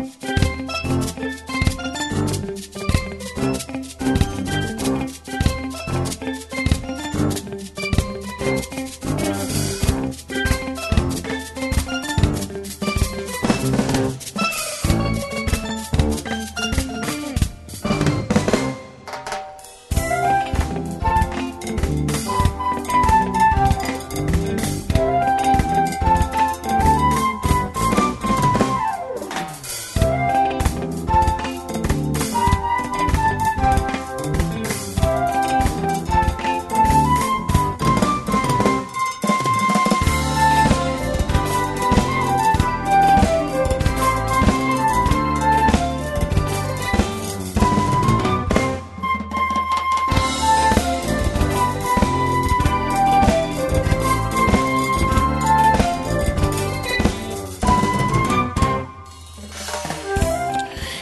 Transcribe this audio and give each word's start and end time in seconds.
Musik 0.00 0.39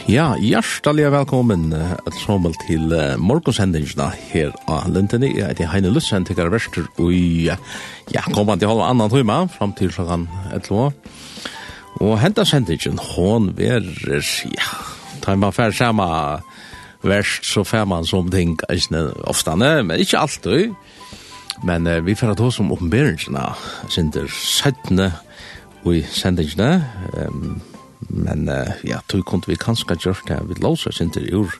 Ja, 0.09 0.31
hjertelig 0.41 1.03
velkommen 1.13 1.67
sammen 2.23 2.55
til 2.63 2.87
uh, 2.89 3.11
morgenshendingene 3.21 4.07
her 4.31 4.55
av 4.65 4.87
Lentene. 4.89 5.27
Jeg 5.29 5.51
heter 5.51 5.69
Heine 5.69 5.91
Lussen, 5.93 6.25
til 6.25 6.41
er 6.41 6.49
verster, 6.49 6.87
og 6.97 7.13
ja, 7.13 8.23
kommer 8.33 8.57
til 8.57 8.71
halv 8.71 8.81
annan 8.87 9.13
tøyma, 9.13 9.43
fram 9.53 9.75
til 9.77 9.93
klokken 9.93 10.25
11. 10.49 10.89
Og 12.01 12.15
henta 12.23 12.41
sendingen, 12.41 12.97
hon 13.11 13.51
verer, 13.53 14.25
ja, 14.49 14.71
tar 15.21 15.37
man 15.37 15.53
fær 15.53 15.77
samme 15.77 16.09
verst, 17.05 17.45
så 17.45 17.61
fær 17.61 17.85
man 17.85 18.09
som 18.09 18.33
ting, 18.33 18.57
eisne, 18.73 19.11
oftane, 19.29 19.75
men 19.85 20.01
ikke 20.01 20.25
alltid. 20.25 20.73
Men 21.61 21.85
uh, 21.85 21.99
vi 22.01 22.17
fær 22.17 22.33
at 22.33 22.41
hos 22.41 22.57
om 22.57 22.73
oppenberingsna, 22.73 23.51
sinter 23.93 24.25
17. 24.25 25.05
og 25.85 25.99
i 25.99 26.07
sendingene, 26.09 26.79
um, 27.13 27.59
men 28.07 28.47
uh, 28.49 28.71
ja, 28.87 29.01
tog 29.07 29.25
kunne 29.27 29.47
vi 29.47 29.59
kanskje 29.59 29.97
gjort 29.99 30.27
det, 30.27 30.39
vi 30.47 30.57
låser 30.63 30.93
oss 30.93 31.01
ikke 31.03 31.25
ur 31.35 31.59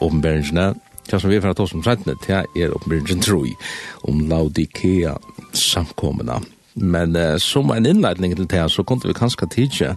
åpenbæringene, 0.00 0.74
det 1.06 1.20
som 1.22 1.30
vi 1.30 1.40
får 1.40 1.54
ta 1.54 1.66
som 1.70 1.84
sættene, 1.86 2.16
det 2.26 2.42
er 2.56 2.74
åpenbæringen 2.74 3.22
troi, 3.22 3.54
om 4.08 4.24
Laudikea 4.28 5.14
samkommende. 5.54 6.40
Men 6.74 7.16
uh, 7.16 7.36
som 7.38 7.70
en 7.70 7.86
innleidning 7.86 8.36
til 8.36 8.50
det, 8.50 8.70
så 8.70 8.82
kunne 8.82 9.06
vi 9.06 9.16
kanskje 9.16 9.50
tidsje, 9.54 9.96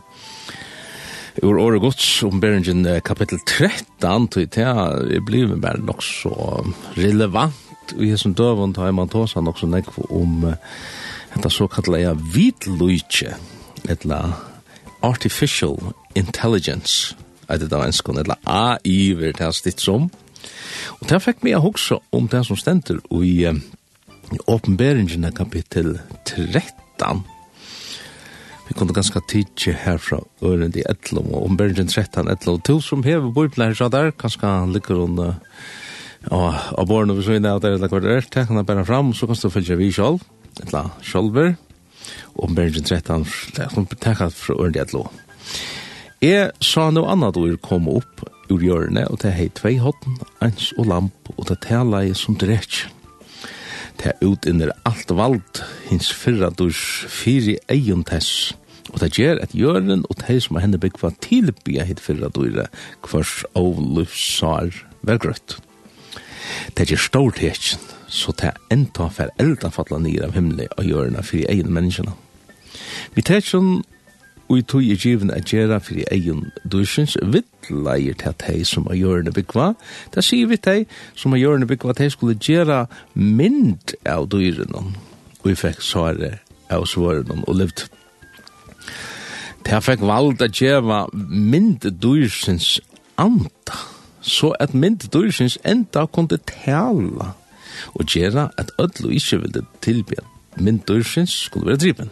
Ur 1.40 1.56
året 1.62 1.80
gods 1.80 2.24
om 2.28 2.42
Beringen 2.42 2.84
kapittel 3.06 3.40
13, 3.46 4.28
til 4.34 4.48
det 4.52 4.66
er 4.66 5.22
blivet 5.24 5.62
bare 5.62 5.80
nok 5.80 6.02
så 6.04 6.34
relevant, 6.98 7.94
og 7.96 8.02
jeg 8.04 8.20
som 8.20 8.34
døven 8.36 8.74
tar 8.76 8.92
man 8.92 9.08
tås 9.08 9.38
han 9.38 9.48
også 9.48 9.70
nekv 9.70 10.02
om 10.10 10.44
uh, 10.50 10.58
dette 11.36 11.52
såkallet 11.54 12.04
ja, 12.04 12.14
vidløytje, 12.14 13.38
et 13.88 14.04
eller 14.04 14.49
artificial 15.02 15.94
intelligence, 16.16 17.16
er 17.50 17.58
det 17.58 17.72
da 17.72 17.84
enskon, 17.86 18.18
eller 18.18 18.40
AI, 18.46 19.14
vil 19.18 19.34
det 19.38 19.54
stitt 19.56 19.82
som. 19.82 20.10
Og 21.00 21.10
det 21.10 21.22
fikk 21.24 21.44
meg 21.44 21.60
hugsa 21.64 22.00
om 22.16 22.28
det 22.32 22.46
som 22.48 22.60
stender 22.60 23.00
i 23.12 23.50
åpenberingen 24.48 25.26
um, 25.26 25.34
kapittel 25.36 25.98
13. 26.26 27.24
Vi 28.70 28.76
kunne 28.78 28.94
ganske 28.94 29.22
tidsi 29.28 29.74
herfra 29.74 30.20
øren 30.46 30.76
i 30.78 30.86
Edlom, 30.86 31.32
og 31.34 31.48
åpenberingen 31.48 31.88
13, 31.88 32.30
Edlom, 32.30 32.62
til 32.62 32.82
som 32.86 33.04
hever 33.04 33.32
bøybler 33.34 33.72
her, 33.72 33.80
så 33.80 33.90
der 33.90 34.12
kanskje 34.12 34.52
ligger 34.74 35.02
hun 35.02 35.20
uh, 35.20 35.34
og 36.30 36.88
borne 36.88 37.16
vi 37.16 37.24
så 37.24 37.40
inne, 37.40 37.56
og 37.56 37.64
der 37.64 37.78
er 37.78 37.82
det 37.82 37.90
kvart 37.90 38.06
er, 38.06 38.28
tekkene 38.28 38.86
fram, 38.86 39.14
så 39.14 39.26
kan 39.26 39.40
du 39.40 39.50
følge 39.50 39.78
vi 39.78 39.92
selv, 39.92 40.20
etla 40.62 40.90
sjolver, 41.02 41.56
Åpenbæringen 42.36 42.84
13, 42.84 43.26
som 43.74 43.88
betekket 43.90 44.36
fra 44.36 44.56
ordentlig 44.56 44.82
et 44.82 44.94
lov. 44.94 45.12
Jeg 46.20 46.52
sa 46.60 46.90
noe 46.92 47.08
annet 47.08 47.38
ord 47.40 47.60
kom 47.64 47.88
opp 47.88 48.26
ur 48.52 48.64
hjørnet, 48.64 49.08
og 49.08 49.22
det 49.24 49.36
hei 49.38 49.48
tvei 49.56 49.78
hotten, 49.80 50.18
ens 50.44 50.74
og 50.78 50.90
lamp, 50.92 51.30
og 51.38 51.48
det 51.48 51.62
tala 51.64 52.02
jeg 52.04 52.18
som 52.20 52.36
drekk. 52.40 52.88
Det 54.00 54.12
er 54.12 54.26
ut 54.26 54.48
under 54.48 54.74
alt 54.88 55.12
vald, 55.16 55.62
hins 55.90 56.10
fyrra 56.16 56.50
durs 56.52 56.82
fyri 57.12 57.58
eion 57.72 58.04
tess, 58.08 58.52
og 58.94 59.00
det 59.04 59.14
gjør 59.20 59.42
at 59.44 59.56
hjørnen 59.56 60.06
og 60.10 60.20
de 60.24 60.40
som 60.42 60.58
er 60.58 60.66
henne 60.66 60.80
byggva 60.82 61.12
tilbya 61.24 61.86
hit 61.88 62.02
fyrra 62.04 62.32
dure, 62.34 62.68
kvars 63.06 63.44
av 63.60 63.80
lufsar 63.80 64.74
vergrøtt. 65.06 65.60
Det 66.76 66.90
gjør 66.90 67.04
stort 67.06 67.42
hetjen, 67.44 67.80
så 68.10 68.34
det 68.42 68.52
er 68.52 68.58
enda 68.74 69.08
for 69.14 69.30
elda 69.40 69.70
fatla 69.70 70.00
nir 70.02 70.26
av 70.26 70.34
himmelig 70.34 70.68
og 70.78 70.86
gjørna 70.86 71.24
fyrir 71.26 71.50
egen 71.54 71.74
menneskene. 71.74 72.16
Vi 73.16 73.22
tar 73.26 73.46
sånn 73.46 73.80
og 74.50 74.58
i 74.58 74.62
tog 74.62 74.84
i 74.84 74.96
given 74.98 75.30
at 75.32 75.52
gjerra 75.54 75.78
fyrir 75.78 76.08
egen 76.12 76.48
dusjens 76.66 77.14
vittleier 77.22 78.18
til 78.18 78.32
at 78.32 78.46
hei 78.48 78.64
som 78.66 78.88
a 78.90 78.96
gjørne 78.98 79.30
byggva. 79.34 79.74
Da 80.16 80.24
sier 80.26 80.50
vi 80.50 80.58
til 80.58 80.88
som 81.16 81.34
a 81.34 81.38
gjørne 81.38 81.70
byggva 81.70 81.94
at 81.94 82.02
hei 82.02 82.10
skulle 82.10 82.38
gjerra 82.42 82.88
mynd 83.14 83.94
av 84.10 84.26
dyrenon. 84.34 84.96
Og 85.44 85.52
vi 85.52 85.56
fikk 85.56 85.84
svare 85.86 86.40
av 86.74 86.88
svarenon 86.90 87.46
og 87.46 87.62
levd. 87.62 87.86
Det 89.66 89.84
fikk 89.86 90.02
valgt 90.02 90.42
at 90.42 90.58
gjerra 90.58 91.04
mynd 91.14 91.86
dusjens 92.02 92.80
anta. 93.22 93.78
Så 94.22 94.56
at 94.60 94.74
mynd 94.74 95.06
dusjens 95.14 95.60
enda 95.62 96.08
kunne 96.10 96.42
tala 96.50 97.36
og 97.94 98.06
gjera 98.06 98.50
at 98.58 98.72
öll 98.80 99.06
og 99.06 99.14
ikkje 99.14 99.42
vilde 99.44 99.66
tilbyen, 99.82 100.26
mynd 100.58 100.86
dyrsins 100.88 101.36
skulle 101.48 101.72
være 101.72 101.84
dripen. 101.86 102.12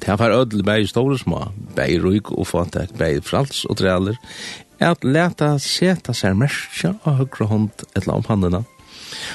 Det 0.00 0.18
var 0.18 0.32
öll 0.32 0.62
bæg 0.64 0.88
store 0.88 1.18
små, 1.18 1.52
bæg 1.76 2.02
rujk 2.04 2.32
og 2.32 2.46
fatak, 2.46 2.94
bæg 2.98 3.24
frals 3.24 3.64
og 3.64 3.76
trealer, 3.76 4.16
at 4.80 5.04
leta 5.04 5.58
seta 5.60 6.14
seg 6.16 6.38
merskja 6.40 6.94
av 7.04 7.18
høyre 7.20 7.48
hånd 7.50 7.84
etla 7.96 8.16
om 8.16 8.24
handena, 8.28 8.62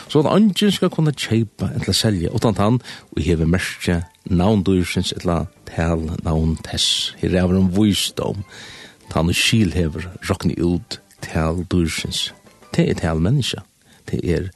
så 0.10 0.24
at 0.24 0.32
angen 0.32 0.72
skal 0.72 0.90
kunne 0.90 1.14
kjeipa 1.14 1.70
etla 1.76 1.94
selja 1.94 2.32
utan 2.34 2.58
tann 2.58 2.80
og 3.12 3.22
heve 3.22 3.46
merskja 3.46 4.02
navn 4.26 4.64
dursins 4.66 5.14
etla 5.14 5.46
tel 5.70 6.08
navn 6.26 6.56
tess. 6.66 7.14
Her 7.20 7.36
er 7.36 7.54
en 7.54 7.70
vysdom, 7.76 8.44
tann 9.12 9.30
og 9.30 9.38
skilhever 9.38 10.08
rokni 10.30 10.58
ut 10.58 11.00
tel 11.22 11.66
dursins, 11.70 12.32
Det 12.76 12.90
er 12.90 12.94
tel 12.94 13.22
menneska, 13.24 13.62
det 14.12 14.20
er 14.24 14.50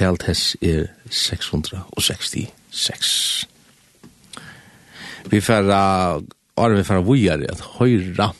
talt 0.00 0.24
hess 0.28 0.56
er 0.64 0.88
666. 1.12 3.46
Vi 5.30 5.40
færa, 5.44 6.16
året 6.56 6.78
vi 6.78 6.84
færa 6.84 7.00
vujare, 7.04 7.50
at 7.50 7.60
høyra, 7.76 8.32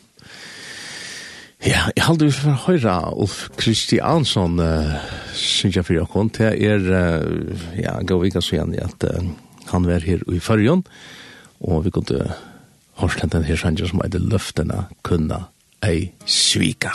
ja, 1.61 1.81
jeg 1.97 2.05
halde 2.07 2.25
vi 2.25 2.31
færa 2.33 2.57
høyra 2.65 3.13
Ulf 3.13 3.49
Kristiansson, 3.61 4.59
uh, 4.59 4.65
synes 5.37 5.77
jeg 5.77 5.85
fyrir 5.85 6.03
okkon, 6.07 6.31
til 6.33 6.47
er, 6.47 6.81
uh, 6.81 7.79
ja, 7.79 8.01
gav 8.09 8.25
ikke 8.25 8.43
så 8.43 8.55
igjen 8.57 8.75
at 8.81 9.05
uh, 9.11 9.15
han 9.71 9.87
var 9.87 10.07
her 10.07 10.19
i 10.33 10.39
fyrjon, 10.41 10.85
og 11.61 11.85
vi 11.85 11.91
kunne 11.93 12.35
hårslant 13.01 13.33
den 13.37 13.45
her 13.45 13.57
sangen 13.61 13.89
som 13.89 14.01
er 14.05 14.09
det 14.13 14.23
Løftene 14.25 14.79
kunna 15.05 15.39
ei 15.85 16.13
svika. 16.25 16.91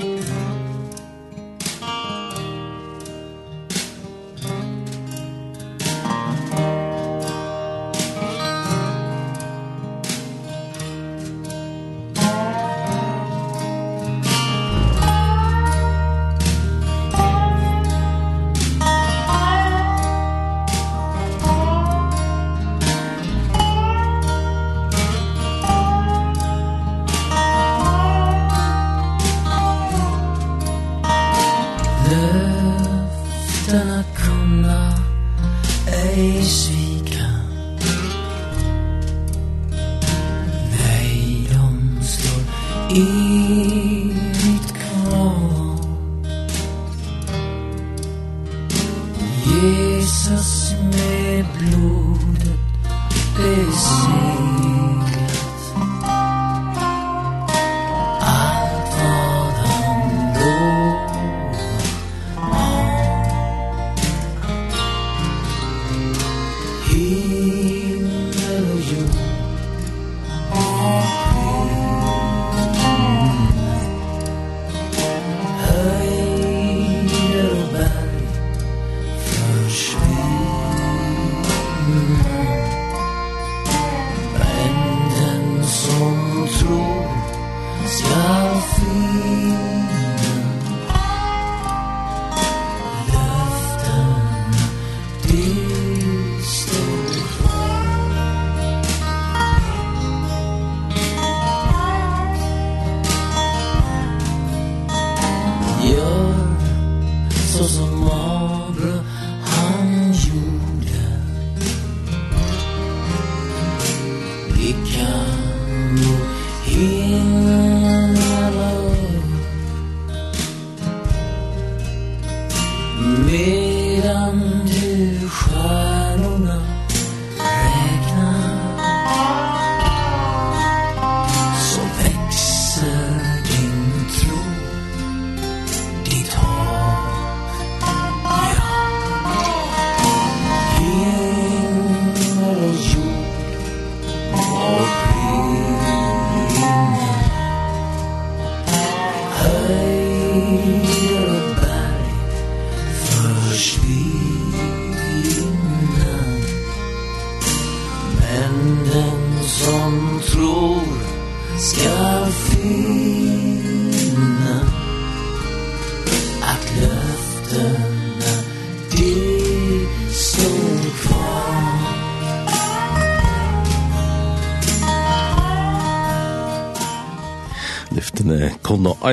Musik 0.00 0.49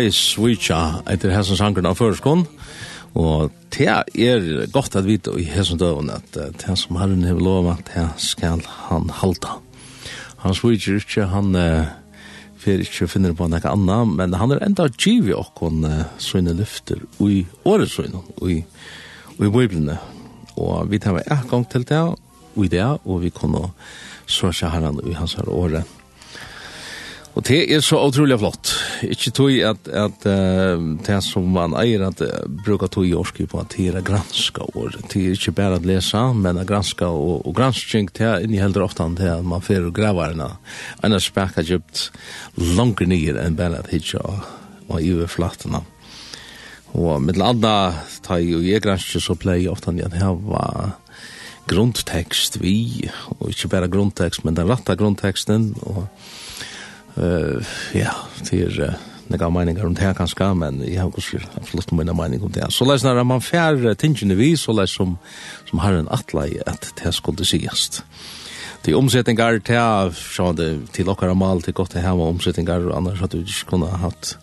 I 0.01 0.11
Switcha 0.13 1.01
etter 1.09 1.33
hessen 1.33 1.57
sangren 1.59 1.87
av 1.89 1.97
føreskånd. 1.99 2.45
Og 3.17 3.53
det 3.73 3.87
er 3.89 4.67
godt 4.73 4.97
at 4.99 5.07
vite 5.07 5.33
i 5.39 5.47
hessen 5.49 5.79
døven 5.81 6.11
at 6.13 6.35
det 6.35 6.75
som 6.77 6.99
Herren 6.99 7.23
har 7.25 7.39
lova, 7.41 7.77
det 7.89 8.05
skal 8.21 8.61
han 8.89 9.09
halta. 9.21 9.57
Han 10.43 10.53
switcher 10.53 10.99
ikke, 11.01 11.25
han 11.31 11.55
uh, 11.57 11.87
fer 12.61 12.83
ikke 12.83 13.09
finner 13.09 13.33
på 13.33 13.47
noe 13.49 13.71
annet, 13.71 14.13
men 14.19 14.35
han 14.37 14.53
er 14.53 14.61
enda 14.67 14.85
givet 14.93 15.37
okkon 15.37 15.81
uh, 15.87 16.05
søgne 16.21 16.53
lyfter 16.57 17.01
i 17.25 17.41
årets 17.65 17.97
søgne, 17.97 18.21
i, 18.45 18.61
i 18.61 19.49
biblene. 19.49 19.97
Og 20.57 20.91
vi 20.91 21.01
tar 21.01 21.17
med 21.17 21.25
en 21.33 21.49
gang 21.49 21.65
til 21.69 21.87
det, 21.89 22.03
og 22.53 22.65
i 22.65 22.69
det, 22.69 22.85
og 22.85 23.23
vi 23.25 23.33
kunne 23.33 23.71
søke 24.29 24.69
herren 24.69 25.01
i 25.09 25.17
hans 25.17 25.37
her 25.39 25.49
året. 25.49 25.96
Og 27.37 27.43
det 27.45 27.59
er 27.69 27.83
så 27.85 27.99
utrolig 28.01 28.39
flott. 28.41 28.71
Ikke 29.05 29.29
tog 29.35 29.53
at, 29.61 29.89
at 29.93 30.23
uh, 30.25 30.85
det 31.05 31.17
som 31.21 31.45
man 31.53 31.75
eier 31.77 32.07
at 32.07 32.21
uh, 32.25 32.47
bruker 32.65 32.89
tog 32.89 33.05
i 33.05 33.13
årske 33.13 33.45
på 33.51 33.59
at 33.61 33.75
det 33.75 33.91
er 33.91 34.05
granska 34.05 34.65
år. 34.73 34.97
Det 35.11 35.21
er 35.21 35.35
ikke 35.35 35.53
bare 35.59 35.77
å 35.77 35.83
lese, 35.85 36.21
men 36.33 36.57
å 36.57 36.65
granska 36.65 37.11
og, 37.13 37.45
og 37.45 37.53
gransking 37.57 38.09
det 38.17 38.25
er 38.25 38.47
inneholder 38.47 38.87
ofte 38.87 39.05
ofta 39.05 39.21
det 39.21 39.29
at 39.35 39.45
man 39.45 39.61
fer 39.61 39.85
gravarna 39.85 39.97
graver 39.97 40.33
en 40.33 41.05
annen 41.05 41.21
spekka 41.21 41.61
djupt 41.61 42.07
langer 42.57 43.05
nyer 43.05 43.37
enn 43.43 43.59
bare 43.59 43.83
at 43.83 43.91
hitja 43.93 44.23
og 44.23 44.97
i 44.97 45.13
flattene. 45.29 45.83
Og 46.97 47.21
med 47.21 47.37
landa 47.37 47.91
ta 48.25 48.39
i 48.41 48.55
og 48.57 48.65
jeg 48.65 48.81
gransker 48.81 49.21
så 49.21 49.37
pleier 49.37 49.69
ofte 49.75 49.93
at 49.93 50.15
det 50.15 50.33
var 50.47 50.95
grundtekst 51.69 52.57
vi, 52.63 53.05
og 53.37 53.51
ikke 53.51 53.69
bare 53.75 53.91
grundtekst, 53.91 54.45
men 54.47 54.55
den 54.57 54.69
rette 54.71 54.95
grundteksten, 54.97 55.73
og 55.83 56.07
Uh, 57.17 57.65
ja, 57.93 58.13
det 58.49 58.61
er 58.61 58.97
några 59.27 59.49
meningar 59.49 59.85
om 59.85 59.93
det 59.93 60.01
her 60.01 60.13
kanske, 60.13 60.53
men 60.53 60.81
jeg 60.85 61.01
har 61.01 61.11
kanske 61.11 61.39
flott 61.63 61.91
mina 61.91 62.13
meningar 62.13 62.45
om 62.45 62.51
det 62.51 62.61
här. 62.61 62.69
Så 62.69 62.85
läs 62.85 63.03
når 63.03 63.23
man 63.23 63.41
fär 63.41 63.93
tingene 63.93 64.35
vi, 64.35 64.57
så 64.57 64.71
läs 64.71 64.91
som, 64.91 65.17
som 65.69 65.79
har 65.79 65.93
en 65.93 66.07
atla 66.07 66.47
i 66.47 66.61
att 66.65 66.93
det 66.95 67.03
här 67.03 67.11
skulle 67.11 67.45
sigast. 67.45 68.03
Det 68.81 68.91
är 68.91 68.95
omsättningar 68.95 69.59
till, 69.59 70.15
så 70.15 70.51
det 70.51 70.91
till 70.91 71.09
åkara 71.09 71.33
mal, 71.33 71.61
till 71.61 71.73
godt 71.73 71.91
det 71.91 71.99
här 71.99 72.15
var 72.15 72.27
omsättningar, 72.27 72.97
annars 72.97 73.19
hadde 73.19 73.37
vi 73.37 73.43
ikke 73.43 73.69
kunnet 73.69 73.89
hatt 73.89 74.37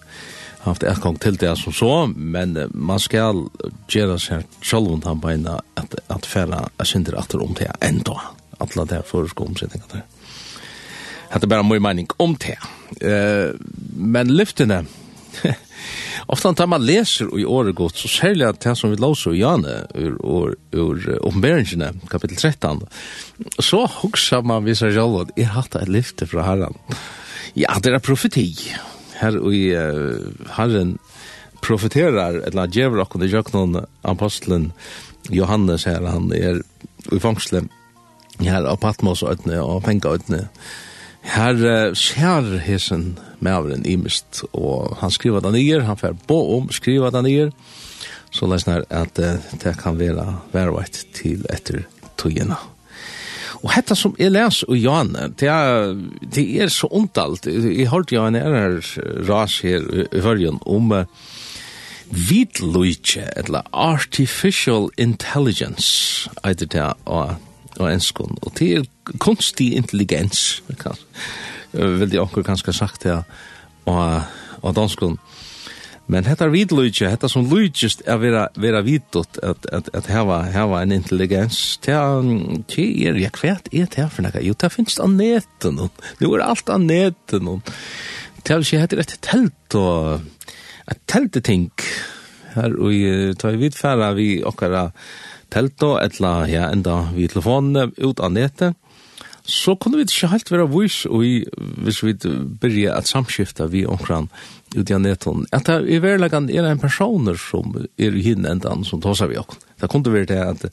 haft 0.65 0.83
et 0.83 1.01
gang 1.01 1.19
til 1.21 1.37
det 1.37 1.59
som 1.59 1.73
så, 1.73 2.07
men 2.07 2.57
man 2.73 3.01
skal 3.01 3.45
gjøre 3.93 4.19
seg 4.19 4.47
själv 4.63 4.93
om 4.93 5.03
han 5.05 5.47
at 5.47 5.65
att, 5.75 5.95
att 6.09 6.27
färra 6.27 6.69
synder 6.85 7.19
efter 7.19 7.43
om 7.43 7.55
det 7.55 7.71
enda, 7.81 8.21
Alla 8.59 8.85
det 8.85 8.95
här 8.95 9.03
föreska 9.03 9.45
omsättningar 9.45 9.87
där 9.93 10.03
hade 11.35 11.51
bara 11.51 11.67
mycket 11.67 11.83
mening 11.83 12.09
om 12.17 12.37
det. 12.41 12.59
Eh 13.03 13.53
men 13.97 14.37
lyftene 14.37 14.85
Ofta 16.27 16.55
tar 16.55 16.67
man 16.67 16.85
leser 16.87 17.29
i 17.39 17.45
året 17.45 17.75
godt, 17.77 17.99
så 17.99 18.09
særlig 18.09 18.47
at 18.49 18.61
det 18.65 18.73
som 18.79 18.93
vi 18.93 18.97
låser 18.97 19.35
i 19.35 19.43
Jane, 19.43 19.75
ur, 19.95 20.15
ur, 20.25 20.55
ur 20.73 21.03
oppenberingene, 21.21 21.91
kapittel 22.09 22.39
13, 22.39 22.81
så 23.61 23.83
hokser 24.01 24.47
man 24.47 24.65
vi 24.65 24.77
seg 24.79 24.95
selv 24.97 25.19
at 25.21 25.35
jeg 25.37 25.51
hatt 25.53 25.77
et 25.77 25.91
lyfte 25.93 26.29
fra 26.31 26.47
herren. 26.47 26.79
Ja, 27.59 27.77
det 27.83 27.93
er 27.93 28.01
profeti. 28.01 28.47
Her 29.19 29.37
i 29.53 29.67
uh, 29.77 30.33
herren 30.57 30.97
profeterar, 31.65 32.41
eller 32.49 32.73
djever 32.73 33.05
akkur, 33.05 33.21
det 33.21 33.33
gjør 33.33 33.53
noen 33.53 33.83
apostelen 34.07 34.71
Johannes 35.35 35.85
her, 35.89 36.09
han 36.09 36.33
er 36.33 36.63
i 37.13 37.21
fangsle 37.21 37.67
her 38.41 38.65
av 38.65 38.81
Patmos 38.81 39.23
og 39.27 39.37
øyne, 39.37 39.61
og 39.61 39.85
penga 39.85 40.17
øyne, 40.17 40.47
Her 41.25 41.57
uh, 41.57 41.95
skjer 41.97 42.59
hesen 42.65 43.15
maveren 43.45 43.87
imist, 43.89 44.45
og 44.53 44.97
han 45.01 45.13
skriver 45.13 45.45
det 45.45 45.55
nye, 45.57 45.81
han 45.85 45.99
får 46.01 46.19
bo 46.29 46.39
om 46.59 46.71
skriver 46.73 47.13
det 47.15 47.25
nye, 47.25 47.49
så 48.35 48.49
lesnar 48.51 48.85
at 48.91 49.19
uh, 49.19 49.41
det 49.63 49.77
kan 49.81 49.99
være 49.99 50.27
verveit 50.53 51.05
til 51.17 51.45
etter 51.53 51.85
togene. 52.21 52.59
Og 53.65 53.71
hetta 53.73 53.97
som 53.97 54.13
jeg 54.21 54.35
les 54.35 54.61
og 54.69 54.77
Jan, 54.77 55.15
det 55.41 55.49
er, 55.49 55.95
det 56.21 56.45
er 56.61 56.69
så 56.69 56.91
ondalt. 56.93 57.47
Jeg 57.49 57.89
hørte 57.89 58.13
jo 58.13 58.27
en 58.27 58.37
er 58.37 58.77
ras 59.25 59.63
her 59.65 59.87
i 60.13 60.21
hørjen 60.21 60.61
om 60.69 60.93
uh, 60.93 61.07
vidløyke, 62.13 63.25
eller 63.37 63.65
artificial 63.73 64.91
intelligence, 64.99 66.29
etter 66.45 66.69
det, 66.69 66.93
og 67.09 67.35
og 67.79 67.91
enskon. 67.93 68.37
Og 68.43 68.55
det 68.59 68.71
er 68.79 69.17
kunstig 69.23 69.75
intelligens, 69.79 70.63
kan, 70.81 70.99
vil 71.73 72.11
de 72.11 72.23
okkur 72.23 72.47
kanskje 72.47 72.77
sagt 72.77 73.07
her, 73.09 73.25
og, 73.87 74.23
og 74.63 74.77
danskon. 74.77 75.19
Men 76.07 76.27
hetta 76.29 76.51
vidlutje, 76.53 77.09
hetta 77.09 77.31
som 77.33 77.47
lutjest 77.49 78.03
er 78.05 78.19
vera, 78.21 78.43
vera 78.61 78.83
vidut 78.85 79.39
at, 79.41 79.65
at, 79.73 79.89
at 79.97 80.09
hava, 80.13 80.43
hava 80.53 80.83
en 80.85 80.93
intelligens, 80.93 81.79
det 81.85 81.95
er, 81.97 83.21
ja, 83.23 83.31
kvært 83.33 83.71
er 83.73 83.89
det 83.89 84.11
for 84.13 84.27
nekka? 84.27 84.43
Jo, 84.45 84.57
det 84.61 84.73
finnes 84.75 85.01
an 85.01 85.17
neten, 85.17 85.81
nu 86.21 86.27
er 86.35 86.45
alt 86.45 86.69
an 86.73 86.85
neten, 86.91 87.49
det 88.45 88.53
er 88.53 88.67
ikke 88.67 88.83
hette 88.83 89.01
rett 89.01 89.17
telt 89.25 89.79
og, 89.81 90.27
et 90.93 91.01
telteting, 91.09 91.71
her, 92.55 92.77
og 92.77 93.41
ta 93.41 93.55
i 93.55 93.63
vidfæra 93.65 94.13
vi 94.19 94.29
okkara, 94.45 94.91
telto, 95.55 95.95
etla 96.03 96.45
ja, 96.51 96.69
enda 96.73 97.05
vi 97.15 97.29
telefonene 97.31 97.93
ut 97.97 98.21
av 98.21 98.35
nettet, 98.35 98.75
så 99.45 99.75
kunne 99.77 100.01
vi 100.01 100.07
ikke 100.09 100.31
helt 100.33 100.51
være 100.51 100.71
vurs 100.73 101.03
i, 101.05 101.33
hvis 101.85 102.01
vi 102.01 102.15
begynner 102.17 102.95
at 102.97 103.11
samskifta 103.11 103.67
vi 103.69 103.83
omkran 103.85 104.31
ut 104.75 104.91
av 104.91 105.03
nettet, 105.05 105.45
At 105.53 105.67
det 105.69 105.77
er 105.93 106.01
verleggen 106.01 106.49
er 106.49 106.65
en 106.71 106.81
personer 106.81 107.37
som 107.37 107.77
er 107.99 108.17
hinn 108.25 108.47
enda 108.49 108.73
som 108.89 109.03
tåsar 109.05 109.29
vi 109.29 109.37
okken. 109.39 109.61
Det 109.81 109.91
kunne 109.91 110.13
være 110.13 110.31
det 110.33 110.41
at, 110.41 110.65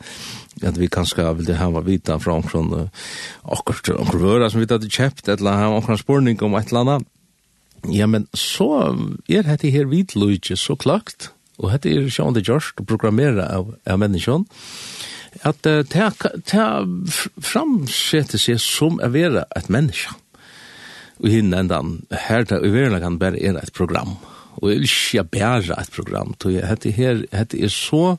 at 0.63 0.79
vi 0.79 0.87
kanskje 0.87 1.27
ville 1.35 1.57
ha 1.59 1.83
vita 1.83 2.17
fra 2.19 2.37
omkran 2.39 2.89
akkurat 3.43 3.91
omkran 3.97 4.23
vøra 4.23 4.49
som 4.49 4.61
vi 4.61 4.69
hadde 4.69 4.89
kjøpt, 4.89 5.27
eller 5.27 5.59
ha 5.59 5.67
omkran 5.75 5.99
spurning 5.99 6.41
om 6.41 6.55
et 6.55 6.71
eller 6.71 6.85
annet. 6.85 7.07
Ja, 7.91 8.07
men 8.07 8.27
så 8.33 8.95
er 9.27 9.43
dette 9.43 9.71
her 9.73 9.89
vidløyge 9.89 10.55
så 10.55 10.77
klagt, 10.77 11.31
og 11.61 11.71
hette 11.73 11.91
er 11.93 12.09
sjående 12.11 12.43
gjørst 12.45 12.81
og 12.81 12.89
programmera 12.89 13.47
av, 13.59 13.71
av 13.85 14.01
menneskjon, 14.01 14.47
at 15.47 15.67
uh, 15.69 15.81
det 15.85 16.65
framsette 17.45 18.39
seg 18.41 18.59
som 18.61 18.99
å 18.99 19.09
være 19.13 19.45
et 19.57 19.69
menneske. 19.71 20.17
Og 21.21 21.29
hinn 21.29 21.53
endan, 21.53 21.99
her 22.09 22.47
til 22.49 22.65
å 22.65 22.73
være 22.73 22.99
kan 23.03 23.19
bare 23.21 23.39
er 23.39 23.59
et 23.61 23.73
program. 23.77 24.17
Og 24.59 24.71
jeg 24.71 24.81
vil 24.81 24.89
ikke 24.89 25.27
bare 25.37 25.77
et 25.77 25.93
program, 25.93 26.33
tog 26.41 26.55
jeg. 26.55 26.65
Hette 26.67 26.93
her, 26.97 27.21
hette 27.31 27.59
er 27.61 27.71
så 27.71 28.17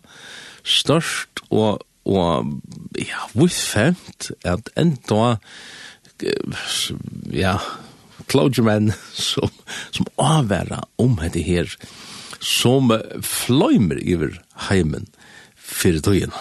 størst 0.63 1.43
og, 1.51 1.83
og 2.07 2.55
ja, 2.99 3.27
vissfemt 3.35 4.31
at 4.47 4.71
enda 4.79 5.37
ja, 7.35 7.57
klodgermenn 8.31 8.93
som, 9.13 9.51
som 9.97 10.09
avværa 10.23 10.85
om 11.03 11.19
hette 11.23 11.43
her 11.43 11.71
som 12.43 12.91
fløymer 13.23 14.01
iver 14.03 14.37
heimen 14.69 15.07
fyrir 15.57 16.03
tøyina. 16.05 16.37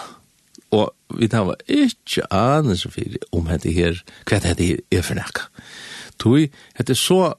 Og 0.72 0.90
vi 1.18 1.28
tar 1.28 1.46
var 1.46 1.60
ikkje 1.70 2.24
anelse 2.32 2.90
fyrir 2.92 3.22
om 3.32 3.50
hette 3.52 3.72
her, 3.74 3.98
hva 4.26 4.40
hette 4.40 4.64
her 4.64 4.80
er 4.90 5.04
for 5.04 5.18
nekka. 5.20 5.48
Tui, 6.22 6.48
hette 6.78 6.96
så 6.96 7.34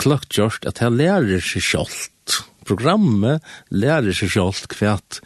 kløkt 0.00 0.34
gjørst 0.34 0.66
at 0.68 0.80
jeg 0.82 0.96
lærer 0.96 1.42
seg 1.44 1.64
sjålt 1.64 2.10
programmet 2.66 3.44
lærer 3.70 4.14
seg 4.16 4.32
selv 4.34 4.68
kvært, 4.72 5.20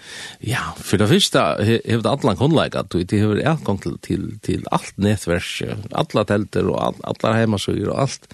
ja, 0.44 0.72
for 0.76 1.00
det 1.00 1.10
første 1.10 1.42
har 1.42 2.02
det 2.02 2.12
alle 2.12 2.36
kunnleikene, 2.38 2.86
og 2.88 3.10
det 3.10 3.22
har 3.22 3.42
adgang 3.54 3.80
til, 3.82 3.98
til, 4.04 4.26
til 4.44 4.66
alt 4.74 4.96
nettverket, 4.98 5.88
alle 5.92 6.26
telter 6.28 6.70
og 6.72 7.00
alle 7.02 7.34
heimasøyer 7.38 7.92
og 7.92 8.02
alt, 8.06 8.28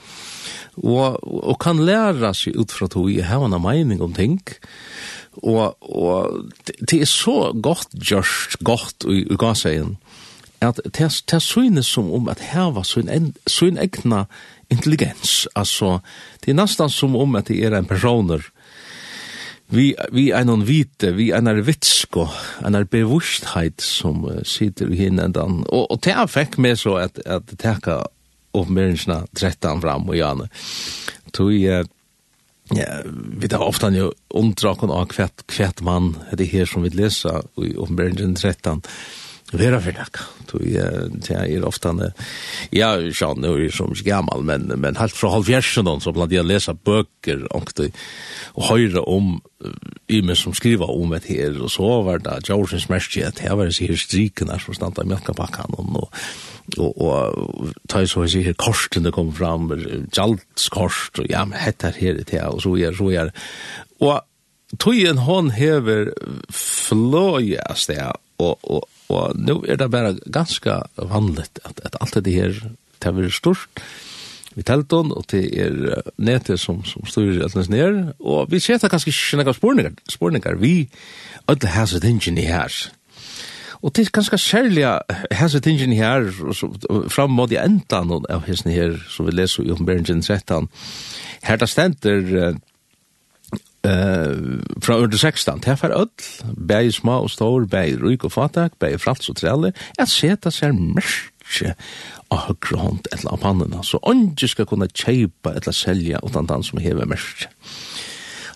og, 0.82 1.20
og 1.22 1.58
kan 1.62 1.82
lære 1.84 2.32
seg 2.34 2.58
ut 2.58 2.74
fra 2.74 2.88
to 2.90 3.06
i 3.08 3.20
hevende 3.24 3.60
mening 3.62 4.02
om 4.02 4.14
ting, 4.16 4.40
og, 5.42 5.76
og 5.80 6.50
det, 6.66 7.00
er 7.00 7.10
så 7.10 7.52
godt 7.62 7.94
gjørst, 7.98 8.58
godt 8.64 9.06
i, 9.10 9.24
i 9.26 9.38
gasseien, 9.38 9.96
at 10.64 10.80
det, 10.84 11.10
det 11.30 11.42
synes 11.42 11.86
som 11.86 12.12
om 12.12 12.28
at 12.28 12.42
var 12.54 12.82
så 12.82 13.00
en, 13.00 13.34
sin 13.46 13.78
egna 13.78 14.24
intelligens, 14.70 15.48
altså, 15.54 15.98
det 16.44 16.52
er 16.52 16.60
nesten 16.60 16.90
som 16.90 17.16
om 17.16 17.36
at 17.36 17.48
det 17.48 17.64
er 17.64 17.76
en 17.76 17.88
personer, 17.88 18.42
vi 19.66 19.94
vi 20.12 20.30
är 20.30 20.44
någon 20.44 20.64
vite 20.64 21.10
vi 21.12 21.30
är 21.30 21.40
när 21.40 21.54
vitsko 21.54 22.28
en 22.64 22.74
är 22.74 22.84
bevussthet 22.84 23.80
som 23.80 24.24
uh, 24.24 24.42
sitter 24.42 24.92
i 24.92 24.96
hinnan 24.96 25.64
och 25.64 25.90
och 25.90 26.00
det 26.02 26.28
fick 26.28 26.56
mig 26.56 26.76
så 26.76 26.96
att 26.96 27.18
att 27.26 27.58
täcka 27.58 28.06
och 28.50 28.70
människorna 28.70 29.26
13 29.32 29.80
fram 29.80 30.08
og 30.08 30.16
Janne 30.16 30.48
tog 31.32 31.52
uh, 31.52 31.84
Ja, 32.72 33.02
vi 33.38 33.48
tar 33.48 33.58
ofta 33.58 33.90
ju 33.90 34.10
omdrakan 34.28 34.90
av 34.90 35.06
kvätt 35.06 35.46
kvätt 35.46 35.80
man 35.80 36.16
det 36.32 36.44
her 36.44 36.64
som 36.64 36.82
vi 36.82 36.90
läser 36.90 37.42
i 37.56 37.74
Uppenbarelsen 37.74 38.34
13 38.34 38.82
Vera 39.52 39.80
för 39.80 39.92
tack. 39.92 40.16
Du 40.52 40.70
jag 41.28 41.50
är 41.50 41.64
ofta 41.64 41.92
när 41.92 42.12
jag 42.70 43.14
sjön 43.14 43.40
nu 43.40 43.66
är 43.66 43.70
som 43.70 43.94
gammal 44.04 44.42
men 44.42 44.62
men 44.62 44.96
helt 44.96 45.12
från 45.12 45.32
halvfjärsen 45.32 46.00
så 46.00 46.12
bland 46.12 46.32
jag 46.32 46.46
läsa 46.46 46.74
böcker 46.74 47.52
och 47.52 47.72
det 47.76 47.92
och 48.44 48.64
höra 48.64 49.02
om 49.02 49.40
i 50.06 50.22
mig 50.22 50.36
som 50.36 50.54
skriva 50.54 50.86
om 50.86 51.10
det 51.10 51.24
här 51.28 51.62
och 51.62 51.70
så 51.70 52.02
var 52.02 52.18
det 52.18 52.40
George 52.48 52.80
Smith 52.80 53.28
att 53.28 53.38
här 53.38 53.56
var 53.56 53.64
det 53.64 53.72
så 53.72 53.84
här 53.84 53.96
striken 53.96 54.46
där 54.46 54.58
som 54.58 54.74
stannade 54.74 55.04
med 55.04 55.24
kapakan 55.24 55.74
och 55.74 56.10
och 56.78 56.98
och 56.98 57.68
ta 57.88 58.06
så 58.06 58.28
så 58.28 58.38
här 58.38 58.52
korsten 58.52 59.02
det 59.02 59.12
kom 59.12 59.32
fram 59.32 59.84
jaltskorst 60.12 61.18
og 61.18 61.26
ja 61.30 61.44
men 61.44 61.58
heter 61.58 61.92
här 62.00 62.24
det 62.30 62.42
og 62.42 62.62
så 62.62 62.76
är 62.76 62.92
så 62.92 63.10
er 63.10 63.30
og 64.00 64.20
Tøyen 64.78 65.18
hon 65.18 65.50
hever 65.50 66.08
fløyast 66.50 67.88
der 67.88 68.16
og, 68.38 68.58
og 68.62 68.88
Og 69.12 69.36
nå 69.36 69.60
er 69.68 69.76
det 69.76 69.90
bare 69.92 70.16
ganske 70.32 70.80
vanligt 70.96 71.60
at, 71.64 71.80
at 71.84 71.96
alt 72.00 72.24
det 72.24 72.32
her 72.32 72.56
det 73.04 73.12
er 73.12 73.30
stort 73.30 73.68
vi 74.54 74.62
telton, 74.62 75.10
og 75.12 75.24
det 75.30 75.48
er 75.58 76.02
nete 76.22 76.56
som, 76.60 76.84
som 76.86 77.06
styrer 77.10 77.42
alt 77.42 77.56
nesten 77.58 78.12
og 78.20 78.50
vi 78.52 78.60
ser 78.62 78.78
det 78.78 78.90
ganske 78.90 79.10
ikke 79.10 79.54
spurningar 79.56 79.96
spurningar 80.08 80.54
vi 80.60 80.88
alle 81.48 81.68
hæse 81.74 82.00
engine 82.06 82.40
her. 82.40 82.70
Og 83.82 83.92
det 83.96 84.06
er 84.06 84.10
ganske 84.12 84.38
særlig 84.38 84.86
hæse 85.32 85.60
tingene 85.60 85.94
her, 85.94 86.30
fram 87.10 87.30
mot 87.30 87.52
i 87.52 87.58
endan 87.60 88.14
av 88.30 88.46
hæsene 88.46 88.72
her, 88.72 88.94
som 89.10 89.26
vi 89.26 89.34
leser 89.34 89.66
i 89.66 89.70
oppenberingen 89.70 90.22
13, 90.22 90.68
her 91.42 91.56
det 91.56 91.68
stender, 91.68 92.54
eh 93.84 94.60
fra 94.82 94.96
under 94.98 95.18
16 95.18 95.60
det 95.60 95.68
er 95.72 95.76
for 95.76 95.92
ødel, 95.92 96.56
bæg 96.68 96.92
små 96.92 97.22
og 97.22 97.30
stor, 97.30 97.64
bæg 97.64 98.02
ryk 98.02 98.24
og 98.24 98.32
fatak, 98.32 98.72
bæg 98.80 99.00
frals 99.00 99.28
og 99.28 99.36
trelle, 99.36 99.72
at 99.98 100.08
seta 100.08 100.50
seg 100.50 100.74
mørkje 100.74 101.74
av 102.30 102.46
høyre 102.48 102.80
hånd 102.80 103.10
eller 103.12 103.32
av 103.32 103.42
pannene, 103.42 103.82
så 103.84 104.00
ånden 104.02 104.48
skal 104.48 104.66
kunne 104.66 104.88
kjøpe 104.88 105.54
eller 105.54 105.72
selja 105.76 106.20
utan 106.24 106.48
den 106.50 106.62
som 106.62 106.80
hever 106.82 107.08
mørkje. 107.08 107.50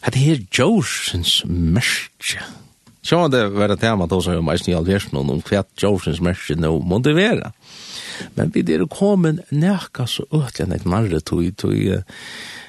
At 0.03 0.15
det 0.15 0.23
her 0.23 0.41
Jorsens 0.59 1.43
mørkje. 1.47 2.43
Sjå 3.09 3.23
det 3.33 3.45
var 3.55 3.73
et 3.73 3.81
tema 3.81 4.07
då 4.07 4.21
som 4.21 4.35
jeg 4.35 4.45
meisen 4.45 4.73
i 4.73 4.77
alversmån 4.77 5.31
om 5.31 5.43
hva 5.43 5.65
Jorsens 5.83 6.21
mørkje 6.21 6.59
nå 6.59 6.75
måtte 6.85 7.15
være. 7.17 7.53
Men 8.37 8.51
vi 8.55 8.65
er 8.75 8.87
kommer 8.91 9.39
nærkast 9.51 10.21
og 10.21 10.43
øtlen 10.43 10.75
et 10.75 10.87
nærre 10.87 11.21
tog, 11.21 11.45
tog, 11.57 12.05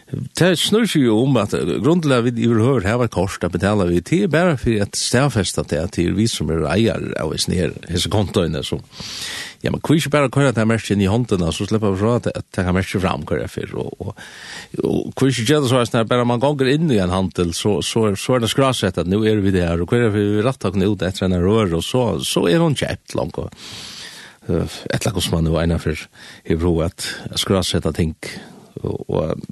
Det 0.10 0.56
snur 0.58 0.88
seg 0.89 1.04
jo 1.06 1.20
om 1.22 1.36
at 1.38 1.51
grunnen 1.54 2.01
til 2.01 2.13
at 2.16 2.25
vi 2.25 2.48
overhører 2.50 2.88
her 2.88 2.98
var 3.04 3.12
kors, 3.13 3.36
det 3.42 3.51
betaler 3.54 3.92
vi 3.92 4.00
til, 4.01 4.25
bare 4.32 4.56
for 4.58 4.82
at 4.82 4.98
stedfesta 4.98 5.62
det 5.70 5.84
er 6.01 6.16
vi 6.18 6.25
som 6.30 6.50
er 6.50 6.66
eier 6.72 7.12
av 7.22 7.36
oss 7.36 7.46
nere, 7.51 7.75
hese 7.92 8.10
kontoene, 8.10 8.63
så 8.66 8.80
ja, 9.62 9.70
men 9.70 9.84
kvisk 9.86 10.10
bare 10.10 10.32
kører 10.34 10.56
det 10.56 10.66
mest 10.66 10.89
inn 10.89 11.04
i 11.04 11.10
håndene, 11.12 11.51
så 11.54 11.68
slipper 11.68 11.94
vi 11.94 12.01
fra 12.01 12.16
at 12.18 12.30
det 12.32 12.66
kan 12.66 12.74
mest 12.74 12.96
fram 13.04 13.28
kører 13.30 13.51
for, 13.51 13.75
og, 13.84 14.01
og, 14.01 14.25
og 14.82 15.13
kvisk 15.20 15.46
gjør 15.46 15.68
det 15.68 15.72
så 15.74 15.84
at 15.84 16.10
bare 16.10 16.25
man 16.25 16.42
ganger 16.42 16.72
inn 16.74 16.89
i 16.89 17.01
en 17.04 17.13
handel, 17.13 17.54
så, 17.54 17.78
så, 17.86 18.08
så 18.18 18.38
er 18.38 18.46
det 18.46 18.54
skrasett 18.56 18.98
at 18.98 19.10
nå 19.10 19.22
er 19.30 19.44
vi 19.46 19.54
der, 19.54 19.78
og 19.78 19.94
kører 19.94 20.16
vi 20.16 20.28
rattakene 20.46 20.89
ut 20.89 21.06
etter 21.06 21.30
en 21.30 21.38
rør, 21.44 21.78
og 21.78 21.86
så, 21.86 22.06
så 22.25 22.48
er 22.50 22.66
hun 22.66 22.78
kjept 22.80 23.18
langt, 23.20 23.38
og 23.38 23.54
et 24.50 24.96
eller 24.96 25.12
annet 25.12 25.22
som 25.22 25.36
man 25.38 25.51
jo 25.51 25.60
egnet 25.62 25.84
for, 25.84 26.08
i 26.50 26.58
bro 26.58 26.80
at 26.82 27.06
skrasett 27.38 27.86
ting, 27.94 28.16
og, 28.82 29.04
og 29.06 29.44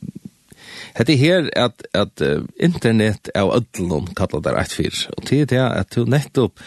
Hette 0.95 1.17
her 1.19 1.49
at, 1.57 1.83
at 1.93 2.23
uh, 2.23 2.45
internet 2.59 3.31
er 3.35 3.51
ødlån 3.57 4.13
kallar 4.17 4.45
det 4.45 4.55
rett 4.55 4.77
fyr, 4.77 5.03
og 5.17 5.27
til 5.27 5.45
det 5.49 5.61
at 5.61 5.91
du 5.95 6.07
nettopp 6.07 6.63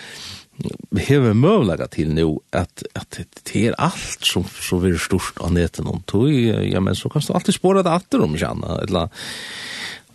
hever 1.00 1.32
møvlaga 1.32 1.86
til 1.88 2.10
nu 2.12 2.42
at, 2.52 2.82
at 2.94 3.22
det 3.48 3.62
er 3.62 3.78
alt 3.80 4.26
som, 4.28 4.44
som 4.44 4.84
er 4.84 4.98
stort 5.00 5.40
av 5.40 5.54
neten 5.56 5.88
om 5.88 6.02
tog, 6.06 6.28
ja, 6.30 6.82
men 6.84 6.98
så 6.98 7.08
kan 7.08 7.24
du 7.24 7.32
alltid 7.32 7.56
spåre 7.56 7.84
det 7.86 7.94
atter 7.94 8.24
om 8.24 8.36
kjanna, 8.36 8.82
eller 8.84 9.08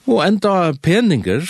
Og 0.05 0.19
enda 0.21 0.69
peninger, 0.85 1.47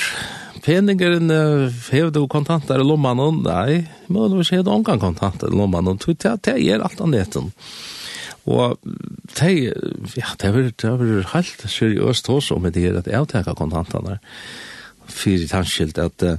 peningeren 0.64 1.28
uh, 1.28 1.74
hever 1.92 2.14
du 2.16 2.22
kontanter 2.32 2.80
i 2.80 2.88
lommanen, 2.88 3.42
nei, 3.44 3.82
må 4.08 4.30
du 4.32 4.40
hever 4.40 4.64
du 4.64 4.72
omgang 4.72 5.02
kontanter 5.02 5.52
i 5.52 5.60
lommanen, 5.60 6.00
det 6.00 6.56
er 6.56 6.80
alt 6.80 7.02
av 7.04 7.12
neten. 7.12 7.52
Mm. 7.52 7.95
Og 8.46 8.78
det, 9.40 9.52
ja, 10.18 10.34
det 10.42 10.52
var, 10.54 10.72
det 10.82 10.92
var 10.92 11.30
helt 11.34 11.66
seriøst 11.72 12.30
også 12.30 12.60
om 12.60 12.68
det 12.70 12.84
her 12.84 13.00
at 13.00 13.10
jeg 13.10 13.30
tenker 13.32 13.58
kontantene 13.58 14.20
for 15.06 15.48
tanskilt 15.50 15.98
at 16.02 16.30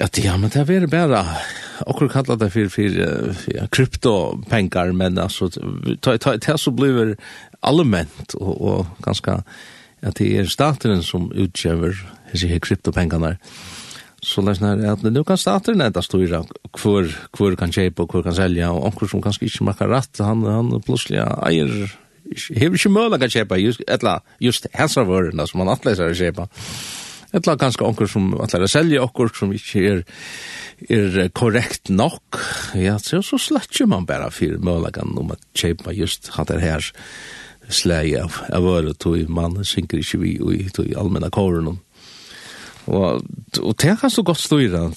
at 0.00 0.18
ja, 0.22 0.36
men 0.38 0.52
det 0.54 0.68
var 0.68 0.86
bare 0.86 1.24
akkur 1.86 2.08
kallar 2.08 2.36
det 2.38 2.52
for, 2.52 2.68
for 2.70 3.00
ja, 3.50 3.66
kryptopengar, 3.66 4.92
men 4.92 5.18
altså 5.18 5.48
det 5.50 6.60
så 6.60 6.70
blir 6.70 7.16
allment 7.62 8.36
og, 8.38 8.60
og 8.60 8.86
ganske 9.02 9.40
at 10.00 10.16
det 10.16 10.30
er 10.38 10.46
staten 10.48 11.02
som 11.02 11.26
utgjøver 11.32 11.98
disse 12.32 12.46
kryptopengarna. 12.46 13.34
kryptopengarna 13.34 13.69
så 14.22 14.42
läs 14.42 14.60
när 14.60 14.86
att 14.86 15.02
nu 15.02 15.24
kan 15.24 15.38
starta 15.38 15.72
den 15.72 15.92
där 15.92 16.00
stora 16.00 16.44
kvar 16.72 17.16
kvar 17.32 17.56
kan 17.56 17.72
köpa 17.72 18.02
och 18.02 18.10
kvar 18.10 18.22
kan 18.22 18.34
sälja 18.34 18.70
och 18.70 18.86
onkel 18.86 19.08
som 19.08 19.22
kanske 19.22 19.44
inte 19.44 19.64
makar 19.64 19.88
rätt 19.88 20.18
han 20.18 20.42
han 20.44 20.82
plötsligt 20.82 21.20
äger 21.20 21.96
hevur 22.54 22.76
ikki 22.76 22.90
møguleika 22.92 23.26
at 23.26 23.32
keypa 23.32 23.58
just 23.58 23.82
ella 23.88 24.20
just 24.38 24.66
hesa 24.72 25.04
vøruna 25.04 25.46
som 25.46 25.58
man 25.58 25.72
atlæsar 25.72 26.12
at 26.12 26.50
Etla 27.32 27.54
ganske 27.54 27.84
onker 27.86 28.08
som 28.10 28.32
sum 28.34 28.62
å 28.64 28.66
selge 28.66 29.00
okkur 29.00 29.30
som 29.34 29.52
ikke 29.54 29.82
er 29.86 30.00
er 30.90 31.28
korrekt 31.28 31.90
nok. 31.90 32.40
Ja, 32.74 32.98
så, 32.98 33.20
så 33.22 33.38
slættur 33.38 33.86
man 33.86 34.06
bare 34.06 34.30
for 34.30 34.58
møguleika 34.58 35.04
om 35.04 35.30
å 35.30 35.36
kjøpe 35.54 35.94
just 35.94 36.32
hatt 36.34 36.48
det 36.48 36.60
her 36.60 36.92
slægi 37.70 38.16
av 38.18 38.40
av 38.50 38.66
vøru 38.66 38.94
tøy 38.94 39.28
man 39.28 39.60
synker 39.64 40.02
ikke 40.02 40.18
vi 40.24 40.32
og 40.40 40.72
tøy 40.74 40.90
almenna 40.98 41.30
kórunum. 41.30 41.78
Og, 42.90 43.22
og 43.62 43.74
det 43.82 43.98
kan 44.00 44.10
så 44.10 44.22
godt 44.26 44.38
styra 44.38 44.90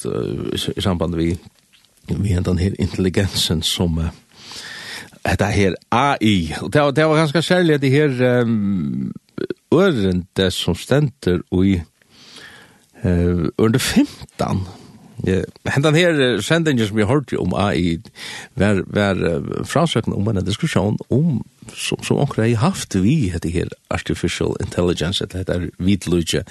i 0.77 0.81
samband 0.81 1.15
vi 1.15 1.37
vi 2.09 2.35
den 2.45 2.59
her 2.59 2.71
intelligensen 2.79 3.61
som 3.61 3.97
uh, 3.97 4.09
det 5.39 5.53
her 5.53 5.73
AI. 5.91 6.53
Og 6.61 6.73
det, 6.73 6.95
det 6.95 7.05
var 7.05 7.15
ganske 7.15 7.41
særlig 7.41 7.81
det 7.81 7.91
her 7.91 8.41
um, 8.41 9.11
ørende 9.73 10.51
som 10.51 10.75
stenter 10.75 11.39
i 11.63 11.79
uh, 13.05 13.45
under 13.57 13.79
15 13.79 14.63
Hentan 15.23 15.95
her 15.95 16.41
sendingen 16.43 16.87
som 16.87 16.97
vi 16.97 17.07
hørte 17.07 17.39
om 17.39 17.53
AI 17.55 17.97
var, 18.59 18.83
var 18.87 19.19
fransøkende 19.63 20.17
om 20.17 20.27
en 20.27 20.45
diskusjon 20.45 20.97
om 21.09 21.41
som, 21.71 21.99
som 22.03 22.19
onker 22.19 22.43
har 22.43 22.55
haft 22.59 22.95
vi 22.99 23.31
det 23.43 23.51
her 23.53 23.69
artificial 23.89 24.55
intelligence, 24.61 25.23
eller 25.23 25.43
heter 25.43 25.53
er 25.53 25.69
vidløyge. 25.79 26.43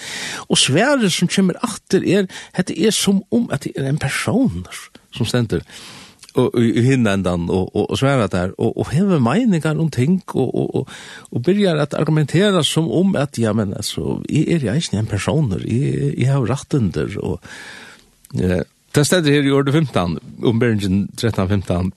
Og 0.49 0.59
svære 0.59 1.11
som 1.11 1.29
kommer 1.29 1.59
atter 1.62 2.05
er, 2.07 2.31
hette 2.57 2.76
er 2.76 2.95
som 2.97 3.23
om 3.33 3.50
at 3.52 3.64
det 3.64 3.75
er 3.76 3.91
en 3.91 4.00
person 4.00 4.64
som 5.12 5.29
stender 5.29 5.61
og 6.33 6.55
hinna 6.57 7.12
endan 7.17 7.45
og, 7.52 7.67
og, 7.76 7.91
og 7.93 7.99
sværa 8.00 8.26
der 8.33 8.55
og, 8.57 8.71
og 8.81 8.88
hevur 8.93 9.21
meiningar 9.21 9.76
um 9.76 9.91
ting 9.93 10.23
og, 10.33 10.55
og, 10.55 10.75
og, 10.75 10.88
og 11.31 11.43
byrjar 11.45 11.83
at 11.83 11.95
argumentera 11.95 12.62
som 12.64 12.88
om 12.88 13.17
at 13.17 13.38
ja 13.38 13.52
men 13.52 13.75
altså, 13.76 14.23
i 14.29 14.47
er 14.55 14.64
ja 14.64 14.73
ein 14.73 15.07
person 15.07 15.50
personer 15.50 15.61
i 15.67 16.14
jeg 16.21 16.33
har 16.33 16.41
rattunder 16.41 17.19
og, 17.21 17.41
Eh, 18.41 18.62
det 18.95 19.07
stedet 19.07 19.33
her 19.33 19.43
i 19.43 19.51
året 19.51 19.73
15, 19.73 20.19
omberingen 20.45 21.09
13-15, 21.21 21.93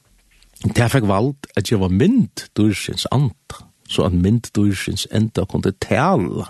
det 0.75 0.91
fikk 0.91 1.07
valgt 1.07 1.47
at 1.57 1.71
jeg 1.71 1.79
var 1.79 1.91
mynd 1.91 2.47
dursins 2.57 3.07
anta, 3.11 3.65
så 3.89 4.07
at 4.07 4.13
mynd 4.13 4.47
dursins 4.55 5.07
enda 5.11 5.45
kunne 5.45 5.73
tala. 5.83 6.47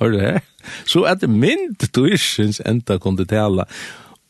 Hør 0.00 0.14
du 0.14 0.18
det? 0.20 0.42
Så 0.86 1.02
at 1.08 1.26
mynd 1.28 1.82
dursins 1.94 2.62
enda 2.66 2.98
kunne 2.98 3.26
tala, 3.26 3.66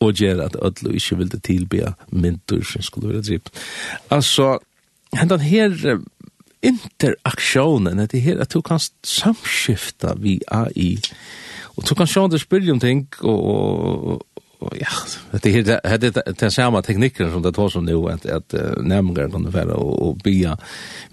og 0.01 0.17
gjør 0.17 0.41
at 0.47 0.57
ødlo 0.65 0.95
ikke 0.97 1.17
ville 1.17 1.39
tilbe 1.39 1.93
mynd 2.11 2.41
dursins 2.49 2.89
skulle 2.89 3.13
være 3.13 3.21
dripp. 3.21 3.49
Altså, 4.09 4.57
hendan 5.13 5.39
her 5.39 5.99
interaksjonen, 6.61 7.97
det 7.97 8.17
er 8.17 8.25
her 8.25 8.41
at 8.41 8.53
du 8.53 8.61
kan 8.61 8.79
samskifta 9.03 10.15
vi 10.17 10.39
AI, 10.51 10.97
og 11.77 11.89
du 11.89 11.95
kan 11.95 12.07
sjå 12.07 12.27
det 12.27 12.41
spyrir 12.41 12.73
om 12.73 12.79
ting, 12.79 13.07
og, 13.21 13.45
og, 13.45 14.25
ja, 14.61 14.87
det 15.41 15.59
är 15.59 15.63
det 15.63 15.97
det 15.97 16.39
den 16.39 16.51
samma 16.51 16.81
tekniker 16.81 17.29
som 17.29 17.41
det 17.41 17.51
tar 17.51 17.69
som 17.69 17.85
nu 17.85 17.95
att 17.95 18.25
att 18.25 18.53
nämningar 18.77 19.29
kan 19.29 19.43
det 19.43 19.49
vara 19.49 19.75
och, 19.75 20.09
och 20.09 20.17
bia 20.17 20.57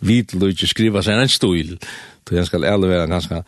vid 0.01 0.35
lite 0.35 0.67
skriva 0.67 1.03
sig 1.03 1.15
en 1.15 1.29
stil. 1.29 1.79
Det 2.25 2.37
jag 2.37 2.47
ska 2.47 2.57
ärligt 2.57 3.09
ganska 3.09 3.45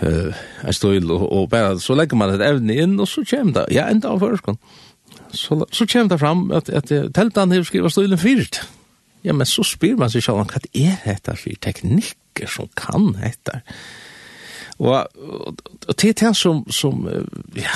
eh 0.00 0.34
en 0.60 0.72
stil 0.72 1.10
och, 1.10 1.42
och 1.42 1.48
bara 1.48 1.78
så 1.78 1.94
lägger 1.94 2.16
man 2.16 2.38
det 2.38 2.46
även 2.46 2.70
in 2.70 3.00
och 3.00 3.08
så 3.08 3.24
kommer 3.24 3.52
det. 3.52 3.66
Ja, 3.70 3.82
ända 3.82 4.08
av 4.08 4.18
förskon. 4.18 4.58
Så 5.30 5.66
så 5.70 5.86
kommer 5.86 6.08
det 6.08 6.18
fram 6.18 6.52
att 6.52 6.68
att 6.68 7.14
tältan 7.14 7.50
har 7.50 7.64
skriva 7.64 7.90
stilen 7.90 8.18
fyrt. 8.18 8.60
Ja, 9.22 9.32
men 9.32 9.46
så 9.46 9.64
spyr 9.64 9.94
man 9.94 10.10
sig 10.10 10.22
själv 10.22 10.38
vad 10.38 10.66
är 10.72 10.96
detta 11.04 11.36
för 11.36 11.54
tekniker 11.54 12.46
som 12.46 12.68
kan 12.74 13.12
detta? 13.12 13.60
Och, 14.76 14.96
och, 14.96 15.54
och 15.88 15.94
det 15.96 16.22
är 16.22 16.28
det 16.28 16.34
som, 16.34 16.64
som 16.70 17.26
ja, 17.54 17.70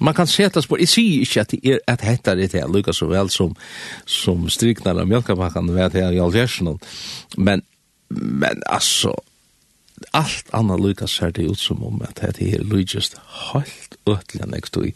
man 0.00 0.14
kan 0.14 0.26
sätta 0.26 0.62
på. 0.62 0.80
Jag 0.80 0.88
säger 0.88 1.20
inte 1.20 1.40
att 1.40 1.48
det 1.48 1.66
är 1.66 1.80
att 1.86 2.00
hetta 2.00 2.34
det 2.34 2.52
här 2.52 2.68
Lucas 2.68 2.96
så 2.96 3.06
väl 3.06 3.30
som 3.30 3.54
som 4.04 4.50
stryknar 4.50 5.00
av 5.00 5.08
mjölkpackan 5.08 5.74
vet 5.74 5.92
här 5.92 6.12
i 6.12 6.20
Algersen. 6.20 6.78
Men 7.36 7.62
men 8.08 8.62
alltså 8.66 9.20
allt 10.10 10.46
annat 10.50 10.80
Lucas 10.80 11.10
ser 11.10 11.30
det 11.30 11.42
ut 11.42 11.58
som 11.58 11.84
om 11.84 12.02
att 12.02 12.16
det 12.16 12.54
är 12.54 12.58
Lucas 12.58 13.16
helt 13.52 13.96
ötliga 14.06 14.46
nekst 14.46 14.76
i 14.76 14.94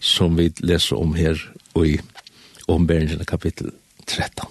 som 0.00 0.36
vi 0.36 0.52
läser 0.56 0.98
om 0.98 1.14
här 1.14 1.52
och 1.72 1.86
i 1.86 2.00
omberingen 2.66 3.24
kapitel 3.24 3.70
13. 4.04 4.46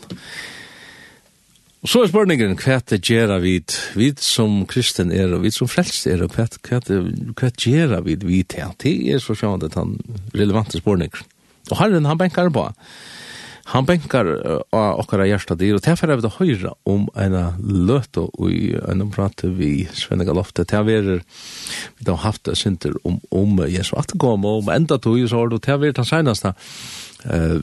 Og 1.83 1.89
så 1.91 1.99
er 1.99 2.11
spørningen 2.13 2.55
hva 2.63 2.77
det 2.87 3.01
gjør 3.03 3.33
vi, 3.43 3.57
vi 3.99 4.13
som 4.23 4.61
kristen 4.71 5.11
er, 5.11 5.33
og 5.35 5.43
vi 5.43 5.51
som 5.51 5.67
frelst 5.67 6.07
er, 6.07 6.23
og 6.23 6.31
hva, 6.31 6.45
hva, 6.63 6.79
hva 6.79 7.49
gjør 7.59 7.97
vi 8.05 8.15
vi 8.23 8.39
til? 8.47 8.71
Det 8.79 8.93
er 9.11 9.19
så 9.19 9.35
sjående 9.35 9.67
han 9.75 9.97
relevante 10.31 10.79
spørninger. 10.79 11.25
Og 11.71 11.75
Herren, 11.81 12.07
han 12.07 12.19
benker 12.19 12.47
på. 12.55 12.69
Han 13.71 13.85
benker 13.87 14.27
av 14.75 14.99
okkara 14.99 15.27
hjertet 15.27 15.59
dyr, 15.59 15.77
og 15.77 15.83
derfor 15.83 16.11
er 16.11 16.19
vi 16.19 16.25
da 16.25 16.31
høyre 16.35 16.73
om 16.87 17.05
en 17.19 17.37
løte 17.59 18.25
og 18.25 18.51
i 18.51 18.73
en 18.75 19.03
prate 19.11 19.51
vi 19.55 19.85
Svenne 19.95 20.27
Galofte. 20.27 20.63
Det 20.67 20.79
er 20.79 20.87
vi 20.87 22.07
har 22.07 22.19
haft 22.23 22.45
det 22.47 22.57
synder 22.59 22.95
om, 23.03 23.21
om 23.31 23.59
Jesu 23.67 23.95
attergåm, 23.99 24.45
og 24.47 24.63
om 24.63 24.71
enda 24.71 24.99
tog 24.99 25.19
i 25.19 25.27
sår, 25.27 25.55
og 25.55 25.63
det 25.63 25.71
er 25.71 25.79
vi 25.83 25.91
den 25.95 26.07
seneste 26.07 26.55
uh, 27.27 27.59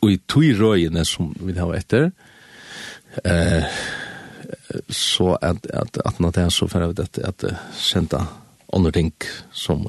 og 0.00 0.08
i 0.12 0.18
tog 0.28 0.44
røyene 0.60 1.04
som 1.08 1.32
vi 1.40 1.56
har 1.56 1.72
etter, 1.76 2.10
eh 3.24 3.64
så 4.90 5.36
at 5.42 5.66
at 6.04 6.20
når 6.20 6.30
det 6.30 6.42
er 6.42 6.48
så 6.48 6.66
for 6.66 6.80
för 6.80 7.02
att 7.02 7.18
at 7.18 7.44
sända 7.72 8.26
andre 8.72 8.92
ting 8.92 9.12
som 9.52 9.88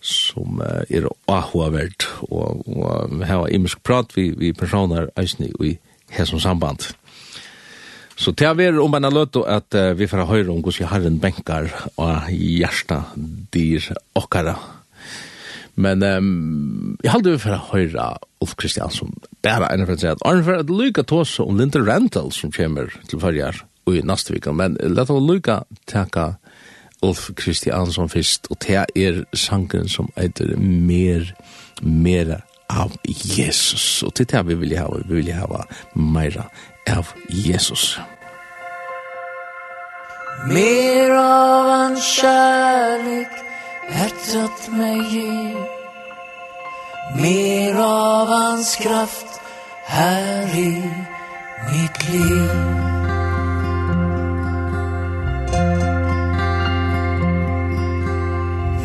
som 0.00 0.60
uh, 0.60 0.82
er 0.90 1.08
ahuavert 1.28 2.08
og, 2.22 2.64
og 2.68 3.20
vi 3.20 3.24
har 3.24 3.58
musk 3.58 3.82
prat 3.82 4.16
vi 4.16 4.30
vi 4.30 4.52
personer 4.52 5.10
äsni 5.16 5.52
i 5.60 5.78
hesson 6.10 6.40
samband. 6.40 6.94
Så 8.16 8.32
til 8.32 8.56
vi 8.56 8.64
er 8.64 8.80
om 8.80 8.94
en 8.94 9.12
løt 9.12 9.36
at 9.46 9.74
uh, 9.74 9.98
vi 9.98 10.06
får 10.06 10.24
høre 10.26 10.50
om 10.50 10.62
hvordan 10.62 10.88
Herren 10.88 11.20
benkar 11.20 11.90
og 11.96 12.30
hjärsta 12.30 13.02
dyr 13.54 13.92
okkara. 14.14 14.56
Men 15.74 16.02
um, 16.02 16.98
jeg 17.04 17.12
halde 17.12 17.32
vi 17.32 17.38
får 17.38 17.68
høre 17.72 18.16
Ulf 18.40 18.56
Kristiansson. 18.56 19.12
Bare 19.44 19.68
en 19.72 19.84
for 19.86 19.96
å 19.96 20.00
si 20.00 20.08
at 20.10 20.22
Arne 20.28 20.44
for 20.46 20.62
at 20.62 20.70
lykka 20.72 21.04
tås 21.08 21.36
om 21.42 21.58
Linda 21.60 21.82
Rental 21.84 22.30
som 22.32 22.52
kommer 22.54 22.92
til 23.08 23.20
fyrir 23.20 23.64
i 23.90 24.02
neste. 24.06 24.38
Men 24.54 24.76
la 24.80 25.02
oss 25.02 25.26
lykke 25.26 25.62
takke 25.90 26.34
Ulf 27.02 27.30
Kristiansson 27.36 28.10
fyrst, 28.12 28.50
og 28.52 28.60
det 28.66 28.84
er 28.96 29.22
sangen 29.32 29.88
som 29.88 30.10
heter 30.16 30.52
Mer, 30.60 31.32
mer 31.82 32.40
av 32.70 32.92
Jesus. 33.06 34.02
Og 34.06 34.14
til 34.14 34.28
det 34.30 34.44
vi 34.46 34.58
vil 34.60 34.76
ha, 34.78 34.88
vi 35.08 35.22
vil 35.22 35.32
ha 35.34 35.64
Mera 35.94 36.46
av 36.88 37.12
Jesus. 37.28 37.98
Mer 40.48 41.10
av 41.16 41.68
en 41.80 41.96
kärlek 41.96 43.32
at 43.90 44.68
mig 44.72 45.00
ger 45.10 45.79
Mer 47.14 47.74
av 47.80 48.28
hans 48.28 48.76
kraft 48.76 49.40
här 49.86 50.58
i 50.58 50.82
mitt 51.72 52.08
liv. 52.12 52.50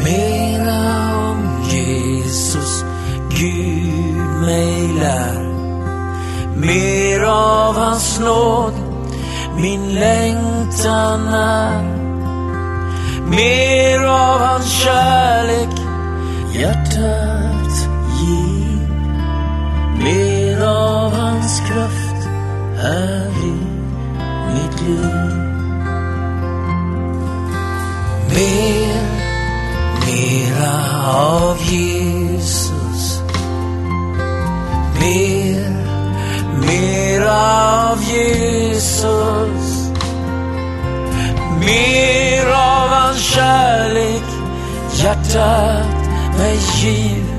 Mera 0.04 1.18
om 1.30 1.70
Jesus 1.70 2.84
Gud 3.30 4.42
mig 4.42 4.88
lär. 5.00 5.46
Mer 6.56 7.24
av 7.24 7.76
hans 7.76 8.20
nåd 8.20 8.74
min 9.58 9.94
längtan 9.94 11.28
är. 11.28 11.84
Mer 13.30 14.04
av 14.04 14.40
hans 14.40 14.84
kärlek 14.84 15.70
hjärtat 16.54 17.85
liv 18.26 18.80
Mer 20.04 20.62
av 20.62 21.14
hans 21.14 21.60
kraft 21.60 22.28
här 22.82 23.30
i 23.44 23.52
mitt 24.54 24.82
liv. 24.82 25.46
Mer, 28.36 29.02
mera 30.06 30.74
av 31.08 31.58
Jesus. 31.62 33.22
Mer, 35.00 35.70
mera 36.60 37.92
av 37.92 38.04
Jesus. 38.04 39.90
Mer 41.60 42.46
av 42.48 42.90
hans 42.90 43.22
kärlek 43.22 44.24
Hjärtat 44.94 46.08
mig 46.38 46.58
giv 46.82 47.35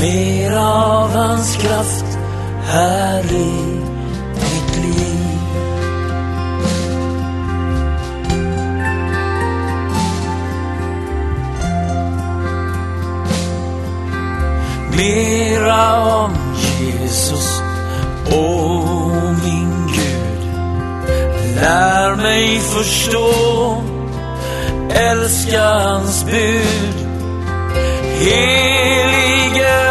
Mer 0.00 0.56
av 0.56 1.10
hans 1.10 1.56
kraft 1.56 2.18
här 2.64 3.24
i 3.32 3.78
mitt 4.34 4.76
liv. 4.76 5.38
Mera 14.96 16.04
om 16.16 16.32
Jesus 16.80 17.62
o 18.32 18.80
min 19.44 19.86
Gud. 19.86 20.54
Lär 21.54 22.16
mig 22.16 22.58
förstå 22.58 23.82
Älska 24.90 25.62
hans 25.62 26.24
bud. 26.24 26.94
Helige 28.20 29.87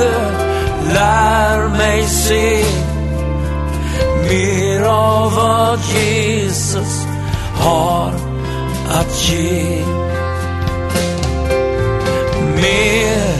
Fader, 0.00 0.94
lär 0.94 1.68
mig 1.68 2.06
se 2.06 2.64
mer 4.28 4.82
av 4.82 5.34
vad 5.34 5.78
Jesus 5.80 7.06
har 7.54 8.12
att 8.88 9.28
ge. 9.28 9.84
Mer, 12.56 13.34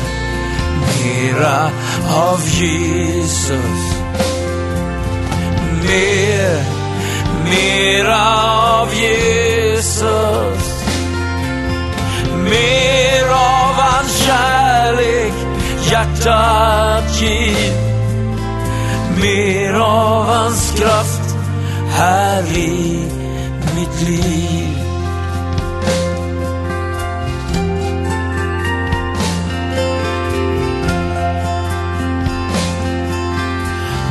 mera 1.02 1.70
av 2.14 2.40
Jesus. 2.48 3.96
Mer, 5.82 6.64
mera 7.44 8.18
av 8.80 8.94
Jesus. 8.94 10.84
Mer 12.50 13.30
av 13.30 13.74
hans 13.74 14.18
kärlek 14.26 15.09
hjärtat 16.00 17.20
giv 17.20 17.72
Mer 19.20 19.74
av 19.74 20.24
hans 20.24 20.72
kraft 20.76 21.36
här 21.90 22.42
i 22.56 23.04
mitt 23.76 24.08
liv. 24.08 24.76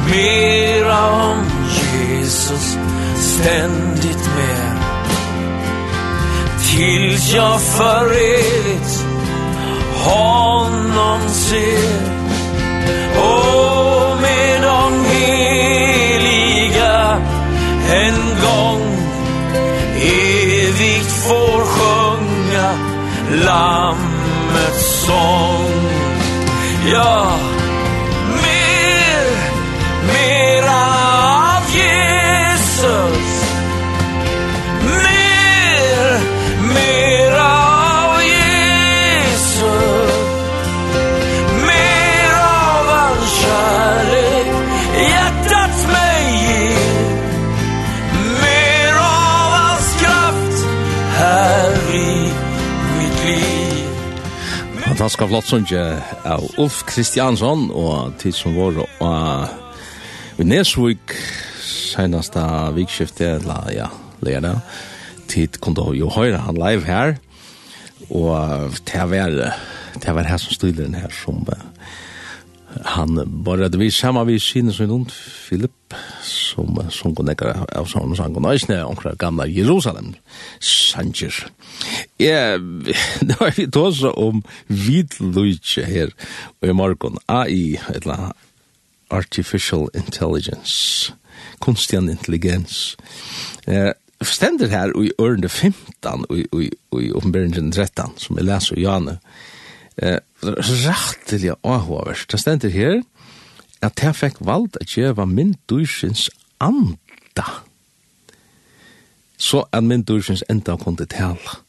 Mera 0.09 1.07
om 1.07 1.45
Jesus 1.83 2.77
ständigt 3.17 4.29
mer. 4.35 4.75
Tills 6.69 7.33
jag 7.33 7.61
för 7.61 8.05
evigt 8.05 9.08
honom 9.99 11.29
ser. 11.29 12.19
Och 13.17 14.21
med 14.21 14.61
de 14.61 15.05
heliga 15.05 16.99
en 17.93 18.15
gång 18.43 18.81
evigt 20.01 21.11
får 21.11 21.65
sjunga 21.65 22.73
Lammets 23.45 25.05
sång. 25.05 25.89
Ja, 26.91 27.48
Fantastisk 54.99 55.29
flott 55.31 55.47
sunge 55.47 55.81
av 56.27 56.41
Ulf 56.59 56.81
Kristiansson 56.83 57.69
og 57.71 58.17
tid 58.19 58.35
som 58.35 58.51
var 58.51 58.81
og 58.83 59.05
vi 60.35 60.43
Nesvik 60.43 61.13
seneste 61.63 62.43
vikskifte 62.75 63.29
la, 63.45 63.61
ja, 63.71 63.85
lera 64.19 64.57
tid 65.31 65.55
kunde 65.63 65.85
du 65.87 65.95
jo 66.01 66.11
høyre 66.11 66.41
han 66.43 66.59
live 66.59 66.83
her. 66.83 67.15
Og 68.11 68.75
det 68.91 68.99
å 68.99 69.07
var 69.13 69.37
til 70.03 70.11
å 70.11 70.17
være 70.19 70.33
her 70.33 70.43
som 70.43 70.57
styrer 70.57 70.81
den 70.81 70.99
her 70.99 71.15
som 71.15 71.47
uh, 71.47 71.63
han 72.97 73.23
bare 73.47 73.71
det 73.71 73.79
vi 73.79 73.87
sammen 73.95 74.27
vi 74.27 74.35
synes 74.43 74.81
rundt 74.83 75.15
Philip 75.15 75.95
som 76.49 76.77
sunko 76.93 77.23
nekkar 77.27 77.63
av 77.77 77.87
sånne 77.89 78.17
sanko 78.17 78.41
nøysne, 78.43 78.81
omkrar 78.87 79.17
gamla 79.19 79.47
Jerusalem, 79.49 80.13
Sanger. 80.59 81.35
Ja, 82.19 82.57
det 83.27 83.37
var 83.39 83.55
vi 83.57 83.67
tåsa 83.71 84.13
om 84.17 84.43
vidlujtje 84.67 85.85
her 85.87 86.13
i 86.65 86.75
morgon, 86.75 87.19
AI, 87.27 87.79
etla 87.93 88.33
Artificial 89.09 89.87
Intelligence, 89.97 91.13
kunstian 91.63 92.09
intelligens. 92.09 92.97
Eh, 93.67 93.91
stender 94.21 94.69
her 94.69 94.93
i 95.01 95.11
ørende 95.21 95.49
15 95.49 96.25
og 96.29 97.01
i 97.01 97.11
oppenberingen 97.15 97.71
13, 97.71 98.17
som 98.17 98.37
jeg 98.37 98.47
leser 98.49 98.77
i 98.77 98.83
Jane, 98.85 99.17
eh, 100.01 100.19
rettelig 100.43 101.55
avhåverst. 101.63 102.31
Det 102.31 102.39
stender 102.39 102.69
her, 102.69 103.01
at 103.81 104.03
jeg 104.03 104.15
fikk 104.15 104.39
valgt 104.39 104.77
at 104.81 104.97
jeg 104.97 105.17
var 105.17 105.25
min 105.25 105.55
dusjens 105.69 106.29
anda. 106.59 107.45
Så 109.37 109.63
at 109.71 109.83
min 109.83 110.03
dusjens 110.03 110.43
enda 110.49 110.75
kunne 110.75 111.05
tale. 111.05 111.59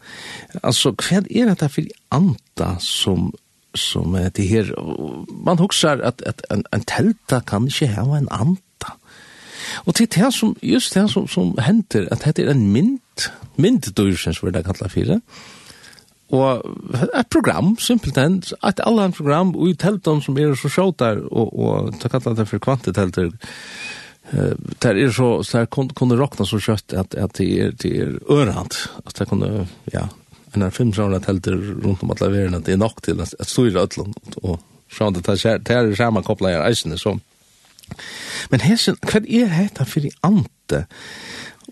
Altså, 0.62 0.90
hva 0.90 1.22
er 1.30 1.54
det 1.54 1.70
for 1.70 1.86
anda 2.10 2.74
som 2.78 3.30
som 3.74 4.14
er 4.14 4.28
det 4.28 4.48
her, 4.48 4.72
man 5.44 5.58
husker 5.58 6.02
at, 6.02 6.22
at 6.26 6.42
en, 6.50 6.64
en 6.74 6.84
telta 6.84 7.40
kan 7.46 7.68
ikke 7.68 7.86
ha 7.86 8.02
en 8.02 8.28
anda. 8.30 8.96
Og 9.86 9.94
til 9.94 10.08
det 10.10 10.34
som, 10.34 10.56
just 10.62 10.94
det 10.94 11.10
som, 11.10 11.28
som 11.28 11.54
henter, 11.62 12.08
at 12.10 12.36
det 12.36 12.46
er 12.46 12.50
en 12.50 12.72
mynd, 12.72 13.30
mynd 13.56 13.92
dusjens, 13.94 14.42
er 14.42 14.50
det 14.50 14.64
kallet 14.64 14.92
for 14.92 15.00
det, 15.12 15.20
Og 16.30 16.62
et 17.18 17.30
program, 17.32 17.72
simpelthen, 17.82 18.42
et 18.66 18.82
allan 18.86 19.12
program, 19.12 19.54
og 19.56 19.70
i 19.70 19.78
teltan 19.78 20.22
som 20.22 20.38
er 20.38 20.54
så 20.58 20.70
sjåt 20.70 21.00
der, 21.02 21.24
og, 21.30 21.50
og 21.58 21.96
ta 21.98 22.10
kallet 22.12 22.38
det 22.38 22.48
for 22.50 22.62
kvantitelter, 22.62 23.34
Uh, 24.30 24.52
der 24.78 24.94
er 24.94 25.10
så, 25.10 25.42
så 25.42 25.58
der 25.58 25.64
kunne, 25.66 25.90
kunne 25.96 26.14
råkna 26.14 26.44
så 26.46 26.60
kjøtt 26.62 26.92
at, 26.94 27.16
at 27.18 27.32
det 27.34 27.46
er, 27.50 27.72
det 27.82 27.90
er 27.98 28.12
ørehand. 28.30 28.76
At 29.02 29.16
det 29.18 29.26
kunne, 29.26 29.64
ja, 29.90 30.04
en 30.54 30.62
av 30.62 30.74
fem 30.76 30.92
sjåner 30.94 31.22
telter 31.24 31.56
rundt 31.56 32.04
om 32.04 32.12
alle 32.14 32.28
verden, 32.30 32.54
at 32.60 32.68
det 32.68 32.76
er 32.76 32.82
nok 32.82 33.02
til 33.02 33.18
at 33.24 33.34
styre 33.48 33.82
ødlån, 33.82 34.14
og 34.44 34.60
sjån 34.92 35.16
det 35.18 35.24
det 35.66 35.74
er 35.74 35.90
samme 35.98 36.22
koppla 36.22 36.52
i 36.52 36.60
eisene, 36.68 36.98
så. 36.98 37.16
Men 38.50 38.62
hesen, 38.62 38.98
hva 39.02 39.18
er 39.26 39.50
heta 39.50 39.86
i 39.98 40.12
ante? 40.22 40.84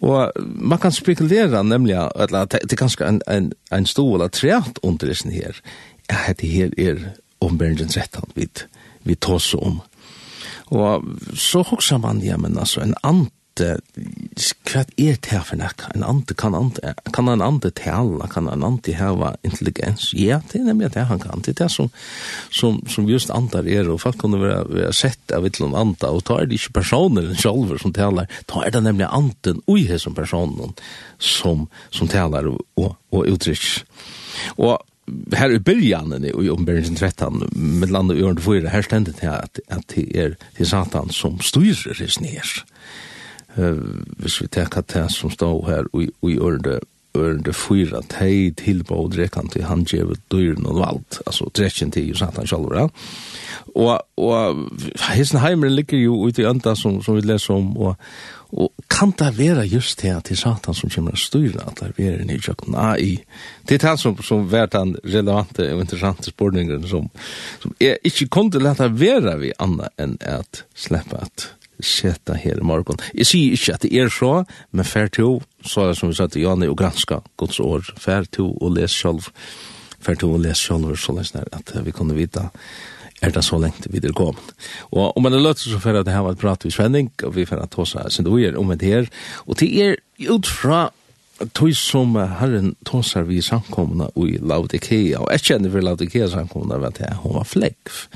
Og 0.01 0.33
man 0.39 0.79
kan 0.79 0.95
spekulera 0.95 1.63
nemlig 1.63 1.97
at 1.99 2.31
det 2.53 2.73
er 2.73 2.81
kanskje 2.81 3.09
en, 3.09 3.23
en, 3.31 3.53
en 3.75 3.87
stor 3.87 4.15
eller 4.15 4.29
treat 4.29 4.79
underlesen 4.83 5.33
her. 5.35 5.59
Ja, 6.11 6.21
dette 6.29 6.47
her 6.47 6.71
er 6.79 7.01
ombæringens 7.41 7.99
rettan 7.99 8.31
vi, 8.35 8.47
vi 9.05 9.15
tås 9.15 9.55
om. 9.55 9.81
Og 10.71 11.05
så 11.35 11.63
hoksa 11.63 11.99
man, 11.99 12.21
ja, 12.23 12.37
men 12.37 12.59
altså, 12.59 12.81
en 12.85 12.95
ant 13.03 13.33
at 13.65 13.81
hva 14.69 14.83
er 14.85 15.17
det 15.19 15.31
her 15.33 15.45
for 15.47 15.59
nek? 15.59 15.85
En 15.95 16.05
ande 16.07 16.35
kan 16.39 16.55
ande, 16.55 16.95
kan 17.15 17.29
en 17.31 17.43
ande 17.45 17.71
tale, 17.77 18.29
kan 18.33 18.49
en 18.51 18.65
ande 18.67 18.95
heva 18.95 19.35
intelligens? 19.47 20.11
Ja, 20.15 20.41
det 20.51 20.61
er 20.61 20.69
nemlig 20.69 20.93
det 20.95 21.07
han 21.09 21.23
kan. 21.23 21.43
Det 21.45 21.55
er 21.57 21.65
det 21.65 21.71
som, 21.75 21.91
som, 22.51 22.81
som 22.89 23.09
just 23.11 23.33
andar 23.35 23.67
er, 23.67 23.89
og 23.91 24.01
folk 24.05 24.19
kunne 24.21 24.41
være, 24.43 24.67
være 24.71 24.93
sett 24.97 25.35
av 25.35 25.47
et 25.47 25.59
eller 25.59 25.77
annet 25.79 26.07
og 26.09 26.25
ta 26.29 26.39
er 26.39 26.49
det 26.49 26.61
ikke 26.61 26.79
personer 26.81 27.33
selv 27.39 27.79
som 27.83 27.95
taler, 27.95 28.29
ta 28.51 28.65
er 28.65 28.75
det 28.75 28.85
nemlig 28.85 29.09
anden 29.11 29.63
ui 29.69 29.83
her 29.89 30.01
som 30.03 30.17
personen 30.17 30.77
som, 31.19 31.67
som 31.91 32.11
taler 32.11 32.51
og, 32.51 32.63
og, 32.79 32.95
og 33.13 33.35
uttrykk. 33.35 33.67
Og 34.59 34.79
her 35.37 35.53
i 35.55 35.61
byrjan 35.63 36.25
i 36.29 36.51
omberingen 36.53 36.97
13, 36.97 37.49
med 37.55 37.93
landet 37.93 38.19
i 38.19 38.25
ørende 38.25 38.43
4, 38.45 38.69
her 38.73 38.85
stendet 38.85 39.21
det 39.21 39.31
at, 39.31 39.61
at 39.69 39.85
det 39.95 40.09
er 40.15 40.35
til 40.57 40.69
satan 40.69 41.13
som 41.15 41.41
styrer 41.41 42.03
i 42.03 42.11
snes 42.13 42.59
hvis 43.59 44.41
vi 44.43 44.49
tenker 44.55 44.87
det 44.87 45.09
som 45.13 45.31
står 45.31 45.67
her 45.67 45.91
i 45.99 46.39
ørende 46.39 46.79
ørende 47.19 47.53
fyra 47.57 48.03
tei 48.11 48.51
tilbå 48.59 49.03
og 49.05 49.13
drekkan 49.15 49.51
til 49.53 49.67
han 49.69 49.85
djeve 49.89 50.19
dyren 50.33 50.67
og 50.69 50.81
valgt, 50.83 51.21
altså 51.27 51.51
drekken 51.57 51.93
til 51.95 52.11
satan 52.15 52.35
sant 52.35 52.43
han 52.43 52.51
sjalv, 52.51 52.75
ja. 52.77 52.89
Og, 53.79 54.01
og 54.17 54.57
Hesenheimeren 55.11 55.75
ligger 55.77 55.99
jo 55.99 56.19
ute 56.27 56.43
i 56.43 56.49
ønda 56.49 56.75
som, 56.77 57.03
som 57.05 57.19
vi 57.19 57.25
leser 57.27 57.55
om, 57.55 57.77
og, 57.77 57.97
og 58.53 58.73
kan 58.91 59.13
det 59.19 59.33
være 59.39 59.67
just 59.69 60.03
det 60.03 60.15
til 60.25 60.41
satan 60.41 60.75
som 60.75 60.91
kommer 60.91 61.15
å 61.15 61.21
styre 61.21 61.67
at 61.69 61.83
det 61.83 62.07
er 62.07 62.23
en 62.23 62.33
idjøkken 62.33 62.79
AI? 62.79 63.19
Det 63.69 63.79
er 63.79 63.85
det 63.85 63.99
som, 64.01 64.17
som 64.25 64.49
vært 64.51 64.77
den 64.77 64.97
relevante 65.05 65.69
og 65.75 65.85
interessante 65.85 66.33
spørningen 66.33 66.89
som, 66.89 67.11
som 67.63 67.77
er 67.81 68.01
ikke 68.09 68.31
kunne 68.39 68.63
lette 68.63 68.89
være 68.89 69.37
vi 69.43 69.53
anna 69.61 69.93
enn 70.01 70.17
at 70.25 70.65
slippe 70.75 71.21
at 71.21 71.51
seta 71.85 72.35
her 72.35 72.59
i 72.61 72.67
morgon. 72.67 73.01
Jeg 73.15 73.27
sier 73.27 73.57
ikke 73.57 73.75
at 73.75 73.87
det 73.87 73.93
er 73.95 74.13
så, 74.13 74.45
men 74.73 74.85
fær 74.85 75.11
to, 75.15 75.39
så 75.65 75.85
er 75.85 75.93
det 75.93 75.99
som 76.01 76.13
vi 76.13 76.19
sa 76.19 76.27
til 76.27 76.47
Janne 76.47 76.69
og 76.71 76.79
granska 76.79 77.23
Guds 77.37 77.61
år, 77.61 77.93
fær 77.99 78.29
to 78.33 78.51
og 78.61 78.77
les 78.77 78.93
själv. 78.93 79.33
fær 80.01 80.15
to 80.15 80.31
og 80.33 80.41
les 80.41 80.59
sjálf, 80.59 81.01
så 81.01 81.13
lest 81.17 81.35
der 81.35 81.49
at 81.53 81.73
vi 81.85 81.91
kunne 81.91 82.15
vita 82.15 82.49
er 83.23 83.33
det 83.35 83.43
så 83.45 83.59
lengt 83.59 83.89
vi 83.91 83.99
er 83.99 84.13
kommet. 84.15 84.53
Og 84.93 85.17
om 85.17 85.23
man 85.23 85.35
er 85.35 85.43
løtt 85.43 85.59
så 85.59 85.81
fær 85.83 85.99
at 85.99 86.07
det 86.07 86.15
her 86.15 86.23
var 86.23 86.37
et 86.37 86.39
prat 86.39 86.65
vi 86.65 86.71
svenning, 86.71 87.11
og 87.25 87.35
vi 87.35 87.47
fær 87.47 87.63
at 87.63 87.71
tåsa 87.71 88.07
är 88.07 88.57
om 88.57 88.69
det 88.69 88.83
her, 88.87 89.09
og 89.47 89.57
till 89.57 89.81
er 89.81 89.97
utfra 90.29 90.91
tog 91.53 91.77
som 91.77 92.17
herren 92.17 92.75
tåsar 92.85 93.23
vi 93.23 93.43
samkomna 93.43 94.11
i 94.17 94.39
Laudikea, 94.39 95.21
og 95.21 95.31
jeg 95.33 95.41
kjenner 95.41 95.71
for 95.71 95.81
Laudikea 95.81 96.29
samkomna 96.29 96.79
ved 96.79 97.01
at 97.01 97.17
hun 97.23 97.35
var 97.35 97.45
flekv 97.45 98.09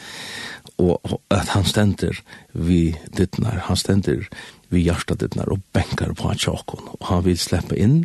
og 0.83 1.19
at 1.31 1.53
han 1.53 1.65
stender 1.69 2.19
vi 2.53 2.95
dittnar, 3.17 3.63
han 3.69 3.79
stender 3.79 4.27
vi 4.73 4.85
hjarta 4.87 5.17
dittnar 5.19 5.51
og 5.53 5.61
benkar 5.75 6.15
på 6.17 6.33
tjokkon, 6.39 6.87
og 6.97 7.05
han 7.11 7.25
vil 7.27 7.39
sleppa 7.39 7.77
inn, 7.77 8.03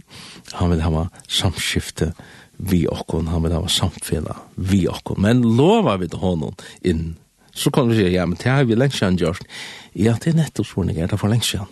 han 0.59 0.73
vil 0.73 0.83
hava 0.83 1.07
samskifte 1.27 2.11
vi 2.57 2.83
okkon, 2.89 3.29
han 3.31 3.45
vil 3.45 3.55
hava 3.55 3.69
samfela 3.71 4.35
vi 4.55 4.85
okkon, 4.89 5.21
men 5.23 5.45
lova 5.57 5.97
vi 6.01 6.09
til 6.11 6.23
honom 6.23 6.57
inn, 6.81 7.15
så 7.53 7.71
kan 7.73 7.89
vi 7.89 7.97
sier, 7.99 8.11
ja, 8.13 8.25
men 8.29 8.39
det 8.41 8.51
har 8.51 8.67
vi 8.67 8.77
lengst 8.77 8.99
sjan 9.01 9.19
gjort, 9.19 9.45
ja, 9.93 10.17
det 10.19 10.33
er 10.33 10.41
nettopp 10.41 10.69
spørning, 10.69 10.99
er 10.99 11.09
det 11.11 11.21
for 11.21 11.31
lengst 11.31 11.55
sjan, 11.55 11.71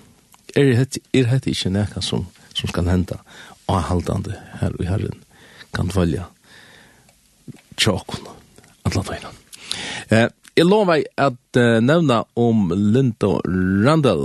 er 0.56 0.72
det, 0.72 1.02
er 1.14 1.36
det 1.36 1.52
ikke 1.52 1.74
nekka 1.74 2.02
som, 2.06 2.28
som 2.54 2.72
skal 2.72 2.90
henda, 2.90 3.20
og 3.68 3.84
haldande 3.90 4.38
her 4.62 4.74
og 4.78 4.88
herren 4.88 5.22
kan 5.76 5.90
dvalja 5.92 6.30
tjokkon, 7.76 8.30
atla 8.88 9.04
tøyna. 9.04 9.32
Eh, 10.14 10.28
Jeg 10.56 10.70
lover 10.70 11.02
at 11.20 11.58
uh, 11.60 11.82
nevna 11.84 12.22
om 12.40 12.70
Linda 12.72 13.34
Randall. 13.44 14.22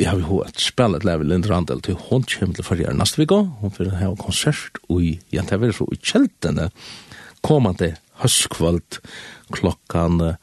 Jeg 0.00 0.08
har 0.08 0.22
jo 0.22 0.38
et 0.40 0.62
spillet 0.62 1.02
at 1.02 1.04
leve 1.04 1.26
Linda 1.28 1.50
Randall 1.52 1.82
til 1.84 1.98
hun 2.00 2.24
kommer 2.24 2.56
til 2.56 2.64
forrige 2.64 2.94
neste 2.96 3.20
vik. 3.20 3.34
Hun 3.60 3.74
får 3.74 3.90
ha 3.98 4.08
konsert 4.16 4.80
i 4.88 5.18
Jentaver, 5.34 5.74
så 5.76 5.84
i 5.92 6.00
kjeltene 6.00 6.70
kommande 7.44 7.90
høstkvalt 8.24 9.02
klokkan 9.52 10.16
uh, 10.24 10.40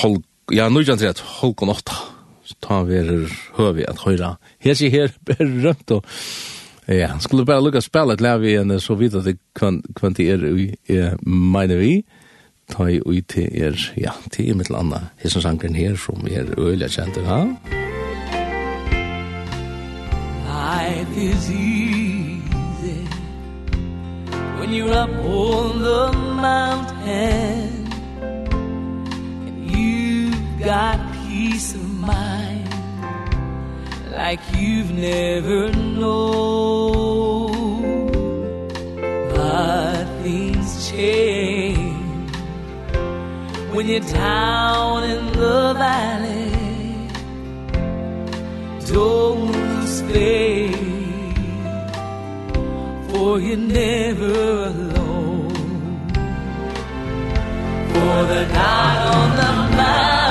halv, 0.00 0.24
ja, 0.48 0.70
nu 0.72 0.80
er 0.80 0.96
det 0.96 1.20
halv 1.42 1.52
og 1.52 1.76
åtta. 1.76 2.00
Så 2.48 2.56
tar 2.64 2.88
vi 2.88 2.96
her 2.96 3.38
høy 3.60 3.84
at 3.84 4.00
høyra. 4.06 4.34
Her 4.64 4.80
sier 4.80 4.96
her 4.96 5.16
bare 5.28 5.52
rømt 5.60 5.98
og 6.00 6.12
Ja, 6.84 7.14
skulle 7.20 7.46
bare 7.48 7.64
lukka 7.64 7.80
spillet 7.80 8.20
levi 8.20 8.50
igjen, 8.50 8.72
så 8.80 8.92
vidt 8.96 9.14
at 9.16 9.24
det 9.24 9.38
kvantier 9.56 10.42
i 10.44 10.98
mener 11.24 11.80
vi 11.80 12.02
ta 12.70 12.84
i 12.84 13.00
ui 13.06 13.20
til 13.20 13.48
er, 13.62 13.76
ja, 13.96 14.10
til 14.32 14.48
i 14.48 14.52
mitt 14.52 14.70
landa, 14.70 15.00
hesson 15.22 15.42
sangren 15.42 15.74
her 15.74 15.96
som 15.96 16.26
er 16.30 16.54
øyla 16.58 16.88
kjent, 16.88 17.16
ja. 17.16 17.44
Life 20.54 21.16
is 21.16 21.50
easy 21.50 23.06
When 24.58 24.72
you're 24.72 24.92
up 24.92 25.10
on 25.10 25.82
the 25.82 26.12
mountain 26.40 27.92
And 29.46 29.70
you've 29.70 30.64
got 30.64 30.98
peace 31.26 31.74
of 31.74 31.84
mind 32.00 32.64
Like 34.16 34.40
you've 34.56 34.92
never 34.92 35.72
known. 35.72 37.42
But 39.34 40.06
things 40.22 40.88
change 40.88 41.53
when 43.74 43.88
you're 43.88 44.00
down 44.00 45.02
in 45.02 45.26
the 45.32 45.74
valley. 45.74 46.52
Don't 48.86 49.50
lose 49.50 50.00
faith 50.02 50.94
For 53.08 53.40
you're 53.40 53.56
never 53.56 54.66
alone. 54.72 55.50
For 57.92 58.16
the 58.32 58.42
God 58.52 58.98
on 59.16 59.28
the 59.40 59.76
mountain 59.76 60.23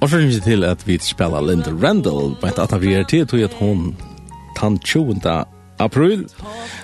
Og 0.00 0.08
så 0.08 0.16
synes 0.16 0.34
jeg 0.34 0.42
til 0.42 0.64
at 0.64 0.86
vi 0.88 0.98
spiller 0.98 1.44
Linda 1.44 1.70
Randall, 1.70 2.36
men 2.42 2.52
at 2.56 2.82
vi 2.82 2.94
er 2.94 3.04
tid 3.04 3.26
til 3.26 3.44
at 3.44 3.56
hun 3.60 3.96
tann 4.56 4.78
20. 4.78 5.20
april 5.80 6.26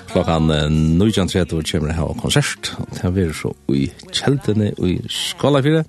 klokkan 0.09 0.51
19.30 0.51 1.63
kommer 1.71 1.93
her 1.93 2.09
og 2.09 2.17
konsert 2.23 2.73
og 2.79 3.15
det 3.15 3.27
er 3.27 3.35
så 3.37 3.53
i 3.75 3.91
kjeltene 4.13 4.73
og 4.79 4.89
i 4.89 4.97
Skalafire 5.13 5.85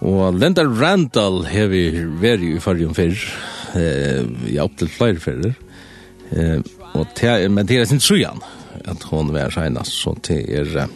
og 0.00 0.34
Linda 0.34 0.64
Randall 0.66 1.44
har 1.46 1.70
vi 1.70 1.84
vært 2.22 2.42
i 2.46 2.58
fargen 2.62 2.96
før 2.98 3.14
eh, 3.78 4.26
ja, 4.50 4.66
opp 4.66 4.74
til 4.78 4.90
flere 4.90 5.22
før 5.22 5.46
eh, 5.50 6.58
og 6.94 7.06
det 7.20 7.30
er, 7.30 7.46
men 7.48 7.68
det 7.68 7.78
er 7.78 7.86
sin 7.86 8.02
trujan 8.02 8.42
at 8.84 9.06
hun 9.12 9.30
var 9.34 9.54
senast 9.54 9.94
så 10.02 10.16
det 10.26 10.42
er 10.50 10.88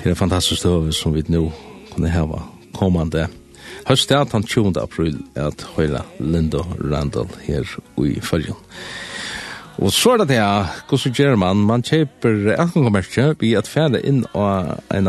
det 0.00 0.10
er 0.10 0.18
fantastisk 0.18 0.64
støv 0.64 0.90
som 0.96 1.12
vi 1.14 1.24
nå 1.28 1.50
kunne 1.92 2.12
hava 2.12 2.40
kommande 2.72 3.28
Høstet 3.88 4.16
at 4.16 4.32
han 4.32 4.46
20. 4.46 4.80
april 4.80 5.18
at 5.34 5.66
høyla 5.76 6.04
Linda 6.20 6.62
Randall 6.78 7.28
her 7.46 7.66
i 7.98 8.20
følgen. 8.22 8.54
Og 9.78 9.92
så 9.92 10.10
er 10.12 10.16
det 10.16 10.28
det, 10.28 10.66
hvordan 10.88 11.12
gjør 11.16 11.36
man? 11.36 11.56
Man 11.56 11.82
kjøper 11.82 12.54
atgångmerkje 12.58 13.34
vi 13.40 13.54
at 13.56 13.68
fære 13.68 14.06
inn 14.06 14.26
av 14.36 14.78
en 14.92 15.08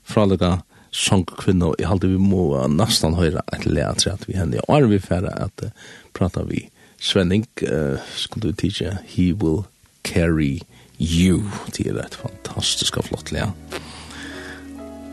fralega 0.09 0.57
sångkvinna, 0.91 1.71
og 1.71 1.75
jeg 1.79 1.89
halte 1.89 2.09
vi 2.09 2.17
må 2.21 2.51
nesten 2.73 3.17
høyre 3.17 3.43
et 3.53 3.65
leatre 3.69 4.15
at 4.15 4.25
vi 4.27 4.37
henne, 4.37 4.61
og 4.67 4.75
er 4.79 4.89
vi 4.89 5.01
færre 5.03 5.33
at 5.45 5.65
uh, 5.65 5.71
prata 6.17 6.45
vi 6.49 6.67
Svenning, 6.99 7.45
uh, 7.63 7.95
skulle 8.15 8.49
du 8.49 8.55
tige, 8.59 8.97
he 9.07 9.31
will 9.31 9.63
carry 10.03 10.59
you, 10.99 11.43
til 11.71 11.95
er 11.95 12.03
et 12.03 12.15
fantastisk 12.19 12.97
og 12.97 13.05
flott 13.05 13.31
lea. 13.31 13.53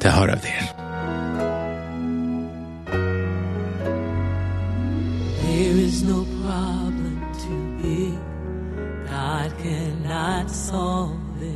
Det 0.02 0.10
har 0.10 0.26
jeg 0.26 0.40
der. 0.42 0.64
There 5.42 5.84
is 5.86 6.02
no 6.02 6.24
problem 6.42 7.20
to 7.44 7.82
be 7.82 8.18
God 9.08 9.52
cannot 9.62 10.50
solve 10.50 11.42
it 11.42 11.55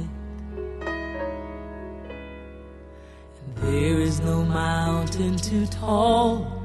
There 3.61 4.01
is 4.01 4.21
no 4.21 4.43
mountain 4.45 5.37
too 5.37 5.67
tall 5.67 6.63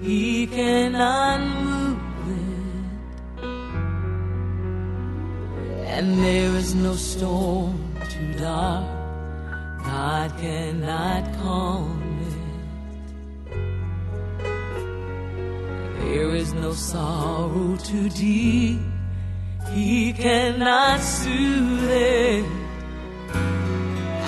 He 0.00 0.46
cannot 0.46 1.40
move 1.40 1.98
it 2.28 3.44
And 5.86 6.18
there 6.18 6.50
is 6.56 6.74
no 6.74 6.94
storm 6.94 7.78
too 8.10 8.34
dark 8.34 8.94
God 9.84 10.38
cannot 10.38 11.22
calm 11.34 12.00
it. 12.26 12.36
There 16.00 16.34
is 16.34 16.52
no 16.54 16.72
sorrow 16.72 17.76
too 17.76 18.08
deep 18.08 18.80
He 19.72 20.12
cannot 20.14 21.00
soothe 21.00 21.90
it. 21.90 22.44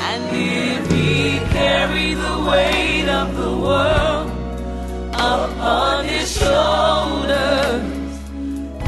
And 0.08 0.24
if 0.30 0.90
he 0.92 1.40
carry 1.50 2.14
the 2.14 2.36
weight 2.48 3.08
of 3.08 3.36
the 3.36 3.52
world 3.66 4.30
Upon 5.12 6.04
his 6.04 6.30
shoulders 6.38 7.82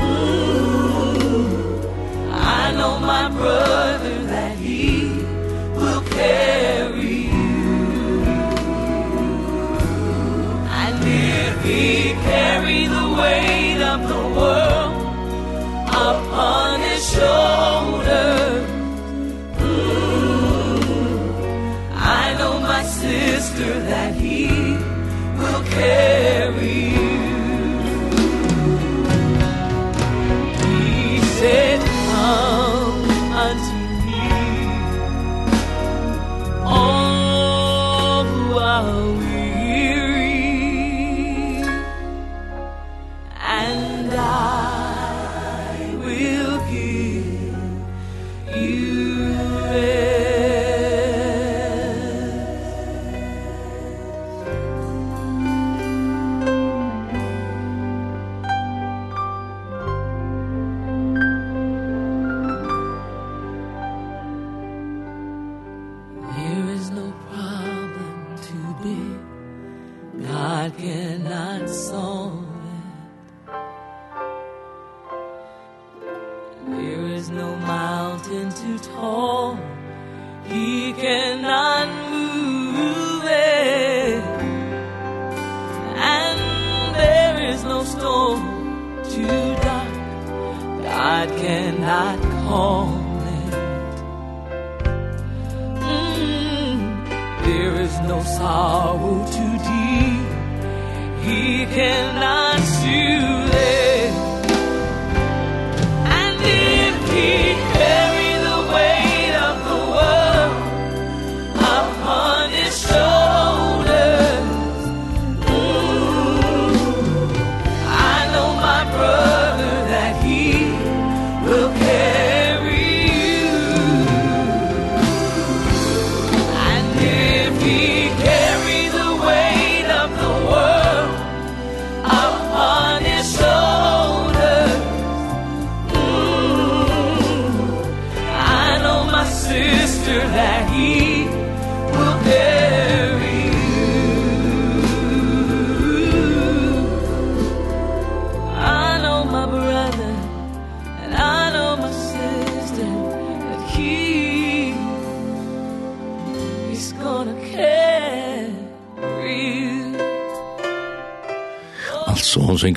Ooh, 0.00 1.82
I 2.30 2.72
know 2.76 3.00
my 3.00 3.28
brother 3.30 4.22
that 4.26 4.56
he 4.58 5.08
will 5.74 6.02
carry 6.02 7.16
you. 7.34 8.22
And 10.82 10.98
if 11.02 11.64
he 11.64 12.12
carry 12.30 12.86
the 12.86 13.06
weight 13.20 13.82
of 13.82 14.08
the 14.08 14.24
world 14.38 14.94
Upon 15.88 16.80
his 16.80 17.02
shoulders 17.12 18.37
master 23.58 23.80
that 23.80 24.14
he 24.14 24.46
will 25.36 25.62
carry 25.64 26.87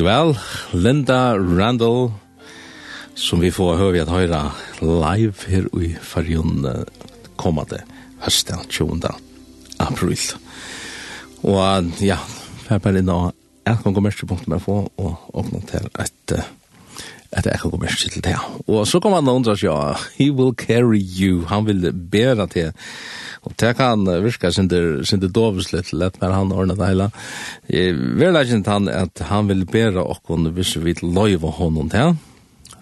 vel, 0.05 0.35
Linda 0.73 1.35
Randall, 1.37 2.11
som 3.15 3.41
vi 3.41 3.51
får 3.53 3.77
høre 3.79 4.03
at 4.03 4.11
høyre 4.11 4.41
live 4.81 5.49
her 5.49 5.67
i 5.77 5.91
fargen 6.01 6.65
kommande 7.37 7.81
høsten 8.23 8.63
20. 8.69 9.11
april. 9.81 10.23
Og 11.43 11.91
ja, 12.01 12.17
jeg 12.67 12.77
er 12.77 12.81
bare 12.81 13.01
inn 13.01 13.13
og 13.13 13.31
jeg 13.67 13.77
kan 13.83 13.93
gå 13.93 14.03
mest 14.05 14.21
til 14.21 14.29
punktet 14.31 14.49
med 14.49 14.61
å 14.61 14.65
få, 14.65 14.79
og 14.97 15.37
åpne 15.37 15.61
til 15.69 15.85
et 16.01 16.37
at 17.31 17.47
jeg 17.47 17.61
kan 17.61 17.71
gå 17.71 17.77
mest 17.79 18.01
til 18.11 18.23
det. 18.25 18.35
Og 18.67 18.83
så 18.87 18.99
kommer 18.99 19.21
han 19.21 19.29
og 19.31 19.39
undrer 19.39 19.55
seg, 19.55 19.69
ja, 19.69 19.93
he 20.17 20.27
will 20.35 20.51
carry 20.57 20.99
you, 20.99 21.45
han 21.47 21.63
vil 21.67 21.87
bære 21.93 22.47
til. 22.51 22.73
Og 23.47 23.55
det 23.57 23.71
kan 23.79 24.03
virka 24.21 24.51
sin 24.51 24.67
det 24.69 25.31
dovis 25.33 25.71
litt 25.71 25.93
lett, 25.95 26.19
men 26.21 26.35
han 26.35 26.51
ordner 26.51 26.75
det 26.77 26.89
hele. 26.91 27.07
Verleggen 27.71 28.65
han 28.67 28.89
at 28.91 29.21
han 29.29 29.47
vil 29.47 29.63
bæra 29.69 30.03
okkon 30.03 30.49
hvis 30.55 30.75
vi 30.84 30.95
loiva 31.01 31.53
honom 31.55 31.89
til. 31.91 32.17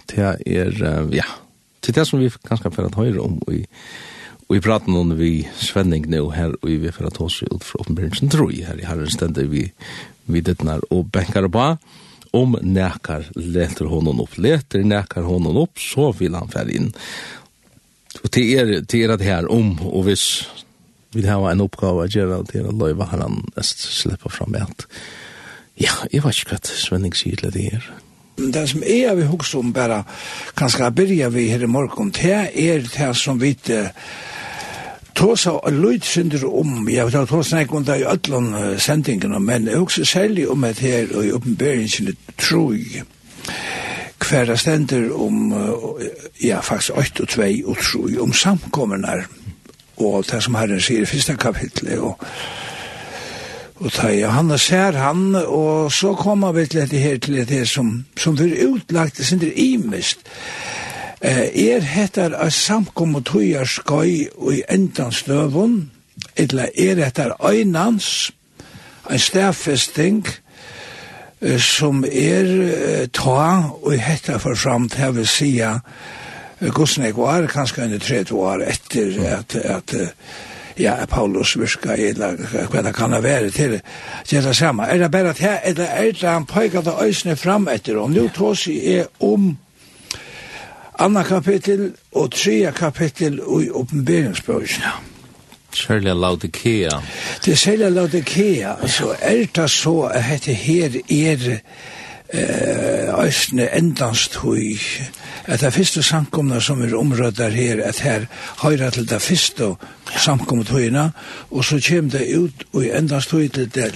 Det 0.10 0.32
er, 0.50 0.74
ja, 1.14 1.28
til 1.86 1.94
det 1.94 2.08
som 2.10 2.22
vi 2.22 2.32
kanskje 2.32 2.72
fyrir 2.74 2.90
at 2.90 2.98
høyre 2.98 3.22
om 3.22 3.38
i 3.54 3.66
Og 4.50 4.56
vi 4.56 4.64
prater 4.66 4.96
om 4.98 5.12
vi 5.14 5.44
Svenning 5.62 6.08
nå 6.10 6.24
her, 6.34 6.56
og 6.58 6.70
vi 6.82 6.90
får 6.90 7.12
ta 7.14 7.28
oss 7.28 7.44
ut 7.46 7.62
fra 7.62 7.84
åpenbæringen, 7.84 8.32
tror 8.34 8.50
jeg, 8.50 8.66
her 8.66 8.80
i 8.82 8.88
herren 8.88 9.12
stendet 9.14 9.46
vi 9.52 9.68
videtnar 10.26 10.82
og 10.90 11.12
benkar 11.14 11.46
på 11.54 11.66
om 12.34 12.56
nekar 12.62 13.28
leter 13.38 13.86
honom 13.92 14.24
opp. 14.24 14.40
Leter 14.42 14.82
nekar 14.82 15.28
honom 15.30 15.60
opp, 15.62 15.78
så 15.78 16.10
vil 16.18 16.34
han 16.34 16.50
fære 16.50 16.74
inn. 16.80 16.90
Og 18.24 18.32
til 18.34 18.50
er, 18.58 18.74
til 18.90 19.06
er 19.06 19.14
det 19.22 19.30
her 19.30 19.46
om, 19.54 19.76
og 19.86 20.08
hvis 20.10 20.26
vi 21.14 21.26
har 21.26 21.46
en 21.50 21.64
oppgave 21.64 22.06
å 22.06 22.12
gjøre 22.12 22.44
til 22.52 22.68
å 22.70 22.76
løyve 22.76 23.08
her 23.10 23.24
han 23.26 23.42
mest 23.56 23.82
slipper 23.82 24.34
fram 24.34 24.54
med 24.54 24.68
at 24.68 24.86
ja, 25.80 25.94
jeg 26.12 26.24
vet 26.26 26.42
ikke 26.42 26.58
hva 26.58 26.60
Svenning 26.76 27.16
sier 27.16 27.40
til 27.40 27.54
det 27.56 27.70
her. 27.72 27.86
Det 28.40 28.66
som 28.72 28.84
jeg 28.84 29.08
har 29.08 29.16
vi 29.16 29.28
hukst 29.28 29.56
om 29.56 29.72
bare, 29.76 30.04
kanskje 30.60 30.84
jeg 30.84 30.96
begynner 30.96 31.32
vi 31.32 31.48
her 31.52 31.64
i 31.64 31.72
morgen, 31.72 32.12
det 32.16 32.52
er 32.52 32.84
det 32.84 33.14
som 33.18 33.40
vi 33.40 33.56
uh, 33.72 33.88
Tåsa 35.20 35.52
og 35.52 35.74
løyt 35.74 36.06
synder 36.06 36.46
om, 36.48 36.86
jeg 36.88 37.04
vet 37.06 37.16
at 37.20 37.28
tåsa 37.28 37.58
nek 37.58 37.74
om 37.76 37.84
det 37.84 37.98
i 38.00 38.06
ødlån 38.08 38.54
sendingene, 38.80 39.40
men 39.44 39.68
jeg 39.68 39.82
husker 39.82 40.08
særlig 40.08 40.46
om 40.48 40.64
at 40.64 40.80
her 40.80 41.10
og 41.12 41.26
i 41.26 41.34
oppenberingen 41.36 42.16
troi, 42.40 43.02
hver 44.30 44.56
stender 44.56 45.10
om, 45.12 45.52
uh, 45.52 46.06
ja, 46.44 46.62
faktisk 46.64 46.96
8 46.96 47.24
og 47.24 47.30
2 47.36 47.50
og 47.66 47.84
3, 47.84 48.22
om 48.22 48.34
samkommerne, 48.34 49.24
og 50.00 50.26
det 50.32 50.44
som 50.44 50.56
Herren 50.56 50.82
sier 50.82 51.04
i 51.04 51.10
første 51.10 51.36
kapitlet, 51.38 52.00
og 52.00 52.20
Og 53.80 53.94
ta 53.96 54.10
i 54.12 54.26
han 54.28 54.52
og 54.52 54.60
ser 54.60 54.98
han, 55.00 55.36
og 55.36 55.92
så 55.92 56.12
kommer 56.20 56.52
vi 56.52 56.66
til 56.68 56.82
dette 56.82 57.00
her, 57.00 57.18
til 57.18 57.38
det 57.48 57.62
som, 57.68 58.06
som 58.20 58.36
blir 58.36 58.58
utlagt, 58.68 59.18
det 59.18 59.26
synes 59.26 59.54
imest. 59.56 60.20
Eh, 61.22 61.48
er 61.72 61.82
heter 61.82 62.36
av 62.36 62.52
og 62.98 63.26
tøyer 63.26 63.66
skøy 63.66 64.28
og 64.36 64.54
i 64.54 64.62
endan 64.70 65.12
støvun, 65.12 65.92
eller 66.36 66.68
er 66.76 67.04
heter 67.06 67.36
øynans, 67.40 68.32
en 69.10 69.20
stedfesting, 69.20 70.28
eh, 71.42 71.60
som 71.60 72.04
er 72.04 72.52
eh, 72.68 73.08
ta 73.08 73.64
og 73.82 73.94
heter 73.96 74.38
for 74.38 74.56
fram 74.56 74.90
til 74.90 75.02
jeg 75.02 75.16
vil 75.16 75.28
sige, 75.28 75.80
hvordan 76.60 77.06
jeg 77.06 77.18
var, 77.18 77.48
kanskje 77.48 77.84
under 77.84 78.00
30 78.00 78.36
år 78.36 78.64
etter 78.68 79.20
at, 79.38 79.56
at 79.56 79.96
ja, 80.80 81.06
Paulus 81.06 81.58
virka, 81.60 81.96
eller 81.96 82.38
hva 82.72 82.84
det 82.84 82.94
kan 82.96 83.16
være 83.24 83.50
til, 83.50 83.80
til 84.28 84.44
det 84.44 84.56
samme. 84.56 84.88
Er 84.88 84.98
det 84.98 85.12
bare 85.12 85.30
at 85.30 85.40
her, 85.40 85.60
eller 85.64 85.86
er 85.86 86.12
det 86.12 86.30
han 86.30 86.46
pøyga 86.46 86.82
det 86.82 86.96
øysene 87.02 87.36
fram 87.36 87.68
etter, 87.68 87.98
og 88.00 88.12
nå 88.12 88.28
tås 88.36 88.68
jeg 88.68 89.08
om 89.20 89.58
andre 91.00 91.24
kapittel 91.24 91.92
og 92.12 92.32
tredje 92.32 92.72
kapittel 92.72 93.40
i 93.40 93.70
oppenberingsbøkene. 93.70 94.92
Særlig 95.74 96.16
Laudikea. 96.16 96.90
Det 97.46 97.52
er 97.52 97.56
særlig 97.56 97.92
Laudikea, 97.92 98.74
altså 98.82 99.16
er 99.22 99.46
det 99.56 99.70
så 99.70 100.00
at 100.02 100.26
dette 100.32 100.54
her 100.54 100.90
er 101.10 101.60
eh 102.34 103.00
æsne 103.26 103.68
endast 103.78 104.36
hui 104.36 104.78
at 105.50 105.62
det 105.62 105.74
fyrste 105.74 106.04
samkomna 106.04 106.60
som 106.62 106.82
er 106.86 106.94
omrøddar 106.98 107.50
her 107.50 107.82
at 107.84 108.00
her 108.06 108.26
høyra 108.62 108.90
til 108.94 109.08
det 109.10 109.22
fyrste 109.22 109.72
samkomna 110.18 110.66
høyna 110.70 111.10
og 111.50 111.66
så 111.66 111.80
kjem 111.82 112.12
det 112.14 112.28
ut 112.38 112.66
og 112.74 112.86
endast 112.86 113.32
hui 113.32 113.48
til 113.50 113.70
det, 113.74 113.92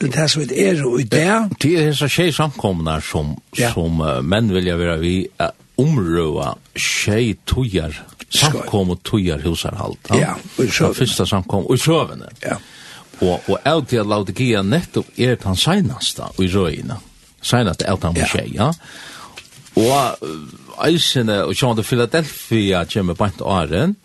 til 0.00 0.12
det 0.12 0.30
som 0.30 0.42
er 0.42 0.84
og 0.86 1.00
i 1.00 1.04
det 1.04 1.26
Det 1.62 1.74
er 1.82 1.92
så 1.92 2.08
tjei 2.08 2.32
samkomna 2.32 3.00
som, 3.00 3.36
ja. 3.58 3.72
som 3.72 4.00
uh, 4.00 4.22
menn 4.22 4.52
vilja 4.54 4.76
vera 4.76 4.96
vi 4.96 5.26
uh, 5.40 5.50
omrøva 5.76 6.54
tjei 6.74 7.36
tujar 7.46 7.92
samkommet 8.28 9.04
tujar 9.04 9.44
husarhalt 9.44 10.10
ja, 10.16 10.32
og 10.34 10.64
i 10.64 10.70
sjøvene 10.70 10.98
fyrste 10.98 11.26
samkommet 11.28 11.70
og 11.70 11.76
i 11.76 11.84
sjøvene 11.84 12.32
ja. 12.42 12.56
og, 13.20 13.50
og 13.50 13.58
av 13.64 13.84
til 13.84 14.00
at 14.00 14.08
Laodikia 14.08 14.64
nettopp 14.64 15.12
er 15.16 15.36
den 15.44 15.60
senasta 15.60 16.32
og 16.32 16.42
i 16.44 16.50
røyna 16.52 16.98
senast 17.42 17.84
eltan 17.86 18.14
på 18.16 18.28
tjej, 18.32 18.54
ja. 18.56 18.72
Og 19.76 20.24
eisene, 20.86 21.42
og 21.44 21.56
sjående 21.56 21.84
Philadelphia 21.84 22.84
kommer 22.88 23.18
bant 23.18 23.42
åren, 23.44 23.96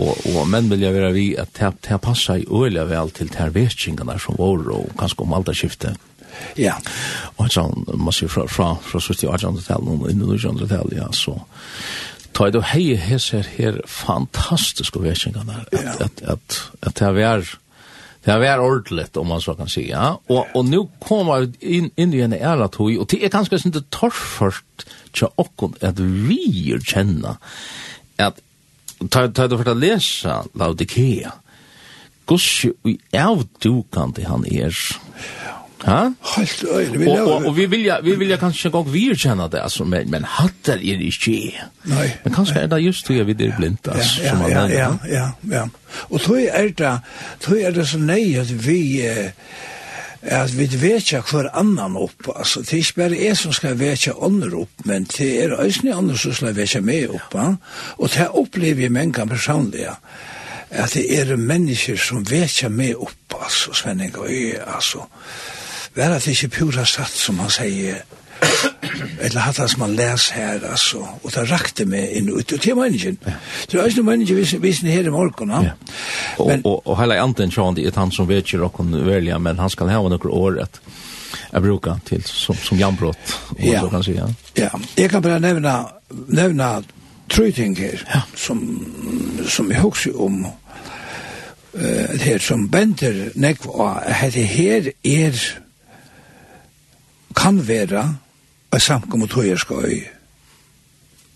og, 0.00 0.20
og 0.30 0.44
menn 0.48 0.68
vilja 0.70 0.92
vera 0.94 1.10
vi 1.12 1.32
at 1.40 1.52
det, 1.56 1.72
det 1.88 2.00
passa 2.04 2.36
i 2.38 2.46
øyla 2.46 2.86
vel 2.88 3.10
til 3.16 3.32
tervetsingene 3.32 4.16
som 4.20 4.38
vår, 4.38 4.68
og 4.76 4.92
kanskje 5.00 5.24
om 5.24 5.34
alderskiftet. 5.36 6.06
Ja. 6.60 6.76
Og 7.36 7.50
sånn, 7.52 7.84
man 7.96 8.14
sier 8.14 8.30
fra, 8.32 8.46
fra, 8.48 8.74
fra 8.84 9.00
70 9.02 9.26
og 9.28 9.34
1800-tallet, 9.34 9.90
og 9.96 10.12
inn 10.12 10.22
i 10.22 10.28
1900-tallet, 10.28 10.96
ja, 11.00 11.08
så 11.16 11.36
ta 12.36 12.46
i 12.46 12.54
det 12.54 12.62
hei 12.70 12.84
hei 13.00 13.18
her 13.56 13.80
fantastiske 13.90 15.02
vetsingene, 15.02 15.64
at, 15.72 16.04
at, 16.06 16.22
at, 16.36 16.60
at 16.86 17.00
det 17.00 17.24
er 17.26 17.50
Det 18.24 18.36
var 18.40 18.58
ordentligt 18.60 19.16
om 19.16 19.26
man 19.26 19.40
så 19.40 19.54
kan 19.54 19.68
si, 19.68 19.86
ja. 19.88 20.18
Og, 20.28 20.46
og 20.54 20.64
nu 20.64 20.88
kommer 21.00 21.46
vi 21.46 21.76
inn, 21.78 21.90
inn 21.96 22.12
i 22.12 22.20
en 22.20 22.36
ära 22.36 22.68
tog 22.68 22.92
og 23.00 23.08
det 23.08 23.22
er 23.24 23.32
ganske 23.32 23.58
sånn 23.58 23.72
det 23.72 23.86
torrførst 23.94 24.84
til 25.16 25.32
och 25.40 25.72
at 25.80 25.98
vi 25.98 26.78
känner 26.84 27.36
att 28.16 28.40
ta 29.10 29.28
ta 29.28 29.48
det 29.48 29.58
för 29.58 29.70
att 29.70 29.76
läsa 29.76 30.44
Laodikea. 30.54 31.32
Guds 32.26 32.64
i 32.84 32.98
avdukant 33.12 34.18
han 34.24 34.44
er, 34.46 34.76
Ja? 35.86 36.12
Helt 36.36 36.64
øyne. 36.70 36.98
Vi 36.98 37.08
Og, 37.08 37.18
og, 37.18 37.46
og 37.46 37.56
vi 37.56 37.66
vilja, 37.66 38.00
vi 38.00 38.14
vilja 38.18 38.36
kanskje 38.36 38.68
en 38.68 38.72
gang 38.72 38.92
virkjenne 38.92 39.48
det, 39.52 39.62
altså, 39.62 39.84
men, 39.84 40.10
men 40.10 40.24
hatter 40.24 40.76
er 40.76 41.00
ikke. 41.00 41.64
Nei. 41.84 42.10
Men 42.24 42.34
kanskje 42.34 42.60
er 42.60 42.66
det 42.66 42.82
just 42.84 43.08
det 43.08 43.26
vi 43.26 43.36
er 43.46 43.56
blindt, 43.56 43.88
altså, 43.88 44.22
ja, 44.22 44.28
som 44.28 44.38
man 44.38 44.50
ja, 44.50 44.66
ja, 44.68 44.92
ja, 45.08 45.26
ja, 45.50 45.66
Og 46.10 46.20
tog 46.20 46.40
er 46.42 46.72
det, 46.78 46.94
tog 47.40 47.60
er 47.60 47.70
det 47.70 47.88
så 47.88 47.98
nei 47.98 48.36
at 48.40 48.52
vi, 48.66 49.00
eh, 49.06 49.30
at 50.22 50.52
vi 50.58 50.68
vet 50.80 51.12
ikke 51.12 51.22
hver 51.30 51.48
annan 51.56 51.96
opp, 51.96 52.28
altså, 52.36 52.60
det 52.60 52.72
er 52.72 52.84
ikke 52.84 53.00
bare 53.00 53.22
jeg 53.22 53.36
som 53.36 53.52
skal 53.52 53.78
vekja 53.80 54.12
andre 54.22 54.52
opp, 54.64 54.84
men 54.84 55.08
det 55.16 55.30
er 55.44 55.56
øyne 55.60 55.96
andre 55.96 56.18
som 56.18 56.36
skal 56.36 56.56
vekja 56.56 56.80
meg 56.84 57.08
opp, 57.08 57.34
ja. 57.34 57.54
og 57.96 58.12
det 58.16 58.28
opplever 58.28 58.82
jeg 58.82 58.92
mennesker 58.92 59.32
personlig, 59.32 59.88
ja 59.88 59.96
at 60.70 60.92
det 60.94 61.02
er 61.10 61.36
mennesker 61.36 61.96
som 61.98 62.22
vekja 62.30 62.68
meg 62.70 62.94
opp, 62.94 63.34
altså, 63.42 63.72
Svenning, 63.74 64.14
og 64.18 64.30
jeg, 64.30 64.60
altså, 64.60 65.02
altså, 65.02 65.59
var 65.96 66.18
det 66.18 66.34
ikke 66.34 66.48
pura 66.48 66.84
satt, 66.86 67.12
som 67.12 67.38
han 67.42 67.50
sier, 67.50 68.02
eller 69.20 69.40
hatt 69.44 69.58
det 69.60 69.68
som 69.72 69.84
han 69.84 69.96
les 69.98 70.28
her, 70.34 70.62
altså, 70.70 71.02
og 71.22 71.32
det 71.34 71.44
rakte 71.50 71.86
meg 71.88 72.14
inn 72.16 72.30
ut, 72.30 72.52
og 72.52 72.62
til 72.62 72.78
mennesken. 72.78 73.18
Det 73.20 73.76
er 73.76 73.90
ikke 73.90 74.00
noe 74.00 74.10
mennesken 74.12 74.62
visen 74.62 74.90
her 74.90 75.08
i 75.08 75.12
morgen, 75.12 75.52
ja. 75.52 75.74
Og, 76.38 76.52
og, 76.64 76.86
og 76.86 77.00
hele 77.00 77.20
anden 77.20 77.52
sjån, 77.52 77.76
det 77.76 77.88
er 77.90 77.98
han 78.00 78.14
som 78.14 78.28
vet 78.30 78.46
ikke 78.46 78.62
råkken 78.64 78.94
velja, 79.06 79.38
men 79.38 79.60
han 79.60 79.72
skal 79.72 79.92
ha 79.92 80.00
noen 80.00 80.30
år 80.30 80.62
at 80.66 80.80
jeg 81.50 81.62
bruker 81.62 82.00
til, 82.06 82.22
som, 82.26 82.56
som 82.56 82.78
jambrott, 82.78 83.36
ja. 83.58 83.80
så 83.82 83.90
kan 83.90 84.00
jeg 84.00 84.08
si, 84.08 84.16
ja. 84.18 84.30
Ja, 84.58 84.70
jeg 84.98 85.10
kan 85.12 85.22
bare 85.22 85.40
nevne, 85.42 85.76
nevne 86.30 86.70
tre 87.30 87.50
ting 87.54 87.76
her, 87.78 88.02
ja. 88.08 88.22
som, 88.38 88.62
som 89.48 89.70
jeg 89.70 89.82
husker 89.82 90.16
om, 90.22 90.44
uh, 90.46 91.80
det 91.80 92.22
her 92.24 92.42
som 92.42 92.68
bender 92.70 93.28
nekva, 93.34 93.98
at 94.06 94.34
det 94.34 94.46
her 94.54 94.90
er 95.04 95.42
kan 97.40 97.68
vera 97.68 98.02
a 98.70 98.78
samkom 98.78 99.22
og 99.24 99.30
tøyer 99.32 99.56
skal 99.56 99.92
i 99.92 100.00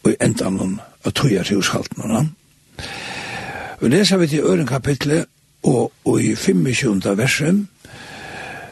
og 0.05 0.17
enda 0.21 0.51
noen 0.53 0.75
at 1.05 1.15
tøyer 1.17 1.47
til 1.47 1.57
hushalten 1.63 2.03
og 2.05 3.87
leser 3.89 4.17
vi 4.21 4.27
til 4.29 4.45
øren 4.45 4.67
kapitlet 4.67 5.25
og, 5.63 5.93
og 6.05 6.23
i 6.23 6.35
25. 6.37 7.17
versen 7.17 7.69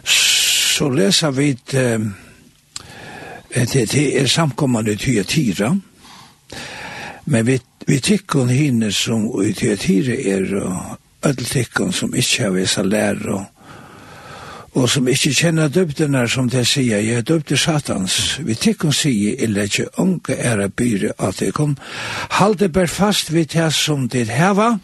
så 0.04 0.88
leser 0.92 1.30
vi 1.30 1.54
til 1.70 2.12
det 3.92 4.20
er 4.20 4.26
samkommande 4.26 4.96
tyatira 4.96 5.76
men 7.24 7.46
vi, 7.46 7.60
vi 7.86 7.98
tikkun 8.00 8.48
hine 8.48 8.92
som 8.92 9.24
i 9.44 9.52
tyatira 9.52 10.14
er 10.14 10.54
og 10.60 10.98
öll 11.22 11.44
tikkun 11.44 11.92
som 11.92 12.14
ikkje 12.14 12.44
har 12.44 12.50
visa 12.50 12.82
lær 12.82 13.28
og 13.28 13.44
og 14.72 14.88
som 14.88 15.08
ikkje 15.08 15.32
kjenner 15.36 15.68
døbdene 15.68 16.24
som 16.32 16.48
det 16.50 16.64
sier, 16.68 17.00
jeg 17.04 17.20
er 17.20 17.26
døbde 17.28 17.56
satans, 17.60 18.38
vi 18.40 18.54
tikkun 18.56 18.94
sier, 18.96 19.36
ille 19.44 19.66
ikkje 19.68 19.88
unge 20.00 20.36
ære 20.36 20.68
byre 20.68 21.12
at 21.18 21.40
det 21.40 21.52
kom, 21.54 21.76
halde 22.38 22.70
ber 22.72 22.88
fast 22.88 23.32
vid 23.34 23.52
det 23.52 23.68
som 23.76 24.08
det 24.08 24.30
heva, 24.32 24.78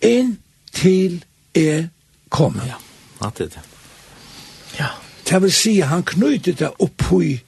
inn 0.00 0.36
til 0.72 1.24
er 1.54 1.88
kom. 2.30 2.60
Ja, 2.66 2.78
at 3.26 3.38
det 3.38 3.46
er. 3.46 3.56
det. 3.56 4.78
Ja. 4.78 4.92
Det 5.26 5.42
vil 5.42 5.52
si, 5.52 5.80
han 5.80 6.04
knyter 6.06 6.54
det 6.54 6.70
opp 6.70 7.02
opphøy, 7.02 7.38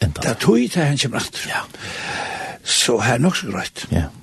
det 0.00 0.36
tog 0.40 0.64
til 0.70 0.82
han 0.82 0.98
kommer 0.98 1.20
at. 1.20 1.44
Ja. 1.46 1.60
Så 2.64 2.98
her 3.00 3.14
er 3.14 3.18
nok 3.18 3.36
så 3.36 3.46
greit. 3.52 3.86
Ja. 3.90 3.96
Yeah. 3.96 4.21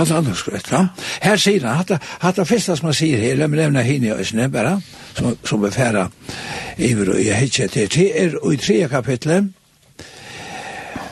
Hans 0.00 0.10
Anders 0.16 0.40
skrøtt, 0.40 0.70
ja. 0.72 0.86
Her 1.20 1.36
sier 1.40 1.66
han, 1.66 1.76
hatt 1.82 2.10
hatt 2.22 2.40
det 2.40 2.48
første 2.48 2.76
som 2.78 2.88
han 2.88 2.96
sier 2.96 3.20
her, 3.20 3.36
lemme 3.36 3.58
nevna 3.58 3.84
henne 3.84 4.08
i 4.08 4.14
Øsne, 4.16 4.48
bare, 4.52 4.78
som, 5.18 5.36
som 5.44 5.60
befæra 5.60 6.06
iver 6.80 7.12
og 7.14 7.20
i 7.20 7.28
hitje 7.36 7.68
til 7.68 7.88
tre, 7.92 8.06
er, 8.24 8.36
og 8.40 8.54
i 8.54 8.60
tre 8.60 8.78
kapitlet, 8.88 9.50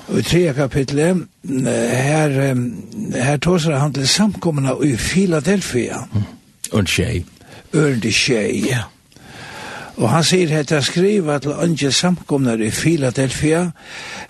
og 0.08 0.18
i 0.18 0.24
tre 0.24 0.42
kapitlet, 0.56 1.26
her, 1.44 2.36
her 3.12 3.36
tåser 3.36 3.76
han 3.76 3.92
til 3.92 4.08
samkommende 4.08 4.72
i 4.88 4.94
Philadelphia. 4.96 6.06
Og 6.72 6.80
en 6.80 6.86
tjej. 6.86 7.24
Ørende 7.74 8.12
tjej, 8.12 8.64
ja. 8.70 8.86
Og 9.98 10.06
han 10.12 10.22
sier 10.22 10.50
hetta 10.52 10.78
skriva 10.84 11.40
til 11.42 11.58
ønske 11.58 11.90
samkomnar 11.92 12.60
i 12.62 12.70
Philadelphia. 12.70 13.64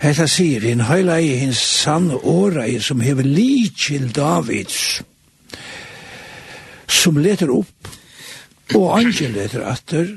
Hetta 0.01 0.25
sier 0.29 0.65
hin 0.65 0.81
høyla 0.87 1.19
i 1.21 1.35
hins 1.43 1.61
sann 1.61 2.09
årei 2.17 2.79
som 2.81 3.03
hever 3.05 3.27
likil 3.27 4.09
Davids 4.15 5.03
som 6.89 7.19
leter 7.21 7.51
opp 7.53 7.89
og 8.77 8.87
ønske 8.97 9.29
leter 9.31 9.63
atter 9.69 10.09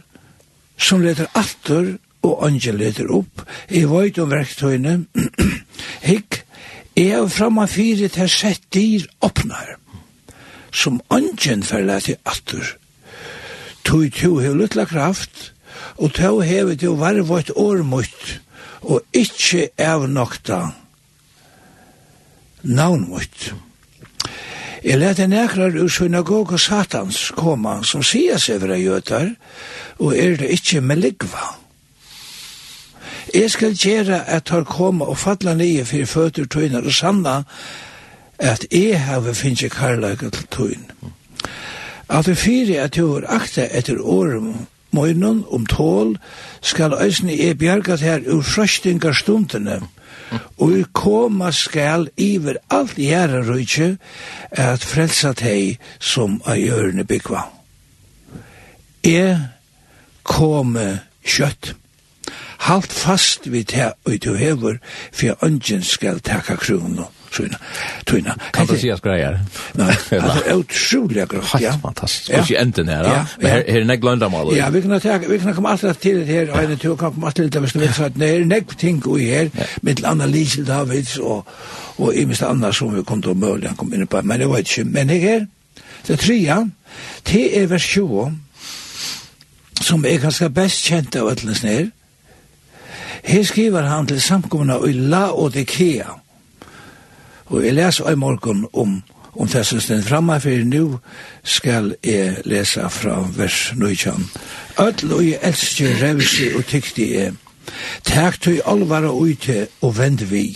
som 0.80 1.02
leter 1.04 1.28
atter 1.38 1.92
og 2.26 2.46
ønske 2.46 2.72
leter 2.74 3.10
opp 3.12 3.44
i 3.68 3.84
vøyt 3.88 4.18
om 4.22 4.32
verktøyne 4.32 4.96
hikk 6.10 6.42
er 6.98 7.28
framma 7.32 7.68
fyrir 7.70 8.12
til 8.12 8.30
sett 8.32 8.64
dyr 8.74 9.06
åpnar 9.24 9.76
som 10.72 11.00
ønsken 11.12 11.64
forlater 11.66 12.18
atter 12.24 12.76
tog 13.92 14.12
to 14.12 14.38
hev 14.38 14.54
luttla 14.56 14.84
kraft, 14.84 15.52
og 15.96 16.14
to 16.16 16.40
hev 16.40 16.76
to 16.80 16.94
varvått 16.96 17.50
årmutt, 17.56 18.40
og 18.80 19.02
ikkje 19.12 19.68
avnokta 19.78 20.70
navnmutt. 22.62 23.52
Jeg 24.82 24.98
lette 24.98 25.28
nekrar 25.28 25.76
ur 25.76 25.92
synagoga 25.92 26.56
satans 26.58 27.30
koma, 27.36 27.82
som 27.84 28.02
sier 28.02 28.40
seg 28.40 28.62
vera 28.64 28.80
gjøtar, 28.80 29.34
og 30.00 30.16
er 30.16 30.40
det 30.40 30.54
ikkje 30.56 30.80
med 30.80 31.04
ligva. 31.04 31.52
Jeg 33.34 33.50
skal 33.52 33.76
gjere 33.76 34.24
at 34.24 34.48
han 34.48 34.64
koma 34.64 35.04
og 35.04 35.20
falla 35.20 35.52
nye 35.54 35.84
fyrir 35.84 36.08
føtur 36.08 36.48
tøyner 36.48 36.80
og 36.80 36.96
sanna 36.96 37.42
at 38.38 38.64
jeg 38.72 39.04
har 39.04 39.32
finnst 39.36 39.68
karlaga 39.76 40.32
til 40.32 40.48
tøyner. 40.48 41.12
At 42.08 42.26
det 42.26 42.38
fyrir 42.38 42.82
at 42.82 42.96
du 42.96 43.16
er 43.16 43.28
akta 43.28 43.68
etter 43.70 44.00
årum 44.00 44.66
møgnen 44.92 45.44
om 45.50 45.66
tål, 45.66 46.16
skal 46.60 46.96
eisne 47.00 47.32
e 47.32 47.52
bjergat 47.54 48.04
her 48.04 48.26
ur 48.28 48.42
frøstingar 48.42 49.16
stundene, 49.16 49.80
og 50.58 50.76
i 50.78 50.84
koma 50.92 51.50
skal 51.52 52.08
iver 52.16 52.60
alt 52.70 52.98
i 52.98 53.12
rujtje 53.14 53.96
at 54.50 54.84
frelsa 54.84 55.32
teg 55.32 55.78
som 56.00 56.40
a 56.46 56.56
gjørne 56.56 57.04
byggva. 57.04 57.46
E 59.04 59.36
kome 60.22 61.00
kjøtt. 61.24 61.74
Halt 62.62 62.92
fast 62.92 63.50
vid 63.50 63.64
teg 63.72 63.92
og 64.06 64.20
du 64.24 64.34
hever, 64.34 64.78
for 65.12 65.44
ønsken 65.44 65.82
skal 65.82 66.20
taka 66.20 66.56
kronen 66.56 67.04
såna 67.32 67.58
tuna 68.04 68.36
kan 68.52 68.66
du 68.66 68.78
se 68.78 68.96
grejer 69.02 69.40
nej 69.72 69.96
otroligt 70.54 71.28
grått. 71.28 71.60
ja 71.60 71.72
fantastiskt 71.82 72.38
och 72.38 72.50
ju 72.50 72.56
änden 72.56 72.88
här 72.88 73.26
men 73.38 73.50
här 73.50 73.64
är 73.68 73.84
nägg 73.84 74.04
landa 74.04 74.28
mål. 74.28 74.56
ja 74.56 74.70
vi 74.70 74.82
kan 74.82 75.00
ta 75.00 75.18
vi 75.28 75.38
kan 75.38 75.54
komma 75.54 75.68
alltid 75.68 76.00
til 76.00 76.26
det 76.26 76.26
här 76.26 76.70
en 76.70 76.78
tur 76.78 76.96
kan 76.96 77.12
komma 77.12 77.30
til 77.30 77.52
det 77.52 77.62
visst 77.62 77.76
vet 77.76 77.94
så 77.94 78.04
att 78.04 78.16
nej 78.16 78.44
nägg 78.44 78.78
ting 78.78 79.06
og 79.06 79.18
her 79.18 79.50
med 79.82 80.04
analyser 80.04 80.64
där 80.64 80.84
vet 80.84 81.18
og 81.18 81.46
och 81.96 82.14
i 82.14 82.24
mest 82.24 82.42
annars 82.42 82.76
som 82.76 82.96
vi 82.96 83.02
kom 83.02 83.22
til 83.22 83.40
då 83.40 83.58
han 83.66 83.76
kom 83.76 83.94
inn 83.94 84.06
på 84.06 84.22
men 84.22 84.40
det 84.40 84.48
var 84.48 84.58
inte 84.58 84.84
men 84.84 85.08
det 85.08 85.18
här 85.18 85.46
det 86.06 86.18
trea 86.18 86.70
Det 87.26 87.62
er 87.62 87.66
vers 87.66 87.82
20 87.82 88.32
som 89.80 90.04
er 90.04 90.18
ganske 90.22 90.50
best 90.50 90.84
kjent 90.86 91.16
av 91.16 91.30
ætlens 91.32 91.62
nær. 91.64 91.86
Her 93.22 93.42
skriver 93.46 93.86
han 93.86 94.06
til 94.06 94.20
samkomna 94.20 94.78
i 94.86 94.92
Laodikea. 94.92 96.21
Og 97.52 97.64
jeg 97.64 97.74
leser 97.76 98.08
i 98.08 98.16
morgen 98.16 98.64
om, 98.72 99.02
om 99.36 99.48
det 99.48 99.66
som 99.68 99.80
stender 99.80 100.06
fremme, 100.08 100.38
for 100.40 100.64
nå 100.64 100.84
skal 101.44 101.90
jeg 102.04 102.40
lese 102.48 102.86
fra 102.90 103.18
vers 103.36 103.72
19. 103.76 104.30
Ødel 104.80 105.12
og 105.12 105.24
jeg 105.26 105.40
elsker 105.42 105.98
revse 106.00 106.48
og 106.56 106.64
tykte 106.70 107.08
jeg. 107.10 107.34
Takk 108.08 108.40
til 108.40 108.62
alvare 108.66 109.12
ute 109.12 109.66
og 109.82 109.98
vend 109.98 110.24
vi. 110.32 110.46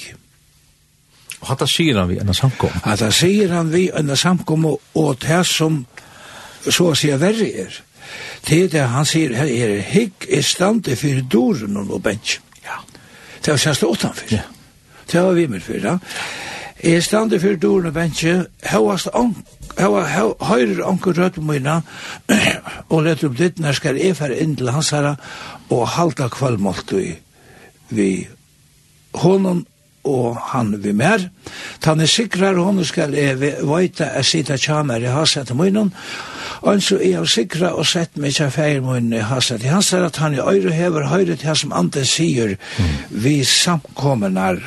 Og 1.42 1.50
hatt 1.52 1.66
sier 1.68 2.00
han 2.00 2.08
vi 2.08 2.16
enn 2.22 2.32
samkom? 2.34 2.80
Hatt 2.86 3.04
sier 3.14 3.52
han 3.52 3.68
vi 3.74 3.90
enn 3.92 4.16
samkom 4.16 4.64
og 4.72 5.12
det 5.22 5.42
som 5.46 5.84
så 6.64 6.90
å 6.90 6.96
si 6.96 7.12
verre 7.12 7.52
er. 7.66 7.76
Det 8.48 8.62
er 8.64 8.72
det 8.72 8.88
han 8.90 9.06
sier 9.06 9.36
her 9.36 9.52
er 9.52 9.78
hygg 9.92 10.26
i 10.32 10.40
stande 10.42 10.96
for 10.96 11.22
doren 11.30 11.76
og 11.84 12.00
bensk. 12.02 12.40
Ja. 12.64 12.80
Det 13.44 13.52
var 13.52 13.62
kjent 13.62 13.84
utanfor. 13.84 14.32
Ja. 14.32 14.46
Det 15.12 15.22
var 15.22 15.36
vi 15.36 15.46
med 15.46 15.62
for, 15.62 15.76
ja. 15.78 15.98
Jeg 16.84 17.02
stande 17.02 17.38
for 17.40 17.56
dårene 17.56 17.90
vensje, 17.94 18.46
høyast 18.68 19.08
høyrer 19.76 20.82
anker 20.84 21.16
rødt 21.16 21.38
mine, 21.40 21.80
og 22.92 23.06
lett 23.06 23.24
opp 23.24 23.36
ditt 23.38 23.60
når 23.60 23.78
skal 23.78 24.00
jeg 24.00 24.16
fære 24.18 24.36
inn 24.44 24.56
til 24.56 24.68
hans 24.72 24.92
herre, 24.92 25.16
og 25.72 25.88
halda 25.96 26.28
kvalmålt 26.32 26.92
vi, 26.92 27.14
vi 27.88 28.10
honom 29.16 29.64
og 30.06 30.36
han 30.52 30.76
vi 30.82 30.92
mer. 30.92 31.28
Tan 31.82 32.00
er 32.00 32.10
sikrar 32.10 32.60
hon 32.60 32.84
skal 32.86 33.14
jeg 33.16 33.40
veita 33.40 34.12
a 34.14 34.22
sita 34.22 34.56
tjamer 34.60 35.02
i 35.02 35.10
haset 35.10 35.50
munnen, 35.56 35.92
og 36.62 36.82
så 36.82 37.00
er 37.00 37.16
jeg 37.16 37.32
sikra 37.32 37.72
og 37.74 37.86
sett 37.88 38.20
meg 38.20 38.36
tja 38.36 38.50
feir 38.52 38.84
munnen 38.84 39.16
i 39.16 39.24
haset. 39.24 39.64
Han 39.66 39.82
sier 39.82 40.06
at 40.06 40.20
han 40.22 40.36
i 40.36 40.42
øyre 40.44 40.76
hever 40.76 41.08
høyre 41.10 41.36
til 41.36 41.50
han 41.50 41.62
som 41.64 41.72
andre 41.72 42.04
sier 42.04 42.56
vi 43.10 43.40
samkommenar. 43.44 44.60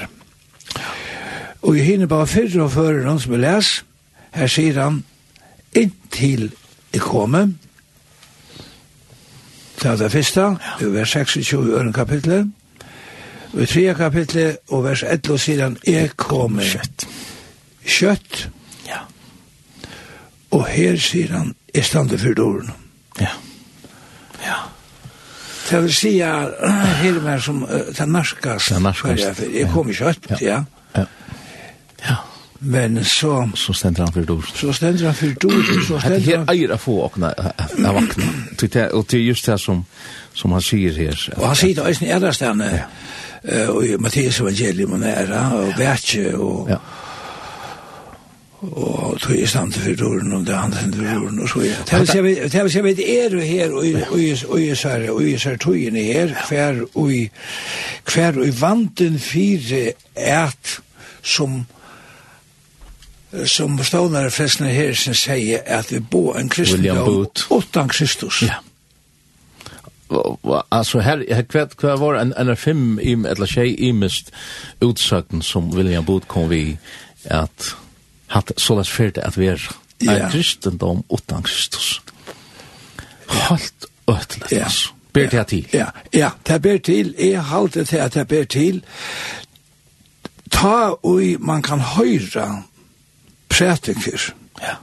Og 1.62 1.78
i 1.78 1.84
hinne 1.84 2.07
bare 2.07 2.28
fyrre 2.28 2.64
og 2.64 2.72
fører 2.72 3.07
han 3.07 3.20
som 3.20 3.34
vi 3.34 3.41
les, 3.41 3.72
her 4.36 4.47
sier 4.51 4.80
han, 4.80 5.01
inntil 5.76 6.51
jeg 6.93 7.01
kommer, 7.01 7.49
det 9.80 9.91
er 9.91 9.95
det 9.95 10.12
første, 10.12 10.45
i 10.82 10.86
vers 10.93 11.10
26 11.10 11.68
i 11.68 11.72
øren 11.72 11.93
kapitlet, 11.93 12.47
og 13.53 13.62
i 13.62 13.66
tre 13.66 13.93
kapitlet 13.97 14.57
og 14.70 14.84
vers 14.84 15.03
11 15.03 15.38
sier 15.39 15.64
han, 15.64 15.78
jeg 15.88 16.10
kommer 16.18 16.64
kjøtt. 16.64 17.05
Kjøtt. 17.86 18.49
Ja. 18.88 18.99
Og 20.51 20.68
her 20.68 20.99
sier 21.01 21.32
han, 21.38 21.55
jeg 21.76 21.86
stander 21.86 22.18
for 22.18 22.36
dårene. 22.38 22.76
Ja. 23.22 23.32
Ja. 24.43 24.60
Det 25.70 25.82
vil 25.84 25.93
si 25.93 26.20
at 26.26 26.53
her 26.99 27.18
er 27.30 27.39
som, 27.39 27.66
det 27.70 27.99
er 27.99 28.05
narkast. 28.05 28.70
Det 28.70 28.76
er 28.76 28.80
narkast. 28.80 29.43
Jeg 29.53 29.70
kommer 29.74 29.93
kjøtt, 29.93 30.30
ja. 30.32 30.38
Ja. 30.41 30.64
ja. 30.95 31.05
Men 32.60 33.05
så... 33.05 33.49
Så 33.55 33.74
ständer 33.74 34.03
han 34.03 34.14
for 34.14 34.22
dår. 34.22 34.45
Så 34.55 34.74
ständer 34.74 35.05
han 35.05 35.16
for 35.16 35.28
dår. 35.28 35.84
Så 35.88 35.99
ständer 35.99 36.38
han... 36.38 36.45
Det 36.45 36.51
här 36.51 36.53
eier 36.53 36.72
å 36.72 36.78
få 36.78 37.01
åkna 37.03 37.34
av 37.86 37.93
vakna. 37.93 38.88
Och 38.91 39.05
det 39.10 39.14
är 39.14 39.18
just 39.18 39.45
det 39.45 39.57
som, 39.57 39.86
som 40.34 40.51
han 40.51 40.62
säger 40.62 40.93
här. 40.93 41.34
Og 41.38 41.47
han 41.47 41.55
sier 41.55 41.76
det 41.76 41.82
også 41.82 42.05
en 42.05 42.12
äldre 42.12 42.34
ja. 43.43 43.70
og 43.70 43.86
i 43.86 43.97
Mathias 43.97 44.39
evangelium 44.39 44.91
og 44.91 44.99
nära. 44.99 45.53
og 45.55 45.74
Bertje, 45.78 46.36
og... 46.38 46.70
Ja. 46.70 46.78
Og 48.60 49.16
tog 49.24 49.36
i 49.39 49.45
stand 49.47 49.72
til 49.72 49.82
fyrdorene, 49.82 50.36
og 50.36 50.47
det 50.47 50.53
andre 50.53 50.78
stand 50.78 50.93
til 50.93 51.05
fyrdorene, 51.05 51.41
og 51.41 51.49
så 51.49 51.62
ja. 51.64 51.76
Det 51.88 52.64
vil 52.64 52.72
si, 52.72 52.82
vi 52.82 53.05
er 53.16 53.30
jo 53.32 53.39
her, 53.39 53.72
og 54.49 54.60
i 54.60 54.76
sær, 54.76 55.05
og 55.14 55.24
i 55.24 55.38
sær 55.39 55.55
togene 55.55 56.03
her, 56.03 56.34
hver 56.49 56.82
og 56.93 57.14
i, 57.14 57.30
hver 58.14 58.41
og 58.41 58.47
i 58.47 58.51
vanten 58.62 59.20
fire 59.20 59.93
et 60.16 60.80
som, 61.24 61.62
som 63.46 63.78
stånare 63.84 64.32
frestene 64.32 64.70
her 64.74 64.94
som 64.94 65.14
sier 65.14 65.62
at 65.66 65.92
vi 65.92 66.00
bo 66.00 66.34
en 66.34 66.50
kristendom 66.50 67.28
utan 67.52 67.90
Kristus. 67.90 68.42
Ja. 68.42 68.64
Alltså 70.70 71.00
här 71.00 71.26
här 71.32 71.44
kvätt 71.44 71.78
kvar 71.78 71.98
var 71.98 72.16
en 72.16 72.34
en 72.34 72.58
fem 72.58 73.00
im 73.02 73.26
eller 73.26 73.46
tjej 73.46 73.76
imist 73.90 74.32
utsökten 74.82 75.42
som 75.42 75.72
William 75.76 76.06
Booth 76.06 76.28
kom 76.28 76.50
vi 76.50 76.78
att 77.30 77.76
hatt 78.28 78.52
sådans 78.58 78.90
färt 78.90 79.18
att 79.18 79.38
vi 79.38 79.48
är 79.48 79.70
en 80.00 80.32
kristendom 80.32 81.04
utan 81.10 81.44
Kristus. 81.44 82.02
Halt 83.26 83.86
ötlet. 84.08 84.52
Ja. 84.52 84.68
Ber 85.14 85.28
det 85.28 85.44
till. 85.44 85.68
Ja, 85.72 85.86
ja, 86.12 86.32
det 86.44 86.60
ber 86.60 86.78
till. 86.78 87.16
Jag 87.18 87.42
halter 87.42 87.86
till 87.86 88.02
att 88.02 88.14
det 88.14 88.26
ber 88.26 88.46
till. 88.46 88.82
Ta 90.50 91.00
och 91.02 91.20
man 91.40 91.62
kan 91.62 91.80
höra 91.80 92.64
prætiker, 93.50 94.34
ja. 94.62 94.76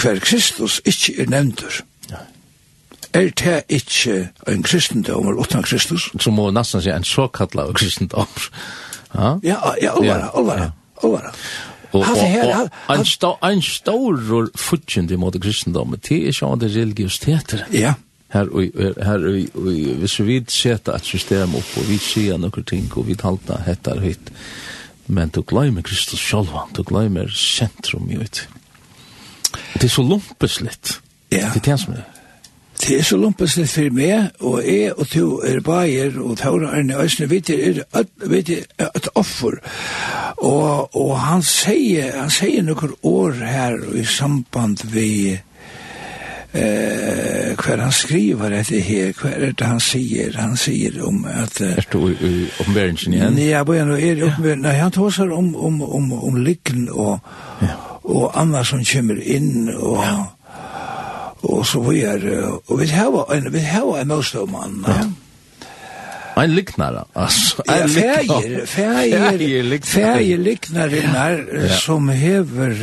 hver 0.00 0.18
Kristus 0.20 0.80
ikkje 0.84 1.14
er 1.22 1.30
nevntur, 1.30 1.82
ja. 2.10 2.22
er 3.12 3.30
det 3.30 3.62
ikkje 3.68 4.28
en 4.48 4.62
kristendom 4.62 5.28
eller 5.28 5.40
utan 5.40 5.62
Kristus? 5.62 6.10
Så 6.20 6.30
må 6.30 6.50
nesten 6.50 6.82
si 6.82 6.90
en 6.90 7.04
såkalla 7.04 7.72
kristendom. 7.72 8.26
Ja, 9.14 9.38
ja, 9.42 9.58
ja, 9.82 9.94
olvara, 9.94 10.18
ja, 10.18 10.30
olvara, 10.34 10.62
ja. 10.62 10.70
olvara. 11.02 11.32
Og, 11.94 12.00
og, 12.00 12.06
og, 12.08 12.70
og 12.88 12.96
en, 12.96 13.04
sto, 13.06 13.36
en 13.46 13.62
stor 13.62 14.48
futjent 14.58 15.12
måte 15.18 15.38
kristendommen, 15.38 16.00
det 16.02 16.16
er 16.16 16.32
ikke 16.32 16.56
det 16.60 16.70
religiøsiteter. 16.74 17.64
Ja. 17.72 17.94
Her, 18.34 18.48
og, 18.50 18.64
her 18.98 19.26
og, 19.28 19.36
og, 19.54 19.68
hvis 20.02 20.18
vi 20.26 20.40
setter 20.50 20.96
et 20.98 21.06
system 21.06 21.54
opp, 21.54 21.76
og 21.78 21.86
vi 21.86 22.00
sier 22.02 22.40
noen 22.40 22.66
ting, 22.66 22.88
og 22.98 23.06
vi 23.06 23.14
talte 23.14 23.60
og 23.92 24.02
hitt, 24.02 24.32
men 25.06 25.28
du 25.28 25.42
gleymer 25.42 25.82
Kristus 25.82 26.20
sjálvan, 26.20 26.72
du 26.76 26.82
gleymer 26.82 27.28
sentrum 27.34 28.10
i 28.10 28.18
ut. 28.20 28.48
Det 29.74 29.84
er 29.84 29.94
så 29.94 30.02
lumpeslitt. 30.02 31.00
Ja. 31.32 31.50
Det 31.54 31.62
er 31.62 31.70
det 31.70 31.80
som 31.80 31.94
er. 31.94 32.04
Det 32.80 32.98
er 32.98 33.02
så 33.06 33.16
lumpeslitt 33.16 33.70
for 33.70 33.94
meg, 33.94 34.30
og 34.40 34.64
jeg 34.66 34.92
og 34.98 35.08
to 35.08 35.26
er 35.46 35.60
bajer, 35.64 36.18
og 36.20 36.38
Taura 36.38 36.72
Arne 36.74 36.96
Øysene, 37.00 37.30
vet 37.30 37.50
jeg, 37.50 37.84
er 37.94 38.04
vet 38.28 38.48
jeg, 38.48 38.64
et 38.78 39.08
offer. 39.14 39.60
Og, 40.36 40.96
og 40.96 41.12
han 41.20 41.42
sier, 41.42 42.10
han 42.18 42.30
sier 42.34 42.64
noen 42.66 42.96
år 43.02 43.38
her 43.46 43.78
i 43.94 44.04
samband 44.04 44.84
med 44.92 45.38
eh 46.54 47.56
kvar 47.56 47.78
han 47.78 47.92
skriver 47.92 48.50
att 48.60 48.68
det 48.68 48.80
här 48.80 49.12
kvar 49.12 49.52
det 49.58 49.64
han 49.64 49.80
sier 49.80 50.32
han 50.36 50.56
sier 50.56 51.06
om 51.08 51.24
att 51.24 51.60
er 51.60 51.86
du 51.92 51.98
i 51.98 52.48
omvärlden 52.66 53.14
igjen 53.14 53.38
ja 53.38 53.64
bo 53.64 53.72
börjar 53.72 53.84
nu 53.84 53.94
är 53.94 54.16
det 54.42 54.56
nej 54.56 54.78
han 54.78 54.90
talar 54.90 55.32
om 55.32 55.56
om 55.56 55.82
om 55.82 56.12
om 56.12 56.36
lyckan 56.44 56.88
och 56.88 57.18
og 58.04 58.30
anna 58.34 58.64
som 58.64 58.84
kommer 58.84 59.22
inn 59.22 59.68
og 59.76 60.04
og 61.42 61.66
så 61.66 61.80
vi 61.80 62.00
er 62.00 62.20
og 62.68 62.80
vi 62.80 62.86
har 62.86 63.32
en 63.34 63.52
vi 63.52 63.58
har 63.58 64.00
en 64.00 64.08
most 64.08 64.34
of 64.34 64.50
man 64.50 64.84
ja 64.88 65.10
Ein 66.36 66.50
liknare, 66.50 67.04
altså. 67.14 67.62
Ein 67.68 67.88
liknare. 67.88 68.66
Fægir, 68.66 68.66
fægir, 68.66 69.78
fægir 69.84 70.36
liknare, 70.36 71.68
som 71.68 72.08
hever, 72.08 72.74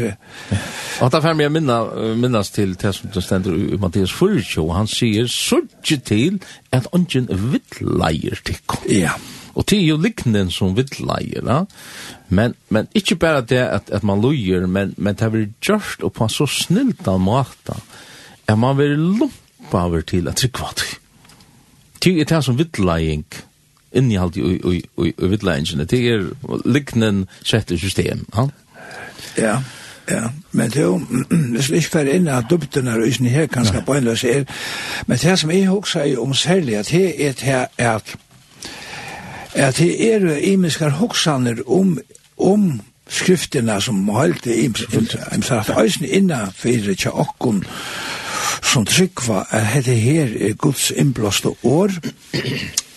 ja. 0.52 0.58
Og 1.02 1.10
da 1.10 1.22
fer 1.24 1.38
jeg 1.42 1.52
minna 1.54 1.80
minnast 2.20 2.56
til 2.56 2.76
det 2.78 2.94
som 2.94 3.10
det 3.14 3.24
stender 3.26 3.56
i 3.58 3.78
Mathias 3.82 4.14
Furcho, 4.14 4.68
han 4.76 4.90
sier 4.90 5.30
sørge 5.32 5.98
til 6.06 6.38
at 6.72 6.88
ungen 6.94 7.30
vittleier 7.52 8.38
tikkum. 8.46 8.86
Ja. 8.90 9.16
Og 9.56 9.66
det 9.68 9.82
er 9.82 9.88
jo 9.90 9.98
liknen 10.00 10.52
som 10.54 10.78
vittleier, 10.78 11.44
ja. 11.44 11.64
Men, 12.30 12.54
men 12.70 12.88
ikke 12.96 13.18
bare 13.20 13.42
det 13.44 13.60
at, 13.60 13.90
at 13.92 14.06
man 14.08 14.22
lojer, 14.24 14.68
men, 14.68 14.94
men 14.98 15.18
det 15.20 15.32
blir 15.34 15.50
gjørst 15.60 16.06
og 16.08 16.14
på 16.16 16.28
en 16.28 16.32
så 16.32 16.48
snilt 16.48 17.08
av 17.12 17.20
måte 17.20 17.76
at 18.48 18.58
man 18.60 18.78
vil 18.78 18.96
lumpa 19.00 19.86
over 19.88 20.06
til 20.08 20.30
at 20.32 20.40
trykva 20.40 20.72
til. 20.78 20.96
Det 22.04 22.14
er 22.22 22.30
det 22.30 22.44
som 22.46 22.58
vittleiing 22.58 23.26
innehalt 23.92 24.38
i, 24.40 24.42
i, 24.56 24.80
i, 24.80 25.12
i 25.12 25.30
vittleiingen. 25.34 25.84
Det 25.90 26.00
er 26.14 26.26
liknen 26.66 27.26
sett 27.44 27.72
i 27.72 27.80
system, 27.82 28.26
ja. 28.36 28.48
Ja. 29.38 29.60
Ja, 30.12 30.28
men 30.52 30.70
det 30.70 30.78
er 30.78 30.90
jo, 30.90 30.98
hvis 31.54 31.72
vi 31.72 31.80
ikke 31.80 31.94
fer 31.94 32.10
inn 32.12 32.28
av 32.28 32.50
dubtene 32.50 32.98
og 33.00 33.08
isen 33.08 33.30
her, 33.32 33.46
kanskje 33.48 33.84
på 33.86 33.96
en 33.96 34.10
løs 34.10 34.24
er, 34.28 34.44
men 35.08 35.18
det 35.22 35.38
som 35.40 35.52
jeg 35.54 35.70
også 35.72 36.04
er 36.04 36.20
om 36.20 36.34
særlig, 36.34 36.76
at 36.82 36.92
det 36.92 37.28
er 37.28 37.38
det 37.40 37.86
at 37.86 38.16
at 39.54 39.78
det 39.78 40.14
er 40.14 40.38
imiskar 40.38 40.90
hoksaner 40.90 41.56
om, 41.68 42.00
om 42.38 42.82
skrifterna 43.10 43.80
som 43.80 44.08
holdt 44.10 44.46
i 44.46 44.64
imsarat 45.36 45.72
eisen 45.84 46.06
inna 46.08 46.46
fyrir 46.56 46.96
tja 46.96 47.12
okkun 47.12 47.64
som 48.64 48.86
tryggva 48.88 49.44
at 49.50 49.74
dette 49.76 49.96
her 50.00 50.32
er 50.40 50.56
Guds 50.56 50.92
innblåste 50.96 51.52
år 51.64 51.92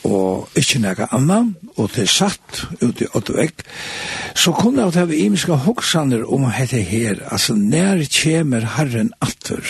og 0.05 0.49
ikkje 0.59 0.83
nega 0.85 1.09
annan, 1.17 1.55
og 1.77 1.91
det 1.95 2.05
er 2.05 2.13
satt 2.13 2.65
i 2.85 3.07
åtte 3.17 3.35
vekk, 3.37 3.65
så 4.37 4.53
kunne 4.53 4.85
jeg 4.85 4.99
hava 4.99 5.17
imiska 5.17 5.57
hoksaner 5.65 6.27
om 6.29 6.45
hette 6.53 6.83
her, 6.85 7.23
altså 7.33 7.57
nær 7.57 8.03
kjemer 8.05 8.67
Herren 8.77 9.13
atter. 9.25 9.65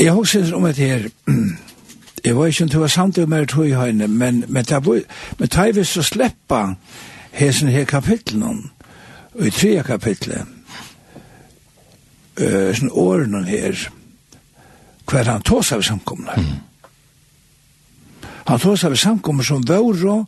Jeg 0.00 0.14
hoksaner 0.16 0.54
om 0.56 0.64
hette 0.68 0.88
her, 0.88 1.08
jeg 2.24 2.36
var 2.36 2.46
ikke 2.46 2.64
om 2.64 2.70
det 2.72 2.80
var 2.80 2.94
samt 2.94 3.18
om 3.18 3.36
jeg 3.36 3.48
tog 3.48 3.68
i 3.68 3.76
høyne, 3.76 4.08
men, 4.08 4.44
men 4.48 4.64
det 4.64 4.80
var, 4.86 5.02
men 5.38 5.52
det 5.52 5.76
var 5.76 5.88
så 5.88 6.02
sleppa 6.02 6.62
hesen 7.36 7.68
her 7.68 7.84
kapitlen, 7.84 8.70
og 9.34 9.46
i 9.46 9.52
tre 9.52 9.74
kapitlet, 9.86 10.48
uh, 12.40 12.72
sånn 12.72 12.90
årene 12.90 13.44
her, 13.46 13.84
hver 15.08 15.28
han 15.28 15.44
tås 15.44 15.74
av 15.76 15.84
samkomne. 15.84 16.40
Mm 16.40 16.67
Han 18.48 18.60
tog 18.60 18.78
seg 18.80 18.96
samkommer 18.96 19.44
som 19.44 19.60
våre, 19.68 20.22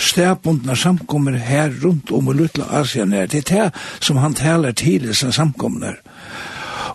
stedbundna 0.00 0.76
samkommer 0.76 1.36
her 1.36 1.70
rundt 1.82 2.10
om 2.10 2.30
i 2.30 2.34
Lutla 2.34 2.64
Asien 2.80 3.12
her. 3.12 3.26
Det 3.26 3.44
er 3.50 3.68
det 3.70 3.82
som 4.00 4.16
han 4.16 4.34
taler 4.34 4.72
til 4.72 5.04
i 5.10 5.14
sin 5.14 5.32
samkommer. 5.32 6.00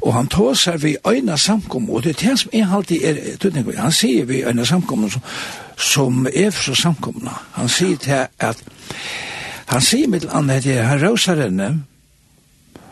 Og 0.01 0.13
han 0.13 0.27
tog 0.27 0.57
seg 0.57 0.81
ved 0.81 0.95
øyne 1.07 1.37
samkommer, 1.37 1.93
og 1.93 2.03
det 2.03 2.15
er 2.15 2.29
det 2.29 2.39
som 2.39 2.51
er 2.53 2.75
alltid 2.75 3.03
er, 3.03 3.77
han 3.77 3.91
sier 3.91 4.25
ved 4.25 4.47
øyne 4.47 4.65
samkommer 4.65 5.09
som, 5.09 5.21
som 5.77 6.27
er 6.33 6.51
for 6.51 6.73
samkommer. 6.73 7.45
Han 7.53 7.69
sier 7.69 7.97
til 7.97 8.25
at, 8.39 8.63
han 9.65 9.81
sier 9.81 10.07
mitt 10.07 10.25
annet 10.33 10.65
at 10.65 10.85
han 10.87 11.01
rauser 11.03 11.43
henne, 11.43 11.83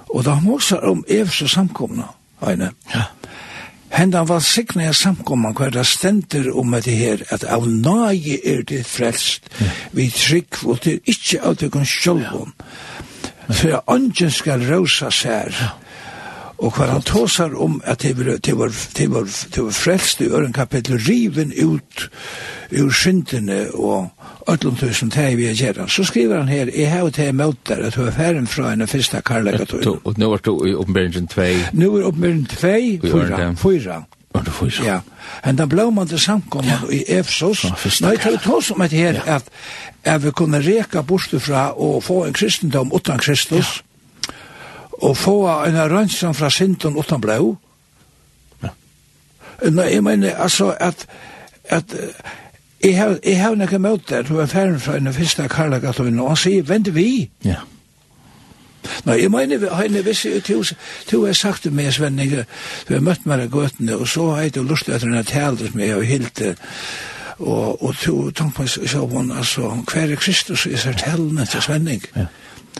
og 0.09 0.25
da 0.25 0.37
han 0.37 0.53
også 0.53 0.77
om 0.77 1.05
er 1.09 1.25
for 1.25 1.47
samkommer, 1.47 2.13
øyne. 2.43 2.71
Ja. 2.93 3.09
Henda 3.89 4.23
var 4.27 4.43
sikna 4.43 4.83
jeg 4.83 4.95
samkomman 4.99 5.55
hver 5.55 5.71
det 5.71 5.85
stender 5.87 6.49
om 6.59 6.75
det 6.83 6.97
her, 6.97 7.23
at 7.31 7.43
av 7.47 7.67
nage 7.67 8.37
er 8.43 8.61
det 8.67 8.83
frelst, 8.85 9.47
ja. 9.59 9.71
vi 9.91 10.09
trygg, 10.11 10.59
og 10.65 10.81
det 10.83 10.93
er 10.97 11.11
ikke 11.13 11.41
av 11.41 11.55
det 11.61 11.71
kun 11.71 11.87
sjølvån. 11.87 12.53
For 13.47 13.71
jeg 13.71 13.85
ønsken 13.87 14.33
skal 14.35 14.65
rosa 14.67 15.11
seg 15.13 15.31
her, 15.31 15.75
Og 16.57 16.73
hva 16.73 16.87
han 16.89 17.03
tåsar 17.05 17.53
om 17.53 17.81
at 17.85 18.01
det 18.01 18.15
var, 18.17 18.37
det 18.41 18.53
var, 18.57 18.71
det 18.97 19.07
var, 19.13 19.27
det 19.55 19.63
var 19.63 19.71
frelst 19.71 20.21
i 20.21 20.29
øren 20.33 20.53
kapittel, 20.53 20.97
riven 20.97 21.53
ut 21.53 22.09
ur 22.71 22.91
syndene 22.91 23.67
og 23.73 24.09
ötlom 24.49 24.75
tusen 24.79 25.11
teg 25.13 25.37
vi 25.37 25.47
er 25.51 25.55
gjerra. 25.57 25.87
Så 25.87 26.03
skriver 26.07 26.41
han 26.41 26.49
her, 26.49 26.71
jeg 26.73 26.89
hef 26.91 27.13
teg 27.13 27.35
møt 27.35 27.61
der, 27.69 27.85
at 27.87 27.95
du 27.95 28.03
er 28.07 28.11
ferden 28.15 28.47
fra 28.49 28.71
henne 28.73 28.87
fyrsta 28.89 29.21
karlagatøy. 29.21 29.85
Og 30.03 30.17
nå 30.17 30.33
er 30.33 30.43
du 30.43 30.53
i 30.65 30.73
oppenberingen 30.75 31.27
2? 31.31 31.47
Nå 31.77 31.91
er 31.99 32.09
oppenberingen 32.09 32.47
2, 32.49 32.57
4, 33.05 33.55
4. 33.61 34.03
Var 34.37 34.43
det 34.43 34.53
fyrir? 34.53 34.85
Ja. 34.85 34.99
Henda 35.43 35.65
blómande 35.65 36.19
samkomman 36.19 36.69
ja. 36.69 36.93
i 36.93 37.03
Efsos. 37.19 37.65
Nå 38.01 38.13
er 38.13 38.23
det 38.23 38.41
tås 38.43 38.71
om 38.71 38.81
et 38.81 38.93
her, 38.97 39.21
at, 39.25 39.49
at 40.03 40.23
vi 40.23 40.31
kunne 40.31 40.61
reka 40.61 41.01
bortstufra 41.01 41.71
og 41.71 42.03
få 42.03 42.25
en 42.25 42.33
kristendom 42.33 42.93
utan 42.93 43.19
Kristus, 43.19 43.83
og 45.01 45.17
få 45.17 45.37
en 45.67 45.77
rønnsson 45.91 46.33
fra 46.33 46.49
sinton 46.49 46.97
utan 46.97 47.21
blå. 47.21 47.55
Ja. 48.63 48.73
Nei, 49.69 49.93
jeg 49.93 50.03
mener, 50.03 50.35
altså, 50.35 50.71
at, 50.79 51.07
at 51.65 51.95
jeg 52.83 52.97
har, 52.97 53.17
jeg 53.25 53.41
har 53.41 53.55
nekka 53.55 53.77
møtt 53.81 54.09
der, 54.09 54.21
du 54.21 54.37
er 54.39 54.45
ferdig 54.45 54.81
fra 54.81 54.97
en 54.97 55.13
fyrsta 55.13 55.47
karlagatun, 55.47 56.19
og 56.19 56.33
han 56.33 56.39
sier, 56.41 56.63
vent 56.63 56.93
vi. 56.95 57.29
Ja. 57.45 57.63
Nei, 59.05 59.21
jeg 59.21 59.31
mener, 59.31 59.69
han 59.73 59.95
er 59.95 60.05
vissi, 60.05 60.31
du 61.11 61.25
har 61.25 61.33
sagt 61.33 61.63
det 61.63 61.73
med 61.73 61.91
Sven, 61.91 62.19
jeg, 62.19 62.45
du 62.87 62.93
har 62.93 63.03
møtt 63.03 63.25
meg 63.25 63.43
i 63.43 63.51
gøtene, 63.51 63.97
og 63.97 64.07
så 64.07 64.29
har 64.31 64.45
jeg 64.45 64.53
ikke 64.53 64.67
lyst 64.69 64.85
til 64.85 64.95
at 64.95 65.03
han 65.03 65.17
har 65.17 65.27
talt 65.27 65.65
som 65.65 65.79
jeg 65.79 65.93
har 65.93 66.05
hilt 66.07 66.39
det, 66.39 66.55
og, 67.39 67.83
og 67.83 67.95
du, 68.05 68.31
tenk 68.31 68.55
på, 68.55 68.65
så 68.67 69.05
hun, 69.05 69.31
altså, 69.31 69.69
hver 69.91 70.13
er 70.13 70.21
Kristus 70.21 70.65
i 70.65 70.77
seg 70.77 70.97
talene 70.97 71.45
til 71.45 71.61
Svenning. 71.61 72.05
Ja. 72.15 72.25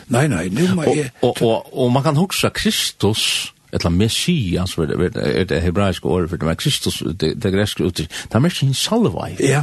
Nei, 0.06 0.26
nei, 0.30 0.48
nu 0.48 0.74
må 0.74 0.88
jeg... 0.88 1.10
Og, 1.20 1.36
og, 1.42 1.42
og, 1.42 1.78
og 1.78 1.92
man 1.92 2.02
kan 2.02 2.16
huske 2.16 2.50
Kristus, 2.54 3.52
eller 3.72 3.90
Messias, 3.90 4.78
er 4.78 4.86
det, 4.86 5.10
er 5.16 5.44
det 5.44 5.62
hebraiske 5.62 6.08
året 6.08 6.30
for 6.30 6.36
det, 6.36 6.46
men 6.46 6.56
Kristus, 6.56 7.02
det, 7.20 7.34
det 7.42 7.52
greske 7.52 7.84
uttrykk, 7.84 8.08
det 8.08 8.34
er 8.34 8.40
mest 8.40 8.62
en 8.62 8.74
salvei. 8.74 9.34
Ja. 9.40 9.62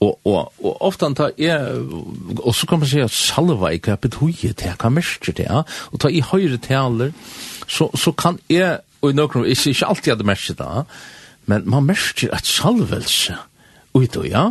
Og, 0.00 0.20
og, 0.24 0.52
og 0.60 0.82
ofte 0.82 1.08
han 1.08 1.16
tar, 1.16 1.32
ja, 1.38 1.58
og 2.38 2.54
så 2.54 2.66
kan 2.68 2.82
man 2.82 2.88
si 2.90 3.00
at 3.00 3.14
salvei, 3.14 3.78
hva 3.80 3.96
betyr 3.96 4.52
det, 4.60 4.74
hva 4.76 4.92
mest 4.92 5.24
det, 5.26 5.46
ja? 5.48 5.62
Og 5.92 6.00
ta 6.02 6.12
i 6.12 6.20
høyre 6.20 6.60
taler, 6.60 7.14
så, 7.66 7.88
så 7.96 8.12
kan 8.12 8.38
jeg, 8.52 8.82
og 9.00 9.12
i 9.12 9.16
noen, 9.16 9.46
ikke, 9.48 9.72
ikke 9.72 9.88
alltid 9.88 10.12
hadde 10.12 10.28
mest 10.28 10.52
det, 10.58 10.84
men 11.48 11.64
man 11.70 11.88
mest 11.88 12.24
et 12.28 12.46
salvelse, 12.46 13.38
ut 13.96 14.16
og 14.16 14.28
ja, 14.28 14.50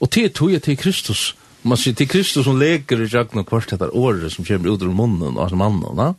og 0.00 0.10
til 0.10 0.30
tog 0.32 0.52
jeg 0.52 0.62
til 0.62 0.76
Kristus, 0.76 1.30
man 1.62 1.78
ser 1.78 1.92
till 1.92 2.08
Kristus 2.08 2.44
som 2.44 2.58
leker 2.60 3.02
i 3.02 3.08
jakna 3.10 3.44
kvart 3.44 3.70
detta 3.70 3.90
året 3.90 4.32
som 4.32 4.44
kommer 4.44 4.74
ut 4.74 4.82
ur 4.82 4.94
munnen 4.94 5.38
av 5.38 5.52
mannen, 5.56 5.96
va? 5.96 6.14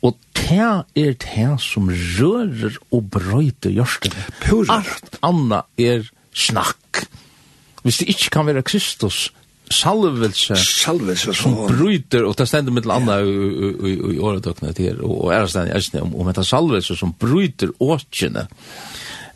Og 0.00 0.16
det 0.34 0.84
er 0.96 1.16
det 1.20 1.50
som 1.60 1.90
rører 1.90 2.78
og 2.90 3.10
brøyter 3.12 3.74
hjørsten. 3.74 4.14
Alt 4.72 5.20
anna 5.22 5.62
er 5.78 6.08
snakk. 6.32 7.04
Hvis 7.84 8.00
det 8.00 8.08
ikke 8.14 8.30
kan 8.38 8.48
være 8.48 8.64
Kristus, 8.64 9.28
salvelse, 9.70 10.56
salvelse 10.56 11.34
som 11.36 11.54
bryter, 11.68 12.24
og 12.26 12.34
det 12.38 12.48
stender 12.48 12.74
mitt 12.74 12.88
landa 12.88 13.20
i 13.22 14.18
åretøkene 14.18 14.72
til, 14.76 15.00
og 15.04 15.30
er 15.36 15.46
stendig 15.46 15.76
æsne 15.76 16.02
om, 16.04 16.14
om 16.16 16.32
det 16.34 16.46
salvelse 16.48 16.96
som 16.98 17.14
bryter 17.20 17.72
åkene, 17.80 18.48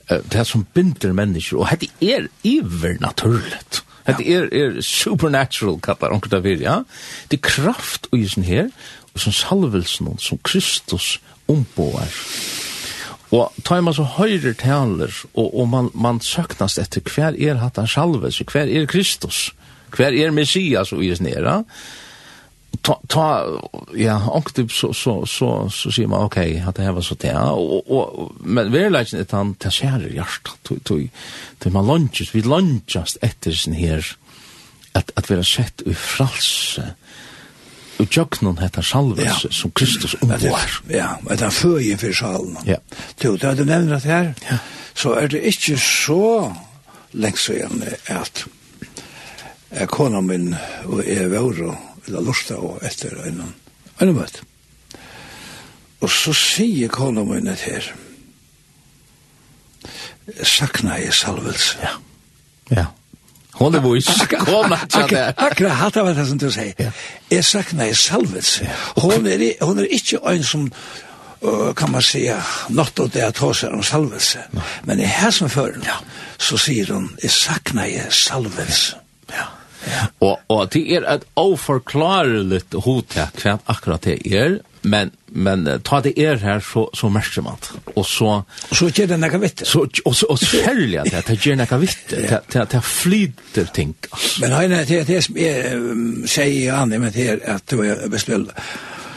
det 0.09 0.47
som 0.49 0.67
binder 0.75 1.15
mennesker, 1.17 1.61
og 1.61 1.81
det 1.81 1.93
er 2.03 2.29
ivernaturligt. 2.43 3.85
Det 4.07 4.27
er, 4.29 4.49
er 4.53 4.81
supernatural, 4.85 5.79
kallar 5.81 6.13
onker 6.13 6.35
det 6.35 6.43
vir, 6.45 6.61
ja. 6.61 6.83
Det 7.31 7.39
er 7.41 7.49
kraft 7.49 8.09
i 8.13 8.21
isen 8.25 8.45
her, 8.45 8.69
og 9.15 9.23
som 9.25 9.33
salvelsen, 9.33 10.19
som 10.21 10.41
Kristus 10.45 11.19
omboar. 11.49 12.13
Og 13.35 13.53
tar 13.65 13.81
man 13.81 13.97
så 13.97 14.05
høyre 14.19 14.53
taler, 14.55 15.11
og, 15.35 15.49
og 15.49 15.69
man, 15.69 15.91
man 15.95 16.21
søknast 16.21 16.79
etter 16.79 17.03
hver 17.09 17.35
er 17.41 17.63
hatt 17.63 17.81
han 17.81 17.91
salvelse, 17.91 18.45
hver 18.53 18.69
er 18.69 18.87
Kristus, 18.87 19.49
hver 19.97 20.13
er 20.13 20.35
Messias 20.35 20.93
og 20.93 21.05
isen 21.05 21.31
her, 21.33 21.49
ja 21.49 21.63
ta, 22.85 23.01
ta 23.09 23.47
ja, 23.95 24.43
typ 24.55 24.73
så, 24.73 24.93
så, 24.93 25.27
så, 25.27 25.71
så 25.71 25.93
ser 25.93 26.07
man, 26.07 26.25
okej 26.25 26.65
att 26.67 26.75
det 26.75 26.83
här 26.83 26.93
var 26.93 27.03
så 27.03 27.15
det, 27.15 27.39
och 27.39 27.91
och 27.91 28.33
men 28.41 28.73
verleggen 28.73 29.21
ett 29.21 29.31
han, 29.31 29.55
det 29.59 29.71
skjer 29.71 30.27
to 30.63 30.75
to 30.83 30.95
to 31.59 31.71
man 31.71 31.87
lunches 31.87 32.35
vi 32.35 32.43
lunges 32.43 33.19
efter 33.23 33.53
sin 33.53 33.73
här 33.73 34.17
att 34.93 35.11
att 35.15 35.31
vi 35.31 35.35
har 35.35 35.43
sett 35.43 35.81
i 35.81 35.95
fralse, 35.95 36.95
och 37.97 38.17
jøknon 38.17 38.59
heter 38.59 38.83
salves 38.83 39.45
ja. 39.45 39.51
som 39.51 39.71
Kristus 39.71 40.17
omgår. 40.21 40.61
Ja, 40.89 41.19
det 41.29 41.33
är 41.33 41.37
för 41.37 41.51
føje 41.51 41.97
för 41.97 42.13
salen. 42.13 42.59
Ja. 42.65 42.77
du 43.19 43.37
det 43.37 43.55
du 43.55 43.65
nevner 43.65 43.95
det 43.95 44.09
här 44.09 44.35
ja. 44.51 44.57
så 44.95 45.13
är 45.13 45.29
det 45.29 45.47
inte 45.47 45.79
så 45.79 46.57
lengst 47.11 47.51
igjen 47.51 47.83
at, 48.07 48.47
at 49.71 49.89
kona 49.89 50.21
min 50.21 50.55
og 50.85 51.05
jeg 51.07 51.31
var 51.31 51.63
og 51.63 51.94
eller 52.07 52.25
lusta 52.25 52.57
og 52.57 52.83
etter 52.87 53.17
en 53.27 53.45
annen 53.99 54.17
møte. 54.17 54.45
Og 56.05 56.11
så 56.11 56.35
sier 56.37 56.93
kona 56.93 57.25
min 57.25 57.49
et 57.49 57.65
her. 57.65 57.87
Sakna 60.43 60.99
i 61.01 61.09
salvelse. 61.13 61.79
Ja. 61.83 61.95
Ja. 62.71 62.85
Hon 63.55 63.75
er 63.75 63.81
vois. 63.81 64.09
Kona 64.45 64.81
tjata. 64.89 65.33
Akkurat 65.37 65.79
hatt 65.79 65.97
av 65.97 66.11
det 66.15 66.27
som 66.29 66.39
du 66.39 66.51
sier. 66.53 66.93
Jeg 67.31 67.45
sakna 67.45 67.89
i 67.89 67.95
salvelse. 67.95 68.69
Hon 68.97 69.27
er, 69.31 69.45
hon 69.65 69.79
er 69.79 69.91
ikke 69.91 70.21
en 70.33 70.45
som 70.45 70.71
kan 71.77 71.91
man 71.91 72.03
säga 72.03 72.43
något 72.69 73.01
av 73.01 73.11
det 73.11 73.23
att 73.23 73.35
ta 73.35 73.55
sig 73.55 73.69
om 73.69 73.83
salvelse. 73.83 74.39
Men 74.83 75.01
i 75.01 75.05
här 75.05 75.31
som 75.31 75.51
förr, 75.51 75.81
ja. 75.85 75.95
så 76.37 76.59
säger 76.59 76.87
hon, 76.87 77.17
jag 77.23 77.31
saknar 77.31 77.87
i 77.87 78.03
salvelse. 78.11 78.97
Ja. 79.27 79.45
Og, 80.21 80.39
og 80.49 80.73
det 80.73 80.85
er 80.97 81.09
et 81.15 81.27
oforklarligt 81.37 82.75
hotek 82.87 83.43
hva 83.43 83.59
akkurat 83.67 84.05
det 84.05 84.21
er, 84.33 84.59
men 84.85 85.11
men 85.35 85.65
ta 85.83 86.01
det 86.05 86.13
er 86.21 86.37
her 86.39 86.61
så 86.61 86.89
så 86.95 87.09
märker 87.09 87.43
man 87.43 87.57
och 87.97 88.07
så 88.07 88.43
Og 88.71 88.77
så 88.77 88.89
gjør 88.89 89.07
den 89.07 89.21
några 89.21 89.39
vitt. 89.39 89.63
Så 89.67 89.89
och 90.05 90.17
så 90.17 90.27
och 90.27 90.39
sälja 90.39 91.05
det 91.05 91.31
att 91.31 91.47
ger 91.47 91.57
några 91.57 91.79
vitt. 91.79 92.13
Att 92.55 92.75
att 92.75 92.85
flyter 92.85 93.65
ting 93.65 93.95
men 94.41 94.51
nej 94.51 94.65
er 94.65 94.85
det 94.85 95.07
det 95.07 95.17
är 95.17 96.27
säger 96.27 96.73
han 96.73 96.89
med 96.89 97.13
det 97.13 97.49
att 97.49 97.67
du 97.67 97.91
är 97.91 98.09
bestilt 98.09 98.51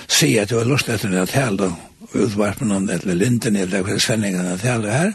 se 0.07 0.39
att 0.39 0.49
du 0.49 0.55
har 0.55 0.65
lust 0.65 0.89
att 0.89 1.01
det 1.01 1.31
här 1.31 1.51
då 1.51 1.71
utvarpen 2.13 2.71
om 2.71 2.85
det 2.85 3.05
linden 3.05 3.55
eller 3.55 3.83
det 3.83 3.99
svenningarna 3.99 4.55
det 4.55 4.91
här 4.91 5.13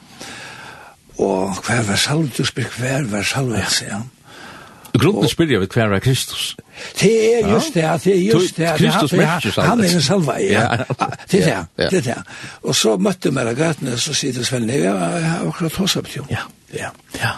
och 1.17 1.65
kvar 1.65 1.83
var 1.83 1.97
saltus 1.97 2.55
bekvär 2.55 3.03
var 3.03 3.23
saltus 3.23 3.83
ja. 3.91 4.03
Grunden 4.99 5.29
spyrir 5.29 5.59
vi 5.59 5.67
hver 5.73 5.95
er 5.95 5.99
Kristus. 5.99 6.57
Det 7.01 7.13
er 7.35 7.49
just 7.53 7.75
det, 7.75 7.85
det 8.05 8.13
er 8.17 8.33
just 8.33 8.57
det. 8.57 8.73
Kristus 8.77 9.13
mørkes 9.13 9.59
alt. 9.59 9.69
Han 9.69 9.81
er 9.81 9.95
en 9.95 10.03
salva, 10.03 10.35
ja. 10.41 10.67
Det 11.31 11.47
er 11.47 11.65
det, 11.77 11.91
det 11.91 11.99
er 11.99 12.09
det. 12.09 12.19
Og 12.63 12.77
så 12.77 12.97
møtte 12.97 13.31
vi 13.31 13.37
meg 13.37 13.57
gøtene, 13.57 13.97
så 14.01 14.15
sier 14.17 14.37
det 14.37 14.45
Sven, 14.47 14.69
jeg 14.71 14.93
har 14.93 15.47
akkurat 15.47 15.81
hos 15.81 15.97
opp 15.97 16.11
til 16.13 16.29
Ja, 16.31 16.45
ja, 16.77 16.93
ja. 17.21 17.33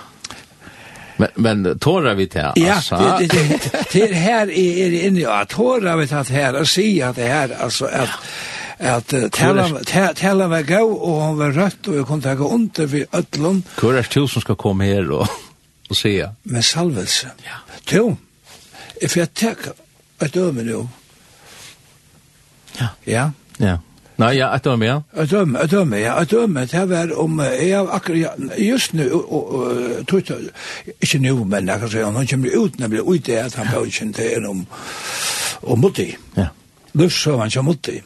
Men, 1.16 1.28
men 1.36 1.78
tåra 1.78 2.14
vi 2.18 2.26
til, 2.26 2.40
altså. 2.40 2.98
Ja, 2.98 3.18
det, 3.20 3.30
det, 3.30 3.62
det, 3.62 3.84
det 3.92 4.16
her 4.18 4.50
er 4.50 4.90
det 4.90 5.04
inne, 5.06 5.20
ja, 5.22 5.44
tåra 5.46 5.94
vi 6.00 6.08
til 6.10 6.34
her, 6.34 6.58
og 6.58 6.66
sier 6.66 7.12
at 7.12 7.16
det 7.16 7.30
her, 7.30 7.54
altså, 7.62 7.86
at, 7.86 8.10
at 8.78 9.14
uh, 9.14 10.10
tala 10.18 10.48
var 10.50 10.66
gau, 10.66 10.90
og 10.90 11.22
han 11.22 11.38
var 11.38 11.54
rødt, 11.54 11.88
og 11.88 12.00
jeg 12.00 12.06
kunne 12.10 12.22
ta 12.22 12.34
under 12.34 12.86
vi 12.86 13.04
ødlom. 13.14 13.62
Hvor 13.78 13.94
er 13.94 14.02
det 14.02 14.30
som 14.30 14.42
skal 14.42 14.58
komme 14.58 14.90
her, 14.90 15.10
og 15.10 15.28
og 15.88 15.96
säga. 15.96 16.34
Med 16.42 16.64
salvelse. 16.64 17.30
Ja. 17.44 17.96
Jo, 17.96 18.16
if 19.02 19.16
jeg 19.16 19.34
tenker 19.34 19.72
et 20.22 20.34
døme 20.34 20.62
nå. 20.62 20.88
Ja. 22.80 22.88
Ja. 23.06 23.30
Ja. 23.58 23.76
Nei, 24.16 24.36
ja, 24.38 24.52
et 24.54 24.64
døme, 24.64 24.86
ja. 24.86 25.00
Et 25.18 25.30
døme, 25.30 25.58
et 25.64 25.70
døme, 25.70 25.96
ja. 25.98 26.14
Et 26.22 26.30
døme, 26.30 26.66
det 26.70 26.88
var 26.88 27.10
om, 27.18 27.40
jeg 27.40 27.76
har 27.76 27.88
akkurat, 27.90 28.18
ja, 28.18 28.30
just 28.58 28.94
nu, 28.94 29.02
og 29.12 29.54
og, 29.54 30.06
tog 30.06 30.22
ikke 31.00 31.18
nu, 31.18 31.44
men 31.44 31.68
jeg 31.68 31.80
kan 31.80 31.90
si, 31.90 31.98
han 31.98 32.26
kommer 32.26 32.56
ut, 32.56 32.78
nemlig 32.78 33.02
ut 33.02 33.26
det, 33.26 33.36
at 33.36 33.54
han 33.54 33.66
bare 33.72 33.90
kjent 33.90 34.16
det 34.16 34.46
om, 34.46 34.66
om 35.62 35.78
mutti. 35.78 36.14
Ja. 36.36 36.46
Lufs 36.92 37.22
så 37.22 37.36
han 37.38 37.50
kjent 37.50 37.64
mutti. 37.64 38.02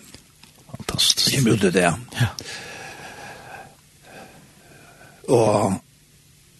Fantastisk. 0.77 1.37
Kommer 1.37 1.53
ut 1.53 1.63
det, 1.63 1.83
ja. 1.83 1.93
Ja. 2.21 2.27
Og 5.29 5.75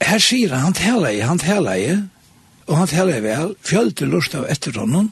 her 0.01 0.19
sier 0.23 0.53
han, 0.55 0.69
han 0.69 0.77
taler 0.77 1.15
i, 1.15 1.21
han 1.27 1.41
taler 1.43 1.81
i, 1.81 1.91
og 2.69 2.77
han 2.77 2.91
taler 2.91 3.19
i 3.19 3.25
vel, 3.25 3.55
fjølte 3.65 4.07
lust 4.07 4.37
av 4.39 4.47
etter 4.51 4.77
honom, 4.79 5.11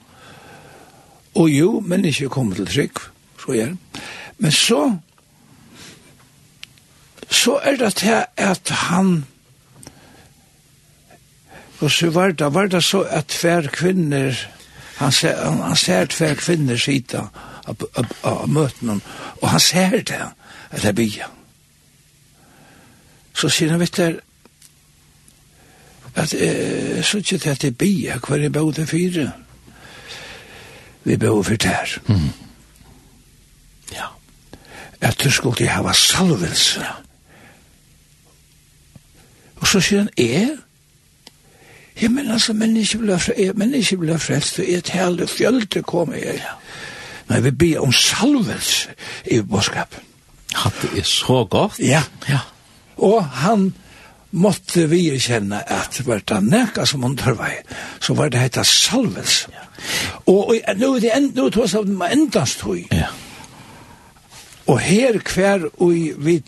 og 1.36 1.50
jo, 1.52 1.80
men 1.84 2.06
ikke 2.08 2.30
kom 2.32 2.52
til 2.54 2.68
trygg, 2.68 3.00
så 3.40 3.56
gjør 3.56 3.74
Men 4.38 4.52
så, 4.52 4.80
så 7.30 7.58
er 7.64 7.76
det 7.80 7.94
til 8.02 8.24
at 8.36 8.68
han, 8.68 9.24
og 11.80 11.90
så 11.90 12.10
var 12.10 12.32
det, 12.32 12.54
var 12.54 12.66
det 12.66 12.84
så 12.84 13.02
at 13.10 13.38
hver 13.40 13.68
kvinner, 13.72 14.36
han 14.96 15.12
ser, 15.12 15.40
han, 15.44 15.60
han 15.60 15.76
ser 15.76 16.12
hver 16.18 16.34
kvinner 16.34 16.76
sida 16.76 17.28
av, 17.64 17.80
av, 17.96 18.12
av 18.22 18.48
møtene, 18.48 19.00
og 19.40 19.48
han 19.48 19.60
ser 19.60 20.00
det, 20.00 20.22
at 20.70 20.82
det 20.82 20.94
blir. 20.94 21.24
Så 23.36 23.48
sier 23.52 23.72
han, 23.72 23.80
vet 23.80 23.96
du, 23.96 24.20
at 26.16 26.34
eh, 26.34 27.04
så 27.04 27.18
ikke 27.18 27.38
til 27.38 27.50
at 27.50 27.64
jeg 27.64 27.76
bia 27.78 28.18
hver 28.18 28.36
jeg 28.36 28.52
bøde 28.52 28.86
fire. 28.86 29.32
Vi 31.04 31.16
bøde 31.16 31.44
for 31.44 31.54
der. 31.54 31.98
Mm. 32.06 32.30
Ja. 33.92 34.06
At 35.00 35.20
du 35.24 35.30
skulle 35.30 35.56
til 35.56 35.68
hava 35.68 35.92
salvelse. 35.92 36.80
Ja. 36.80 36.92
Og 39.56 39.66
så 39.66 39.80
sier 39.80 39.98
han, 39.98 40.10
er? 40.18 40.56
Ja, 42.02 42.08
men 42.08 42.30
altså, 42.30 42.52
mennesker 42.52 42.98
ble 42.98 43.18
frelst, 43.18 43.56
mennesker 43.56 43.96
ble 44.00 44.18
frelst, 44.20 44.58
og 44.60 44.68
et 44.68 44.90
hele 44.92 45.28
fjølte 45.28 45.82
kom 45.82 46.12
jeg. 46.14 46.40
Ja. 46.42 46.56
Men 47.28 47.44
vi 47.44 47.50
ber 47.50 47.80
om 47.80 47.92
salvelse 47.92 48.92
i 49.30 49.40
bådskapen. 49.40 50.04
Ja, 50.52 50.70
det 50.82 50.98
er 50.98 51.04
så 51.04 51.44
godt. 51.50 51.78
Ja. 51.78 52.02
Ja. 52.28 52.38
Og 52.96 53.24
han 53.24 53.74
måtte 54.36 54.86
vi 54.90 55.02
kjenne 55.20 55.62
at 55.72 55.96
det 55.96 56.06
var 56.06 56.20
det 56.28 56.42
nekka 56.44 56.86
som 56.86 57.04
undervei, 57.04 57.54
så 58.00 58.14
var 58.14 58.30
det 58.30 58.42
hette 58.42 58.64
salvels. 58.64 59.46
Ja. 59.52 59.64
Og, 60.26 60.52
og 60.52 60.78
nå 60.80 60.94
er 60.96 61.04
det 61.04 61.14
enda, 61.16 61.40
nå 61.40 61.50
tås 61.54 61.76
av 61.78 61.86
dem 61.88 62.02
endast 62.04 62.64
høy. 62.66 62.84
Ja. 62.92 63.10
Og 64.66 64.80
her 64.82 65.20
hver 65.22 65.68
og 65.78 65.92
vi 66.26 66.40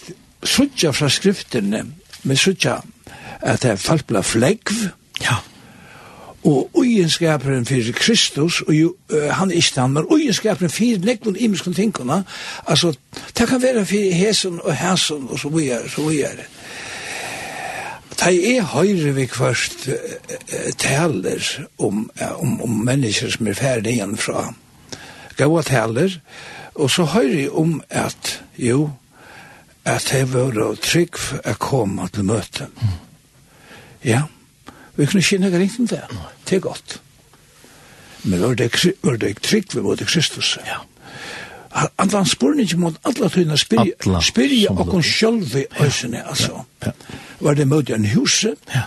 sutja 0.45 0.93
fra 0.93 1.09
skriftene, 1.13 1.85
vi 2.23 2.37
sutja 2.37 2.81
at 3.41 3.63
det 3.63 3.77
er 3.77 3.81
folk 3.81 4.09
ble 4.09 4.23
flegv, 4.27 4.89
ja. 5.23 5.39
og 6.49 6.71
ugenskaperen 6.75 7.67
fyrir 7.67 7.95
Kristus, 7.95 8.61
og 8.67 8.75
jo, 8.75 8.93
uh, 9.15 9.29
han 9.39 9.51
er 9.51 9.61
ikke 9.61 9.81
han, 9.81 9.95
men 9.95 10.09
ugenskaperen 10.11 10.73
fyrir 10.73 11.05
nekvun 11.07 11.39
imenskun 11.39 11.77
tingene, 11.77 12.25
altså, 12.67 12.93
det 13.39 13.49
kan 13.49 13.63
være 13.63 13.87
fyrir 13.87 14.15
hesen 14.19 14.59
og 14.65 14.75
hesen 14.77 15.29
og 15.31 15.39
så 15.39 15.53
videre, 15.55 15.91
så 15.91 16.09
videre. 16.09 16.49
Ta 18.19 18.33
er 18.35 18.65
høyre 18.73 19.13
vi 19.15 19.29
kvørst 19.31 19.89
taler 20.83 21.45
om, 21.79 22.09
om, 22.19 22.57
om 22.67 22.81
mennesker 22.89 23.31
som 23.31 23.47
er 23.47 23.59
ferdig 23.59 23.95
igjen 23.95 24.17
fra 24.19 24.49
gaua 25.39 25.63
taler, 25.63 26.17
og 26.75 26.91
så 26.91 27.07
høyre 27.13 27.47
om 27.55 27.77
at, 27.95 28.41
jo, 28.59 28.89
at 29.87 30.11
det 30.11 30.25
var 30.33 30.59
trygg 30.83 31.21
å 31.47 31.55
komme 31.63 32.09
til 32.11 32.27
møte. 32.27 32.67
Ja, 34.03 34.25
vi 34.99 35.07
kunne 35.07 35.23
kjenne 35.23 35.53
ikke 35.53 35.63
riktig 35.63 35.85
om 35.87 35.91
det. 35.95 36.03
Det 36.49 36.59
er 36.59 36.67
godt. 36.67 36.99
Men 38.27 38.43
var 38.43 38.59
det, 38.59 38.73
var 39.07 39.23
det 39.23 39.37
trygg 39.47 39.75
vi 39.77 39.85
måtte 39.87 40.11
Kristus? 40.11 40.57
Ja. 40.67 40.83
Alla 41.97 42.25
spurning 42.25 42.75
mot 42.81 42.97
alla 43.03 43.29
tøyna 43.29 43.57
spyrja 43.57 44.21
spyrja 44.25 44.75
kon 44.75 45.03
sjølvi 45.03 45.67
øysene, 45.81 46.23
altså. 46.27 46.65
Var 47.41 47.55
det 47.55 47.69
møte 47.69 47.95
en 47.95 48.07
huse? 48.15 48.55
Ja. 48.75 48.87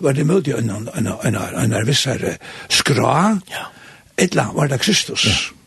Var 0.00 0.12
det 0.12 0.26
møte 0.26 0.56
en, 0.58 0.70
en, 0.70 0.88
en, 0.96 1.36
en, 1.36 1.72
en 1.72 2.36
skra? 2.68 3.38
Ja. 3.50 3.66
Etla 4.16 4.50
var 4.54 4.68
det 4.68 4.80
Kristus? 4.80 5.26
Ja 5.26 5.61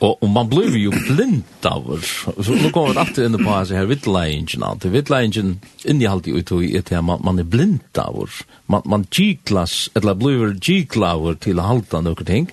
Og, 0.00 0.22
og 0.22 0.30
man 0.30 0.48
blir 0.50 0.74
jo 0.78 0.90
blind 0.90 1.66
av 1.68 1.86
så 2.02 2.56
Nå 2.58 2.70
går 2.74 2.92
vi 2.92 2.98
alltid 2.98 3.24
inn 3.24 3.38
på 3.38 3.64
så 3.64 3.74
här 3.74 3.86
vittlingen 3.86 4.62
att 4.62 4.80
det 4.80 4.88
vittlingen 4.88 5.60
in 5.84 6.02
i 6.02 6.06
allt 6.06 6.28
ut 6.28 6.52
i 6.52 6.78
att 6.78 6.90
man 7.04 7.20
man 7.24 7.38
är 7.38 7.42
blind 7.42 7.98
av 7.98 8.18
oss. 8.20 8.42
man 8.66 8.82
man 8.84 9.06
G-klass 9.10 9.90
eller 9.94 10.14
blir 10.14 10.50
oss 10.50 11.38
til 11.40 11.58
å 11.58 11.62
halta 11.62 12.00
noen 12.00 12.26
ting 12.26 12.50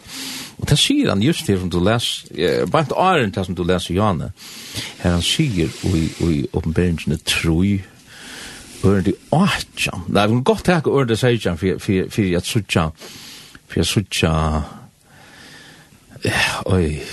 Og 0.61 0.67
det 0.69 0.77
sier 0.77 1.09
han 1.09 1.21
just 1.21 1.47
her 1.49 1.57
som 1.57 1.69
du 1.69 1.79
les, 1.79 2.25
eh, 2.37 2.65
bare 2.65 2.85
vart 2.85 2.91
åren 2.91 3.31
til 3.31 3.45
som 3.45 3.55
du 3.55 3.63
leser 3.63 3.95
Johanna 3.95 4.31
her 5.01 5.11
han 5.11 5.21
sier 5.21 5.69
i 5.83 6.03
i 6.21 6.47
uppenbarelsen 6.53 7.17
troi, 7.25 7.81
Ørn 8.83 9.03
di 9.03 9.13
åtjan. 9.29 10.07
Nei, 10.09 10.27
vi 10.27 10.33
kan 10.33 10.43
godt 10.43 10.63
teka 10.65 10.89
ørn 10.89 11.07
di 11.07 11.15
seitjan 11.15 11.57
for 11.57 12.37
at 12.37 12.47
suttja, 12.49 12.87
for 13.67 13.79
at 13.79 13.87
suttja 13.87 14.31
Oj, 16.65 17.03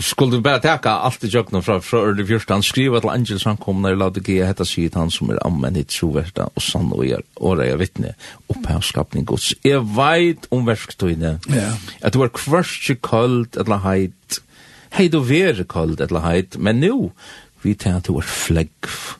skulle 0.00 0.36
du 0.36 0.40
bara 0.40 0.58
tacka 0.60 0.90
allt 0.90 1.24
i 1.24 1.28
jökna 1.28 1.62
fra 1.62 1.80
fra 1.80 1.98
early 1.98 2.26
first 2.26 2.48
han 2.48 2.62
skriva 2.62 3.00
till 3.00 3.08
Angel 3.10 3.40
som 3.40 3.56
kom 3.56 3.82
när 3.82 3.96
lade 3.96 4.20
ge 4.20 4.44
hetta 4.44 4.64
sig 4.64 4.90
han 4.94 5.10
som 5.10 5.30
är 5.30 5.46
ammen 5.46 5.76
i 5.76 5.84
trovärda 5.84 6.50
och 6.54 6.62
sann 6.62 6.92
och 6.92 7.06
er 7.06 7.22
åra 7.34 7.66
är 7.66 7.76
vittne 7.76 8.14
upphävskapning 8.48 9.24
gods. 9.24 9.54
Är 9.62 9.80
vet 9.80 10.46
om 10.48 10.66
verkstoine. 10.66 11.40
Ja. 11.48 11.72
Att 12.00 12.14
var 12.14 12.28
crush 12.28 12.94
kallt 13.00 13.56
eller 13.56 13.76
heit. 13.76 14.40
Hej 14.90 15.08
då 15.08 15.20
ver 15.20 15.64
kallt 15.68 16.00
eller 16.00 16.20
heit, 16.20 16.56
men 16.56 16.80
nu 16.80 17.10
vi 17.62 17.74
tar 17.74 17.92
att 17.92 18.08
vår 18.08 18.22
flagg 18.22 18.70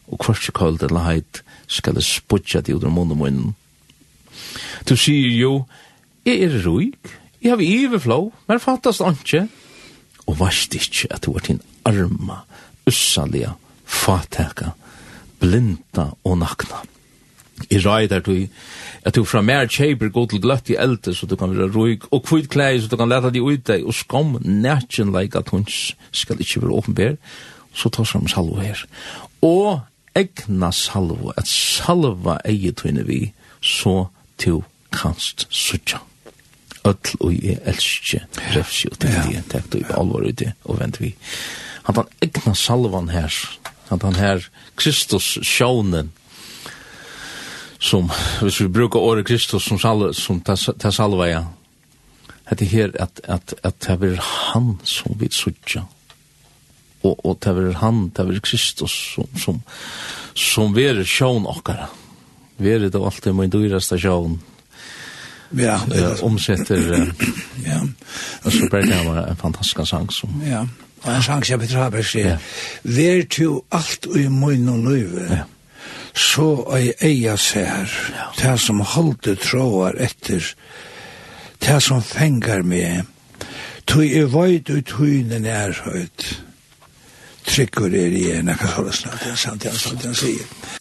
och 0.07 0.21
crush 0.21 0.51
kallt 0.53 0.83
eller 0.83 1.01
heit 1.01 1.43
ska 1.67 1.93
det 1.93 2.03
sputcha 2.03 2.63
till 2.63 2.75
under 2.75 2.89
munnen. 2.89 3.55
Du 4.85 4.97
ser 4.97 5.13
ju 5.13 5.65
är 6.25 6.49
ruhig 6.49 7.20
Jeg 7.43 7.55
har 7.55 7.63
iverflå, 7.65 8.33
men 8.49 8.61
fattast 8.61 9.01
ikke. 9.01 9.47
Og 10.27 10.39
varst 10.41 10.75
ikke 10.75 11.09
at 11.11 11.25
du 11.25 11.33
var 11.33 11.45
din 11.47 11.61
arma, 11.89 12.43
ussalige, 12.87 13.53
fataka, 13.85 14.75
blinda 15.41 16.11
og 16.25 16.39
nakna. 16.39 16.83
I 17.71 17.79
rai 17.79 18.07
der 18.07 18.21
du, 18.25 18.47
at 19.05 19.15
du 19.15 19.25
fra 19.25 19.41
mer 19.45 19.67
kjeiber 19.69 20.09
gå 20.09 20.27
til 20.27 20.41
gløtt 20.41 20.71
i 20.73 20.79
elte, 20.81 21.15
så 21.15 21.27
du 21.27 21.37
kan 21.37 21.53
være 21.53 21.71
ruig, 21.73 22.01
og 22.11 22.25
kvitt 22.25 22.49
klei, 22.53 22.81
så 22.81 22.89
du 22.89 22.97
kan 22.97 23.09
leta 23.09 23.31
de 23.31 23.43
ut 23.43 23.67
deg, 23.69 23.85
og 23.85 23.95
skam 23.95 24.37
nætjen 24.41 25.13
leik 25.13 25.37
at 25.37 25.53
hun 25.53 25.67
skal 25.69 26.41
ikke 26.41 26.63
være 26.63 26.77
åpenbær, 26.81 27.17
så 27.75 27.93
ta 27.93 28.05
fram 28.05 28.29
salvo 28.29 28.61
her. 28.61 28.85
Og 29.45 29.81
egna 30.17 30.73
salvo, 30.73 31.33
at 31.37 31.49
salva 31.49 32.39
eget 32.45 32.85
vi, 33.07 33.33
så 33.61 34.07
til 34.39 34.63
kanst 34.93 35.47
suttja 35.51 36.01
öll 36.85 37.15
og 37.21 37.35
jeg 37.35 37.59
elsker 37.69 38.25
refsi 38.55 38.89
og 38.91 38.99
til 39.03 39.13
det, 39.13 39.45
takk 39.53 39.69
du 39.73 39.81
på 39.85 39.99
alvor 40.01 40.27
i 40.27 40.33
det, 40.33 40.53
og 40.65 40.81
vent 40.81 41.01
vi. 41.01 41.15
han 41.85 41.97
han 41.97 42.09
egna 42.23 42.55
salvan 42.55 43.09
her, 43.09 43.35
han 43.89 44.01
han 44.03 44.15
her 44.15 44.49
Kristus 44.77 45.39
sjånen, 45.43 46.13
som, 47.81 48.11
hvis 48.41 48.61
vi 48.61 48.69
brukar 48.69 49.01
året 49.01 49.27
Kristus 49.27 49.65
som, 49.65 49.79
salva, 49.79 50.13
som 50.13 50.41
ta 50.41 50.91
salva, 50.91 51.29
ja, 51.29 51.45
det 52.59 52.69
her 52.69 52.91
at, 53.01 53.21
at, 53.25 53.55
at 53.63 53.81
det 53.81 54.13
er 54.13 54.21
han 54.53 54.79
som 54.85 55.15
vi 55.19 55.29
sutja 55.31 55.87
og, 57.03 57.17
og 57.25 57.39
det 57.41 57.53
er 57.57 57.79
han, 57.81 58.09
det 58.17 58.27
er 58.27 58.41
Kristus 58.45 58.93
som, 59.15 59.29
som, 59.41 59.61
som 60.37 60.75
verer 60.77 61.05
sjån 61.07 61.49
okkara, 61.49 61.89
verer 62.61 62.91
det 62.93 63.01
alltid 63.01 63.37
min 63.37 63.53
dyraste 63.53 63.99
sjån, 64.01 64.39
ja, 65.59 65.81
det 65.91 66.03
er 66.05 66.25
omsätter 66.25 67.13
ja. 67.67 67.81
Og 68.45 68.53
så 68.53 68.69
blir 68.71 68.87
det 68.87 69.07
var 69.07 69.27
en 69.27 69.37
fantastisk 69.37 69.87
sang 69.87 70.13
som 70.13 70.43
ja. 70.47 70.65
Og 71.03 71.15
en 71.15 71.23
sang 71.23 71.47
som 71.47 71.61
Peter 71.61 71.81
Haberg 71.81 72.05
sier, 72.05 72.29
ja. 72.29 72.37
«Vær 72.85 73.23
til 73.33 73.61
alt 73.73 74.07
i 74.17 74.27
munn 74.29 74.69
og 74.69 74.85
løyve, 74.85 75.29
ja. 75.31 75.47
så 76.15 76.51
ei 76.77 76.91
eia 77.01 77.37
ser 77.41 77.89
ja. 78.13 78.27
det 78.37 78.59
som 78.61 78.83
holde 78.85 79.37
tråar 79.41 79.97
etter, 79.97 80.45
det 81.65 81.79
som 81.83 82.03
fengar 82.05 82.63
meg, 82.63 83.09
tog 83.87 84.05
i 84.05 84.27
vøyd 84.29 84.71
ut 84.71 84.93
høyne 84.99 85.41
nærhøyt, 85.41 86.29
trykker 87.49 87.97
er 87.97 88.13
i 88.21 88.27
en, 88.37 88.53
jeg 88.53 88.61
kan 88.61 88.77
holde 88.77 88.93
snart, 88.93 89.25
det 89.25 89.33
er 89.33 89.41
sant, 89.41 89.63
det 89.63 89.73
er 89.73 89.81
sant, 89.81 90.03
det 90.03 90.11
er 90.11 90.21
sant, 90.21 90.80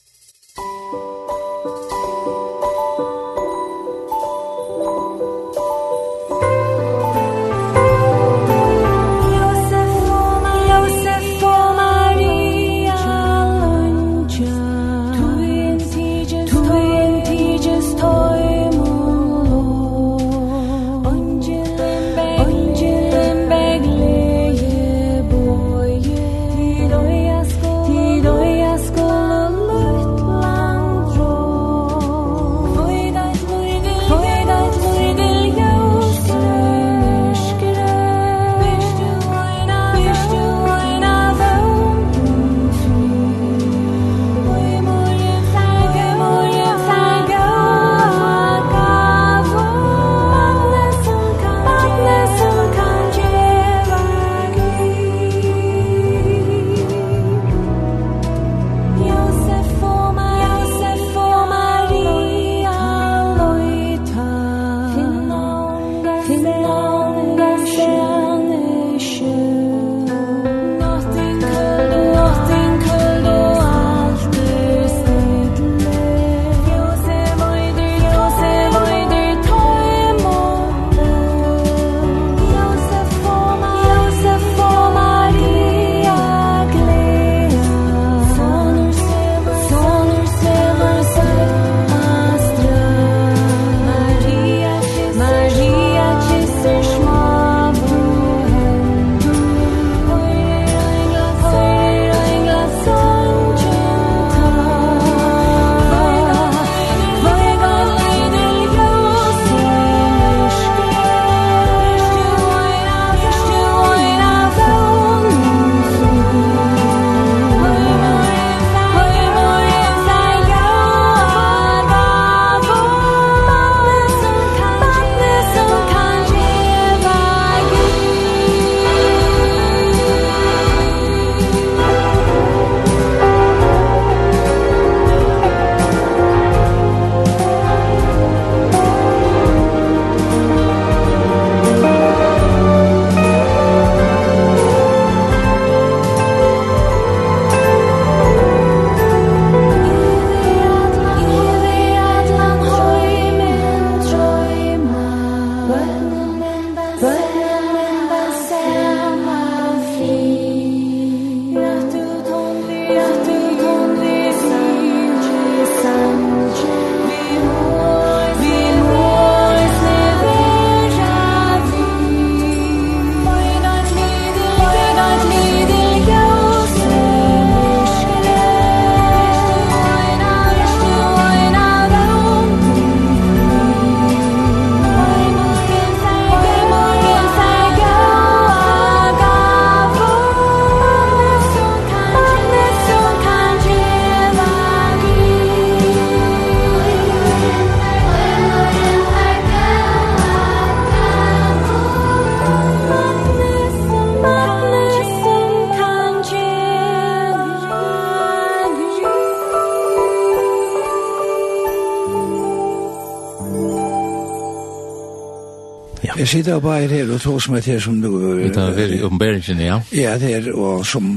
sitter 216.30 216.56
og 216.56 216.64
bare 216.64 216.88
her 216.88 217.10
og 217.14 217.22
tog 217.22 217.42
som 217.42 217.56
er 217.58 217.66
her 217.66 217.80
som 217.84 218.00
du... 218.02 218.12
Det 218.40 218.58
er 218.58 218.76
veldig 218.78 219.04
ombæringen, 219.06 219.62
ja. 219.66 219.80
Ja, 219.96 220.18
det 220.22 220.36
er, 220.36 220.52
og 220.54 220.86
som 220.86 221.12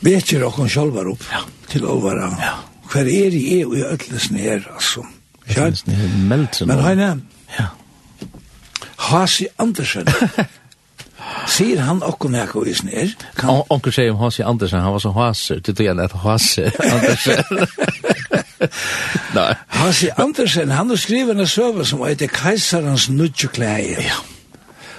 Vet 0.00 0.32
jo 0.32 0.38
dere 0.38 0.68
selv 0.70 0.98
opp 1.00 1.24
ja. 1.32 1.40
til 1.70 1.86
åvara. 1.88 2.28
Ja. 2.40 2.52
Hver 2.92 3.08
er 3.10 3.34
i 3.34 3.60
EU 3.60 3.72
i 3.74 3.82
ødelsen 3.82 4.36
her, 4.36 4.60
altså. 4.74 5.02
Ja. 5.48 5.70
Det 5.70 5.94
er 5.94 6.18
meldt 6.28 6.60
seg 6.60 6.68
Men 6.68 6.82
henne, 6.84 7.08
ja. 7.58 7.66
Hasi 9.08 9.46
Andersen, 9.58 10.06
Sier 11.46 11.80
han 11.82 12.02
okkur 12.06 12.30
nekko 12.30 12.62
i 12.66 12.74
snir? 12.74 13.12
Kan... 13.38 13.50
Og 13.50 13.70
Onkur 13.74 13.94
sier 13.94 14.12
om 14.12 14.20
Hasi 14.20 14.44
Andersen, 14.46 14.80
han 14.82 14.92
var 14.94 15.02
så 15.02 15.12
haser, 15.14 15.60
det 15.64 15.76
tog 15.78 16.02
at 16.02 16.14
Hasi 16.22 16.66
Andersen. 16.66 17.66
Nei. 19.38 19.52
Hansi 19.76 20.08
Andersen, 20.16 20.70
han 20.70 20.88
har 20.88 20.96
skrivet 20.96 21.38
en 21.38 21.46
søve 21.46 21.84
som 21.84 22.04
heter 22.06 22.26
Kajsarens 22.26 23.10
nudjeklæger. 23.10 24.00
Ja. 24.00 24.16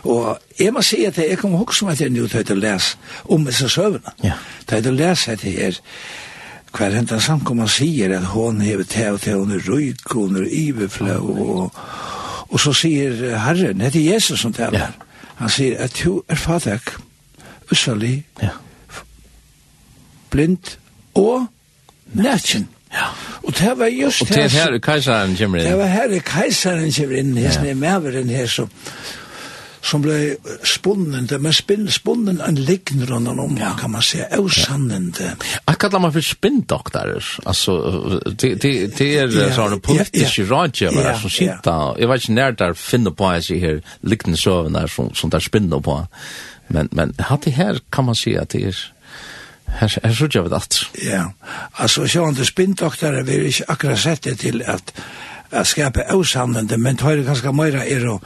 Og 0.03 0.37
jeg 0.59 0.73
må 0.73 0.81
si 0.81 1.03
at 1.05 1.17
jeg 1.17 1.37
kom 1.37 1.55
også 1.55 1.85
med 1.85 1.95
til 1.95 2.05
jeg 2.05 2.13
nu 2.13 2.27
tøyde 2.27 2.53
å 2.53 2.59
lese 2.61 2.97
om 3.25 3.45
disse 3.45 3.69
søvene. 3.69 4.13
Ja. 4.23 4.37
Til 4.69 4.87
å 4.87 4.93
lese 4.95 5.33
at 5.33 5.43
jeg 5.43 5.71
er 5.71 5.79
hver 6.77 6.93
hentan 6.93 7.21
samkomma 7.23 7.65
sier 7.71 8.13
at 8.17 8.29
hon 8.35 8.61
hever 8.61 8.85
til 8.85 9.17
og 9.17 9.21
til, 9.23 9.41
hun 9.41 9.55
er 9.55 9.65
røyk, 9.65 10.13
hun 10.13 10.37
er 10.37 10.47
iveflø, 10.51 11.17
og, 11.17 11.75
og 12.49 12.59
så 12.61 12.73
sier 12.75 13.37
Herren, 13.41 13.81
det 13.81 13.95
er 13.95 14.13
Jesus 14.13 14.43
som 14.45 14.53
taler. 14.53 14.79
Ja. 14.79 14.87
Han 15.41 15.49
sier 15.49 15.81
at 15.81 15.97
du 16.03 16.21
er 16.29 16.37
fatak, 16.37 16.93
usalig, 17.71 18.25
ja. 18.41 18.53
blind 20.29 20.77
og 21.15 21.47
nætjen. 22.13 22.67
Ja 22.69 22.76
det 23.59 23.77
var 23.79 23.93
just 23.93 24.21
Og 24.21 24.33
det 24.33 24.51
her 24.51 24.77
kajsaren 24.77 25.37
kommer 25.37 25.61
inn. 25.61 25.69
Det 25.71 25.77
var 25.77 25.93
her 25.93 26.19
kajsaren 26.25 26.91
kommer 26.91 27.21
inn, 27.21 27.37
hesten 27.37 27.71
er 27.71 27.79
maveren 27.79 28.29
her 28.29 28.51
som 28.51 28.69
som 29.87 30.01
ble 30.03 30.35
spunnen, 30.67 31.27
det 31.29 31.39
med 31.41 31.55
spinn, 31.55 31.87
spunnen 31.91 32.41
en 32.43 32.57
liggen 32.59 33.05
rundt 33.07 33.29
om, 33.29 33.55
ja. 33.59 33.73
kan 33.79 33.93
man 33.93 34.03
si, 34.03 34.19
ausannende. 34.35 35.29
Ja. 35.29 35.61
Akkurat 35.69 35.95
la 35.95 36.01
man 36.03 36.13
for 36.15 36.25
spinndoktorer, 36.25 37.29
altså, 37.45 37.77
det 38.25 38.51
de, 38.63 38.73
de 38.97 39.07
er 39.21 39.31
ja, 39.31 39.47
sånne 39.55 39.79
politiske 39.83 40.43
ja, 40.43 40.49
rådgjøvere 40.51 41.13
ja, 41.13 41.15
som 41.21 41.33
sitter, 41.33 41.71
ja. 41.71 41.95
jeg 42.01 42.11
vet 42.11 42.25
ikke 42.25 42.37
nær 42.39 42.59
der 42.63 42.77
finner 42.81 43.15
på, 43.15 43.31
jeg 43.37 43.47
sier 43.47 43.63
her, 43.63 43.81
lignende 44.01 44.41
søvnene 44.41 44.87
som, 44.91 45.13
som 45.15 45.31
der 45.31 45.45
spinner 45.45 45.83
på, 45.83 46.01
men, 46.73 46.91
men 46.91 47.15
hatt 47.29 47.47
det 47.47 47.55
her 47.55 47.79
kan 47.93 48.09
man 48.09 48.17
si 48.19 48.35
at 48.35 48.51
det 48.51 48.65
er 48.73 48.85
Her, 49.67 49.99
her 50.03 50.13
så 50.15 50.27
gjør 50.31 50.47
vi 50.47 50.49
det 50.49 50.59
alt. 50.61 50.81
Ja, 51.03 51.23
altså 51.77 52.07
sjående 52.07 52.45
spinndoktere 52.47 53.25
vil 53.27 53.49
ikke 53.51 53.67
akkurat 53.73 53.99
sette 53.99 54.35
til 54.39 54.63
at 54.65 54.93
at 55.51 55.67
skapa 55.67 56.03
avsannende, 56.11 56.77
men 56.77 56.97
tar 56.97 57.15
det 57.15 57.25
ganske 57.25 57.51
mer 57.55 57.77
er 57.79 58.03
å 58.11 58.17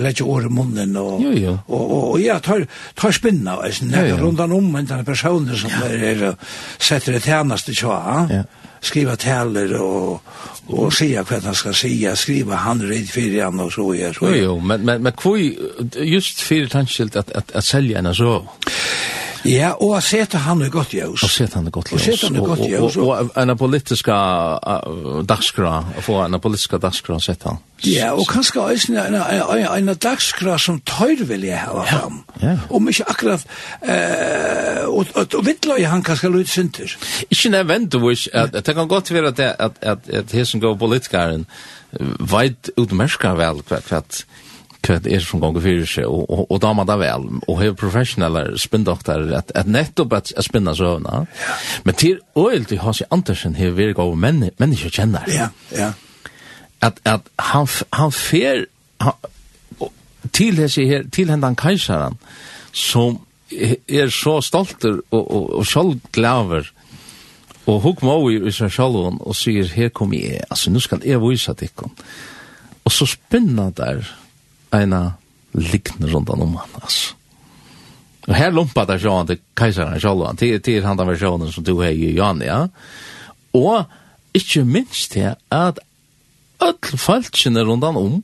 lette 0.00 0.24
år 0.24 0.46
i 0.48 0.52
munnen 0.52 0.96
og, 0.96 1.20
jo, 1.24 1.32
jo. 1.36 1.56
og, 1.68 1.82
og, 1.82 2.06
og 2.14 2.22
ja, 2.22 2.38
tar, 2.40 2.64
tar 2.96 3.12
spinna 3.12 3.58
og 3.60 3.76
sånn, 3.76 3.92
ja, 3.92 4.06
ja. 4.12 4.16
rundan 4.20 4.54
om 4.56 4.70
en 4.76 4.88
denne 4.88 5.04
personen 5.04 5.56
som 5.60 5.72
ja. 5.72 5.90
er, 5.90 6.24
og 6.30 6.48
setter 6.80 7.18
det 7.18 7.24
tjeneste 7.26 7.76
tja, 7.76 8.00
ja. 8.32 8.42
skriva 8.80 9.18
taler 9.20 9.76
og, 9.76 10.32
og 10.72 10.88
sier 10.96 11.26
hva 11.26 11.42
han 11.44 11.58
skal 11.58 11.76
sier, 11.76 12.16
skriva 12.16 12.62
han 12.64 12.80
rett 12.88 13.12
fyrir 13.12 13.44
han 13.44 13.60
og 13.60 13.72
så 13.74 13.90
er. 13.92 14.16
Jo, 14.16 14.34
jo, 14.38 14.58
men, 14.60 14.86
men, 14.88 15.04
men 15.04 15.20
hvor 15.20 15.36
just 15.36 16.40
fyrir 16.46 16.72
tanskilt 16.72 17.18
at, 17.20 17.32
at, 17.36 17.52
at 17.52 17.66
selja 17.66 18.00
en 18.00 18.14
så? 18.16 18.40
Ja, 19.48 19.72
og 19.80 19.94
å 19.96 20.00
sette 20.04 20.40
han 20.44 20.60
i 20.64 20.68
godt 20.72 20.92
ljøs. 20.92 21.22
Og 21.24 21.32
sette 21.32 21.56
han 21.56 21.68
i 21.68 21.72
godt 21.72 21.92
ljøs. 21.94 22.00
Og 22.00 22.04
sette 22.04 22.28
han 22.28 22.36
i 22.36 22.44
godt 22.44 22.64
ljøs. 22.66 22.96
Og, 23.00 23.08
og, 23.08 23.30
og 23.32 23.38
en 23.42 23.56
politiska 23.58 24.16
uh, 24.60 25.20
dagskra, 25.28 25.72
å 25.96 26.04
få 26.04 26.18
en 26.26 26.40
politiska 26.42 26.80
dagskra 26.82 27.16
å 27.16 27.36
han. 27.46 27.60
Ja, 27.88 28.10
og 28.12 28.26
kanskje 28.28 28.60
også 28.60 28.92
en, 28.92 29.16
en, 29.16 29.64
en 29.88 29.94
dagskra 29.96 30.58
som 30.60 30.82
tøyr 30.84 31.24
vil 31.30 31.46
jeg 31.48 31.62
ha 31.62 31.86
fram. 31.88 32.20
Ja. 32.42 32.58
Om 32.68 32.90
ikke 32.92 33.08
akkurat, 33.14 33.46
uh, 33.80 34.84
og, 34.90 35.08
og, 35.14 35.24
og 35.24 35.46
vittløy 35.46 35.86
han 35.88 36.04
kanskje 36.04 36.32
løyt 36.34 36.52
synder. 36.52 36.96
Ikke 37.30 37.54
nødvendigvis, 37.56 38.28
at, 38.32 38.52
det 38.60 38.76
kan 38.76 38.88
godt 38.88 39.14
være 39.14 39.32
at, 39.32 39.40
at, 39.40 39.56
at, 39.58 39.80
at, 39.80 39.88
at, 39.88 40.04
at, 40.12 40.12
at, 40.12 40.34
at, 40.36 40.36
at, 40.36 40.70
at, 43.40 43.72
at, 43.72 43.80
at, 43.80 43.92
at, 43.92 44.24
hva 44.86 44.98
det 45.02 45.12
er 45.14 45.24
som 45.24 45.42
gonger 45.42 45.64
fyrir 45.64 45.88
seg, 45.88 46.06
og, 46.08 46.24
og, 46.30 46.44
og 46.50 46.60
damer 46.62 46.86
det 46.88 46.98
vel, 47.02 47.26
og 47.46 47.58
hever 47.60 47.76
professionelle 47.78 48.58
spindokter, 48.60 49.26
at, 49.36 49.52
at 49.54 49.68
nettopp 49.68 50.14
at, 50.16 50.32
at 50.36 50.46
spinna 50.46 50.74
søvna. 50.76 51.24
Ja. 51.40 51.56
Men 51.84 51.98
til 52.00 52.20
øyelt 52.38 52.72
i 52.72 52.80
Hasi 52.80 53.04
Andersen 53.10 53.56
hever 53.58 53.76
vi 53.76 53.92
gav 53.96 54.14
menn, 54.16 54.48
mennesker 54.58 54.92
kjenner. 54.94 55.28
Ja, 55.28 55.50
ja. 55.76 55.92
At, 56.80 57.00
at 57.04 57.28
han, 57.38 57.68
han 57.92 58.12
fer 58.12 58.64
han, 59.00 59.12
til, 60.32 60.56
hese, 60.60 60.86
her, 60.88 61.04
til 61.12 61.30
hendan 61.30 61.56
kajsaren, 61.56 62.16
som 62.72 63.20
er 63.50 64.12
så 64.14 64.38
stolter 64.44 65.00
og, 65.10 65.22
og, 65.24 65.54
og 65.60 65.66
sjølvglaver, 65.66 66.70
og 67.68 67.80
hukk 67.84 68.02
må 68.06 68.16
i 68.32 68.52
seg 68.54 68.72
sjølven, 68.72 69.20
og 69.20 69.36
sier, 69.36 69.68
her 69.76 69.92
kom 69.94 70.14
jeg, 70.16 70.40
altså, 70.48 70.72
nu 70.72 70.80
skal 70.82 71.04
jeg 71.06 71.20
vise 71.22 71.54
deg. 71.58 71.84
Og 72.84 72.94
så 72.94 73.06
spinna 73.06 73.68
der, 73.76 74.06
eina 74.76 75.16
likne 75.54 76.10
rundt 76.12 76.30
om 76.30 76.56
han, 76.56 76.76
altså. 76.82 77.16
Og 78.28 78.36
her 78.36 78.52
lumpa 78.54 78.84
der 78.86 79.00
sjåan 79.00 79.26
til 79.26 79.40
keisaren 79.58 80.00
sjåan, 80.00 80.38
til, 80.38 80.60
til 80.62 80.84
han 80.84 80.98
den 80.98 81.08
versjonen 81.08 81.50
som 81.52 81.64
du 81.66 81.74
har 81.80 81.90
i 81.90 82.12
Jan, 82.14 82.42
ja. 82.44 82.66
Og 83.56 83.88
ikkje 84.36 84.64
minst 84.64 85.16
det 85.16 85.34
at 85.50 85.80
öll 86.62 86.98
falskene 87.00 87.64
rundt 87.66 87.84
om 87.84 88.20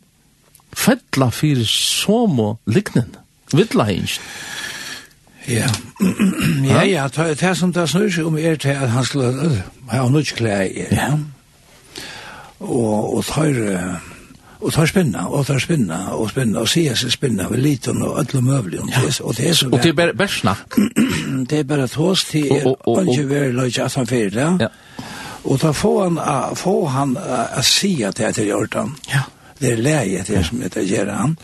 fettla 0.76 1.30
fyrir 1.32 1.64
som 1.66 2.40
og 2.40 2.58
liknen, 2.66 3.16
vittla 3.52 3.88
hinsk. 3.90 4.20
Ja, 5.46 5.68
ja, 6.66 6.80
ja, 6.82 7.04
det 7.06 7.42
er 7.42 7.52
som 7.54 7.70
det 7.70 7.84
snur 7.86 8.08
seg 8.10 8.26
om 8.26 8.34
er 8.34 8.56
til 8.58 8.74
at 8.74 8.90
han 8.90 9.04
skulle 9.06 9.60
ha 9.92 10.08
nødt 10.10 10.32
klær, 10.34 10.64
ja. 10.90 11.12
Og, 12.58 13.14
og 13.16 13.24
tar 13.28 13.54
og 14.60 14.72
tar 14.72 14.86
spinna, 14.86 15.26
og 15.28 15.46
tar 15.46 15.58
spinna, 15.58 15.98
og 16.16 16.30
spinna, 16.30 16.60
og 16.60 16.68
sier 16.68 16.96
seg 16.96 17.12
spinna 17.12 17.48
ved 17.50 17.60
liten 17.62 18.02
og 18.02 18.20
ødel 18.20 18.40
og 18.40 18.44
møvlig. 18.44 18.80
Ja. 18.90 19.02
Og 19.24 19.36
det 19.36 19.48
er 19.48 19.54
så 19.54 19.68
Og 19.68 19.82
det 19.82 19.90
er 19.92 19.98
bare 19.98 20.14
bærsna? 20.14 20.54
det 21.50 21.58
er 21.58 21.64
bare 21.64 21.86
tås, 21.86 22.24
det 22.32 22.46
er 22.50 22.74
ikke 23.10 23.28
veldig 23.28 23.54
løy, 23.54 23.70
at 23.84 23.94
han 23.94 24.06
fyrir 24.06 24.30
det. 24.30 24.50
Ja. 24.60 24.68
Og 25.44 25.62
da 25.62 25.70
får 25.70 26.02
han, 26.02 26.18
få 26.56 26.86
han 26.86 27.16
å 27.16 27.62
si 27.62 28.02
at 28.02 28.16
det 28.18 28.26
er 28.26 28.32
til 28.32 28.48
Jordan. 28.48 28.96
Ja. 29.12 29.22
Det 29.60 29.72
er 29.72 29.76
leget 29.76 30.28
det 30.28 30.46
som 30.46 30.60
heter 30.60 30.82
Gjeran. 30.82 31.36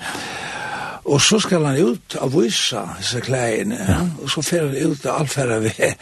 Og 1.05 1.21
så 1.21 1.39
skal 1.43 1.65
han 1.67 1.79
ut 1.83 2.17
av 2.21 2.35
vysa 2.35 2.85
disse 2.99 3.21
klæene, 3.25 3.79
ja. 3.89 3.99
og 4.23 4.31
så 4.31 4.43
fer 4.47 4.69
han 4.69 4.93
ut 4.93 5.07
av 5.07 5.23
allferra 5.23 5.59
ved, 5.65 5.97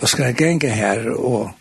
og 0.00 0.08
skal 0.10 0.24
han 0.24 0.38
genge 0.38 0.70
her, 0.74 1.04
og, 1.14 1.52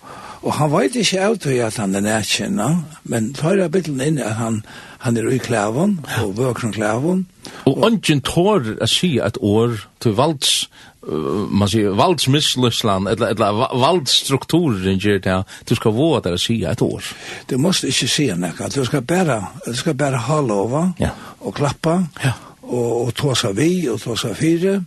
og 0.41 0.56
han 0.58 0.72
vet 0.74 0.97
ikke 0.97 1.22
av 1.28 1.38
til 1.43 1.62
at 1.68 1.78
han 1.78 1.93
er 2.00 2.06
nærkjennet, 2.08 2.97
men 3.04 3.30
tar 3.38 3.62
jeg 3.62 3.72
bilen 3.76 4.02
inn 4.02 4.18
at 4.26 4.39
han, 4.41 4.64
han 5.00 5.18
er 5.18 5.30
i 5.32 5.38
klæven, 5.38 6.00
og 6.24 6.38
vøkron 6.38 6.74
klæven. 6.74 7.28
Og, 7.66 7.78
ungen 7.78 8.22
tår 8.22 8.74
å 8.84 8.88
si 8.89 9.16
et 9.24 9.38
år 9.39 9.78
til 10.04 10.16
valds, 10.18 10.68
uh, 11.08 11.47
man 11.47 11.72
sier 11.72 11.95
valdsmissløsland, 11.95 13.08
eller, 13.08 13.32
eller 13.32 13.62
valdsstrukturen 13.80 15.00
gjør 15.00 15.22
det, 15.24 15.38
du 15.70 15.76
skal 15.80 15.95
våge 15.95 16.26
der 16.28 16.36
å 16.36 16.41
si 16.41 16.60
et 16.68 16.84
år. 16.84 17.08
Du 17.50 17.56
måste 17.58 17.88
ikke 17.88 18.10
si 18.12 18.28
noe, 18.36 18.70
du 18.76 18.82
skal 18.86 19.06
bare, 19.08 19.39
du 19.66 19.72
skal 19.80 19.95
bare 20.00 20.20
ha 20.28 20.41
lova, 20.43 20.89
ja. 21.00 21.14
og 21.39 21.56
klappa, 21.56 22.02
ja. 22.24 22.36
og, 22.68 22.89
og 23.06 23.14
tåsa 23.16 23.54
vi, 23.56 23.88
og 23.88 24.02
tåsa 24.04 24.34
fire, 24.36 24.82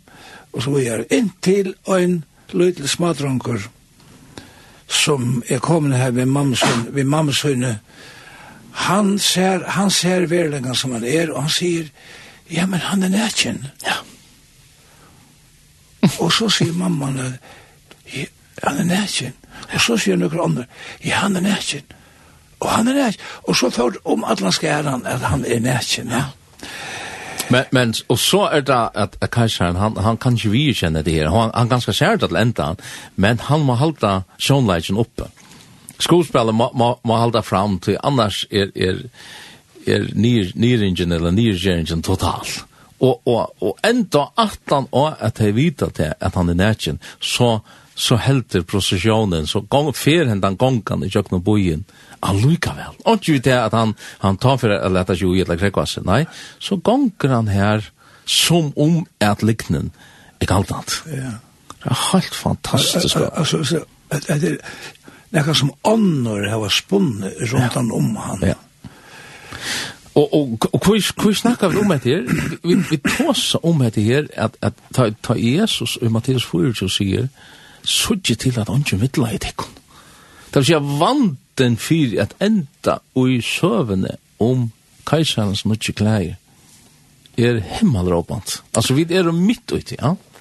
og 0.52 0.60
så 0.60 0.76
gjør 0.76 1.06
inntil 1.08 1.72
en 1.88 2.20
liten 2.52 2.88
smadronker, 2.88 3.64
som 4.92 5.40
er 5.48 5.62
kommet 5.64 5.96
her 5.96 6.12
ved 6.12 6.28
mamsen, 6.28 6.90
ved 6.92 7.08
mamsøyne, 7.08 7.78
han 8.72 9.18
ser, 9.18 9.64
han 9.68 9.90
ser 9.90 10.26
verleggen 10.30 10.74
som 10.74 10.92
han 10.92 11.04
er, 11.04 11.32
og 11.32 11.42
han 11.42 11.52
sier, 11.52 11.88
ja, 12.50 12.66
men 12.66 12.80
han 12.80 13.02
er 13.02 13.12
nætjen. 13.12 13.66
Ja. 13.86 14.00
og 16.18 16.32
så 16.32 16.48
sier 16.50 16.72
mamman, 16.72 17.18
ja, 18.14 18.24
han 18.62 18.78
er 18.78 18.84
nætjen. 18.84 19.34
Og 19.72 19.80
så 19.80 19.96
sier 19.96 20.16
noen 20.18 20.40
andre, 20.42 20.64
ja, 21.04 21.22
han 21.22 21.36
er 21.36 21.44
nætjen. 21.44 21.84
Og 22.60 22.70
han 22.70 22.88
er 22.88 22.98
nætjen. 22.98 23.26
Og 23.48 23.56
så 23.56 23.70
får 23.70 24.00
om 24.04 24.24
at 24.24 24.40
han 24.40 24.52
skal 24.52 24.88
han, 24.88 25.06
at 25.06 25.20
han 25.20 25.44
er 25.44 25.60
nætjen, 25.60 26.10
ja. 26.10 26.24
Men, 27.50 27.64
men, 27.70 27.94
og 28.08 28.18
så 28.18 28.46
er 28.52 28.60
det 28.60 28.88
at, 28.94 29.16
at 29.20 29.30
kajsaren, 29.30 29.76
han, 29.76 29.96
han 29.96 30.16
kan 30.16 30.38
ikke 30.38 30.50
vi 30.50 30.72
kjenne 30.72 31.02
det 31.02 31.12
her, 31.12 31.30
han, 31.30 31.50
han 31.54 31.68
ganske 31.68 31.92
sært 31.92 32.22
at 32.22 32.32
enda, 32.32 32.72
men 33.16 33.40
han 33.40 33.66
må 33.66 33.74
halda 33.76 34.20
sjånleikjen 34.38 34.98
oppe 34.98 35.28
skuespillet 36.02 36.54
må, 36.54 36.70
må, 36.74 36.92
må 37.06 37.16
hålla 37.16 37.42
fram 37.42 37.78
till 37.78 37.98
annars 38.02 38.46
är 38.50 38.70
är 38.74 38.98
är 39.86 40.10
nyr 40.14 40.52
nyringen 40.54 41.12
eller 41.12 41.30
nyringen 41.30 42.02
total. 42.02 42.46
Och 42.98 43.26
och 43.26 43.62
och 43.62 43.78
ändå 43.82 44.32
att 44.34 44.60
han 44.70 44.86
och 44.90 45.12
att 45.26 45.38
han 45.38 45.52
vita 45.52 45.90
till 45.90 46.12
att 46.20 46.34
han 46.34 46.48
är 46.48 46.54
nätchen 46.54 46.98
så 47.20 47.60
så 47.94 48.16
helter 48.16 48.62
processionen 48.62 49.46
så 49.46 49.60
gång 49.60 49.92
fer 49.92 50.26
hen 50.26 50.40
den 50.40 50.56
gången 50.56 51.04
i 51.04 51.18
og 51.18 51.42
bojen 51.42 51.84
allikevel. 52.20 52.94
Og 53.04 53.28
ju 53.28 53.38
det 53.38 53.64
at 53.64 53.72
han 53.72 53.94
han 54.18 54.36
tar 54.36 54.56
för 54.56 54.70
att 54.70 55.18
seg 55.18 55.28
ui 55.28 55.40
eller 55.40 55.56
krekvasse, 55.56 56.00
Nej, 56.04 56.26
så 56.58 56.76
gonger 56.76 57.28
han 57.28 57.48
här 57.48 57.90
som 58.24 58.72
om 58.76 59.06
att 59.20 59.42
liknen. 59.42 59.90
er 60.40 60.46
kallt. 60.46 60.70
Ja. 60.70 61.32
Det 61.82 61.90
är 61.90 62.12
helt 62.12 62.34
fantastiskt. 62.34 63.16
Alltså, 63.16 63.58
alltså, 63.58 63.78
nekka 65.32 65.54
som 65.56 65.72
ånder 65.88 66.48
hava 66.52 66.68
spunnet 66.70 67.40
rundt 67.52 67.78
han 67.78 67.90
om 67.92 68.16
han. 68.16 68.44
Ja. 68.52 68.58
Og, 70.14 70.34
og, 70.34 70.66
og 70.72 70.82
hva 70.84 70.98
hvor 71.16 71.32
snakker 71.32 71.72
vi 71.72 71.80
om 71.80 71.92
dette 71.94 72.10
her? 72.10 72.26
Vi, 72.60 72.74
vi 72.90 72.98
tåser 73.00 73.64
om 73.64 73.80
dette 73.80 74.02
her, 74.04 74.26
at, 74.36 74.58
at 74.60 74.76
ta, 74.92 75.08
ta 75.24 75.36
Jesus 75.38 75.96
og 75.96 76.12
Mattias 76.12 76.44
4 76.44 76.88
sier, 76.92 77.30
sudje 77.82 78.36
til 78.36 78.60
at 78.60 78.68
ånden 78.68 79.00
vittla 79.00 79.32
i 79.32 79.40
tekken. 79.40 79.72
Det 80.52 80.60
vil 80.60 80.68
si 80.68 80.76
at 80.76 80.90
vanten 81.00 81.78
fyr 81.80 82.18
at 82.26 82.36
enda 82.44 82.98
ui 83.16 83.40
søvende 83.40 84.18
om 84.38 84.68
kajsarens 85.08 85.64
nødje 85.64 85.96
klær 85.96 86.34
er 87.40 87.62
himmelråpant. 87.78 88.60
Altså, 88.76 88.94
vi 88.94 89.06
er 89.08 89.32
mitt 89.32 89.72
ute, 89.72 89.96
ja? 89.96 90.12
Ja. 90.12 90.31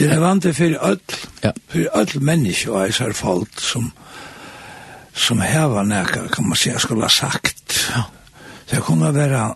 Det 0.00 0.08
er 0.08 0.20
vant 0.20 0.44
vante 0.44 0.54
for 0.56 0.76
öll, 0.88 1.00
ja. 1.44 1.50
for 1.68 1.98
öll 2.00 2.20
menneske 2.24 2.70
og 2.72 2.86
eisar 2.86 3.12
folk 3.12 3.60
som, 3.60 3.90
som 5.12 5.42
heva 5.44 5.82
nekka, 5.84 6.28
kan 6.32 6.48
man 6.48 6.56
säga, 6.56 6.78
skulle 6.78 7.02
ha 7.02 7.08
sagt. 7.08 7.90
Ja. 7.94 8.02
Det 8.70 8.80
kunne 8.80 9.14
være 9.14 9.54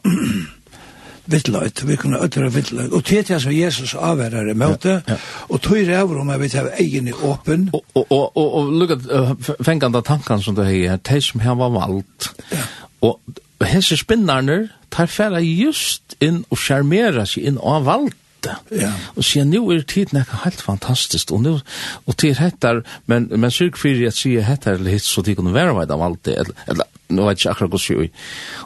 vittløyt, 1.32 1.86
vi 1.88 1.96
kunne 1.96 2.20
øtre 2.20 2.50
vittløyt. 2.52 2.92
Og 2.92 3.04
til 3.04 3.24
det 3.28 3.40
som 3.42 3.52
Jesus 3.52 3.94
avværer 3.94 4.50
i 4.50 4.54
møte, 4.54 4.88
ja, 4.88 5.14
ja. 5.14 5.16
og 5.48 5.62
tog 5.62 5.76
ræver 5.88 6.20
om 6.20 6.30
at 6.30 6.40
vi 6.40 6.48
tar 6.48 6.68
egen 6.80 7.08
i 7.08 7.12
åpen. 7.12 7.70
Og, 7.72 7.84
og, 7.94 8.12
og, 8.12 8.36
og, 8.36 8.54
og 8.54 8.72
lukket 8.72 9.08
fengende 9.64 10.02
tankene 10.02 10.42
som 10.42 10.54
det 10.54 10.66
her, 10.66 10.96
de 10.96 11.20
som 11.20 11.40
her 11.40 11.54
var 11.54 11.72
valgt. 11.72 12.34
Ja. 12.52 12.66
Og 13.00 13.20
hese 13.64 13.96
spinnerne 13.96 14.68
tar 14.90 15.06
færa 15.06 15.40
just 15.40 16.16
inn 16.20 16.44
og 16.50 16.58
skjermera 16.60 17.24
seg 17.26 17.48
inn 17.48 17.58
av 17.58 17.88
valgt 17.88 18.18
det. 18.44 18.56
Ja. 18.84 18.92
Og 19.16 19.26
sier, 19.26 19.46
nu 19.48 19.62
er 19.72 19.84
tiden 19.88 20.20
ikke 20.20 20.42
helt 20.44 20.62
fantastisk, 20.62 21.32
og, 21.34 21.44
nu, 21.44 21.54
og 22.06 22.18
til 22.20 22.36
hettar, 22.38 22.82
men, 23.10 23.28
men 23.32 23.52
syrk 23.54 23.78
fyrir 23.80 24.10
at 24.10 24.18
sier 24.18 24.46
hettar 24.46 24.78
eller 24.78 24.96
hitt, 24.96 25.06
så 25.06 25.24
de 25.24 25.36
kunne 25.38 25.54
være 25.54 25.74
med 25.76 25.90
dem 25.90 26.04
alltid, 26.04 26.36
eller, 26.44 26.66
eller 26.68 26.90
nå 27.14 27.26
vet 27.28 27.40
ikke 27.40 27.52
akkurat 27.52 27.74
hva 27.74 27.80
sier. 27.82 28.08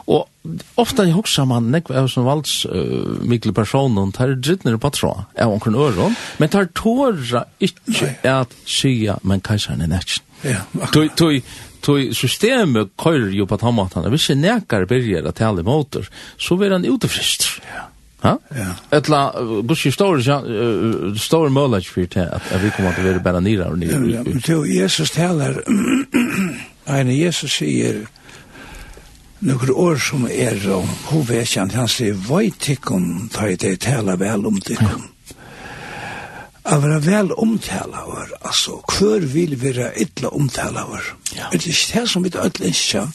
Og 0.09 0.53
ofta 0.79 1.05
jeg 1.07 1.15
hoksa 1.17 1.45
man, 1.49 1.69
nekva 1.73 1.99
er 1.99 2.09
som 2.11 2.27
valds 2.27 2.61
uh, 2.69 3.19
mikkel 3.27 3.53
personen, 3.55 4.13
tar 4.15 4.35
drittner 4.37 4.79
på 4.81 4.91
tråd, 4.95 5.25
er 5.35 5.51
omkring 5.51 5.77
øron, 5.79 6.17
men 6.39 6.51
tar 6.51 6.69
tåra 6.77 7.45
ikke 7.59 8.13
at 8.27 8.55
sier, 8.65 9.19
men 9.27 9.43
kajsaren 9.45 9.83
er 9.85 9.91
nekjen. 9.91 10.25
Ja, 10.47 10.63
akkurat. 10.79 11.17
Tui, 11.19 11.41
tui 11.83 12.13
systemet 12.15 12.93
køyrer 12.99 13.33
jo 13.35 13.47
på 13.49 13.59
tamatan, 13.59 14.07
hvis 14.13 14.29
jeg 14.31 14.39
nekar 14.39 14.87
byrger 14.87 15.27
at 15.27 15.39
tale 15.39 15.65
motor, 15.67 16.07
så 16.39 16.55
vil 16.59 16.75
han 16.75 16.87
utefrist. 16.87 17.49
Ja. 17.67 17.89
Ja. 18.23 18.75
Etla 18.91 19.19
bushi 19.63 19.91
stór 19.95 20.19
stór 21.15 21.51
mólach 21.55 21.87
fyrir 21.87 22.09
te 22.11 22.25
at 22.27 22.49
við 22.59 22.73
koma 22.75 22.91
til 22.95 23.07
vera 23.07 23.23
bara 23.23 23.39
nýra 23.43 23.69
og 23.71 23.79
nýra. 23.79 24.23
Jo, 24.47 24.63
Jesus 24.67 25.13
talar 25.15 25.61
ein 26.95 27.11
Jesus 27.13 27.59
sier 27.61 28.03
nokre 29.39 29.71
år 29.71 29.99
som 30.03 30.25
er 30.27 30.59
og 30.73 30.87
hovekjent, 31.09 31.75
han 31.77 31.87
sier, 31.87 32.17
«Vøy 32.27 32.51
tikkum, 32.59 33.29
ta 33.33 33.47
i 33.47 33.55
det 33.59 33.77
tala 33.85 34.17
vel 34.19 34.45
om 34.49 34.59
tikkum». 34.59 35.05
Av 36.69 36.81
vera 36.83 36.99
vel 37.03 37.31
omtala 37.39 38.03
var, 38.07 38.33
altså, 38.41 38.81
hver 38.83 39.23
vil 39.31 39.55
vera 39.61 39.93
illa 39.95 40.33
omtala 40.35 40.83
var. 40.89 41.13
Ja. 41.37 41.47
Det 41.53 41.63
ikke 41.63 42.01
det 42.01 42.09
som 42.09 42.25
vi 42.25 42.33
ødelig 42.35 42.73
ikke, 42.75 43.07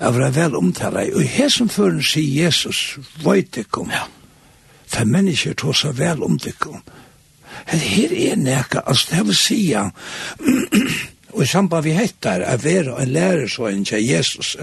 av 0.00 0.18
det 0.18 0.34
vel 0.36 0.56
omtale. 0.56 1.08
Og 1.14 1.22
her 1.22 1.48
som 1.52 1.68
føren 1.72 2.02
sier 2.04 2.44
Jesus, 2.44 2.98
veit 3.24 3.56
ikke 3.56 3.84
om, 3.84 3.90
ja. 3.90 4.04
for 4.86 5.08
mennesker 5.08 5.56
tog 5.58 5.76
seg 5.76 5.96
vel 5.98 6.22
om 6.22 6.38
det 6.38 6.54
ikke 6.54 6.76
om. 6.76 6.82
Her 7.66 8.12
er 8.12 8.36
nekka, 8.36 8.84
altså 8.86 9.14
det 9.14 9.26
vil 9.26 9.38
si, 9.38 9.60
og 11.34 11.42
i 11.42 11.46
samband 11.46 11.84
vi 11.84 11.96
hettar, 11.96 12.44
er 12.44 12.60
vera 12.62 13.00
en 13.02 13.12
lærer 13.12 13.48
så 13.48 13.70
enn 13.70 13.84
til 13.84 14.04
Jesus, 14.04 14.56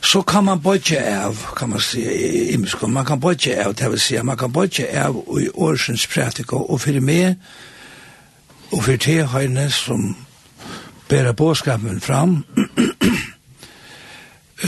så 0.00 0.22
kan 0.22 0.44
man 0.44 0.62
bodje 0.62 1.00
av, 1.12 1.36
kan 1.56 1.68
man 1.74 1.82
si, 1.84 2.00
i 2.00 2.54
imskon, 2.54 2.92
man 2.92 3.04
kan 3.04 3.20
bodje 3.20 3.58
av, 3.64 3.74
det 3.76 3.90
vil 3.90 4.00
si, 4.00 4.16
man 4.22 4.38
kan 4.38 4.52
bodje 4.52 4.86
av 4.96 5.18
i 5.40 5.50
årsens 5.54 6.06
prætika, 6.06 6.56
og 6.56 6.80
fyrir 6.80 7.04
meg, 7.04 7.36
og 8.70 8.84
fyrir 8.86 9.02
te 9.02 9.16
høyne 9.26 9.68
som 9.74 10.14
bæra 11.10 11.32
båskapen 11.32 12.00
fram, 12.00 12.44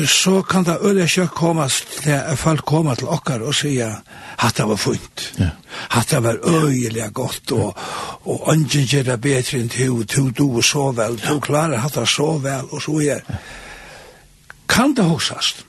så 0.07 0.43
kan 0.43 0.64
det 0.64 0.78
øyla 0.82 1.07
kjøk 1.07 1.34
komme 1.36 1.68
til 2.03 2.11
at 2.11 2.38
folk 2.38 2.64
kommer 2.64 2.95
til 2.95 3.11
okkar 3.12 3.45
og 3.45 3.55
sier 3.55 4.01
at 4.38 4.57
det 4.57 4.68
var 4.68 4.76
funnet. 4.76 5.26
Ja. 5.38 5.51
At 5.90 6.11
det 6.11 6.22
var 6.22 6.36
øyelig 6.49 7.12
godt, 7.14 7.53
og, 7.53 7.76
og 8.24 8.53
ønsken 8.53 8.86
gjør 8.86 9.03
det 9.03 9.20
bedre 9.20 9.61
enn 9.61 9.68
du, 9.68 10.03
du, 10.03 10.30
du 10.30 10.62
så 10.62 10.90
vel, 10.97 11.20
du 11.20 11.40
klarer 11.40 11.84
at 11.84 11.95
det 11.95 12.09
så 12.09 12.38
vel, 12.38 12.70
og 12.70 12.82
så 12.82 12.99
er. 13.01 13.20
Kan 14.68 14.97
det 14.97 15.05
hoksast? 15.05 15.66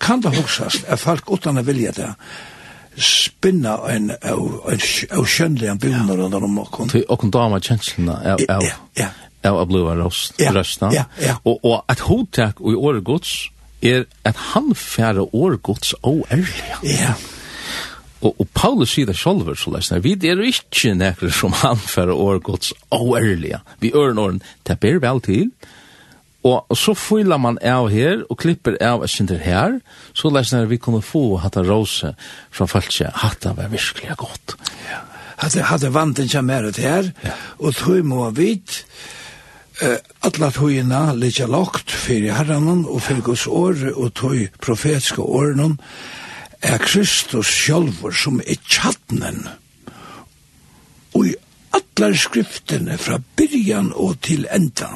Kan 0.00 0.22
det 0.22 0.34
hoksast 0.36 0.84
at 0.88 0.98
folk 0.98 1.30
utan 1.30 1.58
å 1.58 1.62
vilja 1.62 1.92
det? 1.96 2.14
spinna 3.00 3.76
en 3.88 4.10
av 4.10 5.24
skjønnlige 5.24 5.76
bjørner 5.80 6.20
under 6.26 6.44
om 6.44 6.58
okken. 6.58 6.90
Til 6.90 7.04
okken 7.08 7.30
dama 7.32 7.60
kjenslene 7.62 8.16
av... 8.34 8.42
Ja, 8.44 8.58
ja, 8.98 9.08
av 9.46 9.58
å 9.60 9.66
bli 9.68 9.80
røst, 9.80 10.38
ja, 10.40 10.52
røstna. 10.54 10.92
Ja, 10.94 11.06
ja. 11.22 11.38
Og, 11.44 11.64
og 11.64 11.82
at 11.90 12.04
hotak 12.06 12.60
og 12.60 12.74
i 12.74 12.78
åregods 12.78 13.34
er 13.82 14.04
at 14.28 14.36
han 14.52 14.74
færre 14.76 15.24
åregods 15.32 15.94
og 16.02 16.26
ærliga. 16.30 16.80
Ja. 16.84 17.14
Og, 18.20 18.34
og 18.36 18.48
Paulus 18.52 18.92
sier 18.92 19.08
det 19.08 19.16
selv, 19.16 19.48
så 19.56 19.72
løsner, 19.72 20.02
vi 20.04 20.12
er 20.28 20.42
ikke 20.44 20.92
nekker 20.98 21.32
som 21.32 21.54
han 21.62 21.80
færre 21.80 22.12
åregods 22.12 22.74
og 22.92 23.14
ærlig. 23.20 23.56
Vi 23.80 23.94
øren 23.96 24.20
åren, 24.20 24.42
det 24.68 24.76
ber 24.80 25.00
vel 25.00 25.22
til, 25.24 25.48
Og, 26.40 26.70
og 26.72 26.76
så 26.78 26.94
fyller 26.96 27.36
man 27.40 27.58
av 27.60 27.90
her, 27.92 28.22
og 28.32 28.38
klipper 28.40 28.78
av 28.80 29.04
et 29.04 29.12
sinter 29.12 29.40
her, 29.44 29.76
så 30.16 30.30
løsner 30.32 30.70
vi 30.70 30.80
kunne 30.80 31.02
få 31.04 31.36
hatta 31.42 31.60
rose 31.66 32.14
fra 32.50 32.68
falskje, 32.70 33.10
hatta 33.22 33.52
var 33.58 33.68
virkelig 33.72 34.16
godt. 34.20 34.56
Ja. 34.88 35.02
hadde 35.40 35.86
det 35.86 35.94
vanten 35.94 36.28
kommer 36.28 36.68
ut 36.68 36.80
her, 36.80 37.12
ja. 37.24 37.36
og 37.58 37.76
tog 37.76 38.04
må 38.04 38.30
vidt, 38.30 38.84
eh, 39.82 39.98
alla 40.26 40.50
tøyina 40.54 41.02
liggja 41.16 41.46
lagt 41.50 41.90
fyrir 41.90 42.36
herranen 42.36 42.84
og 42.86 43.02
fyrir 43.06 43.24
Guds 43.30 43.46
år 43.46 43.90
og 43.94 44.14
tøy 44.14 44.48
profetiske 44.62 45.22
åren 45.22 45.78
er 46.60 46.78
Kristus 46.82 47.48
sjálfur 47.48 48.12
som 48.12 48.40
er 48.44 48.60
tjattnen 48.68 49.46
og 51.14 51.26
i 51.26 51.34
allar 51.76 52.16
skriftene 52.16 52.98
fra 52.98 53.18
byrjan 53.36 53.92
og 53.94 54.20
til 54.24 54.46
enda 54.52 54.92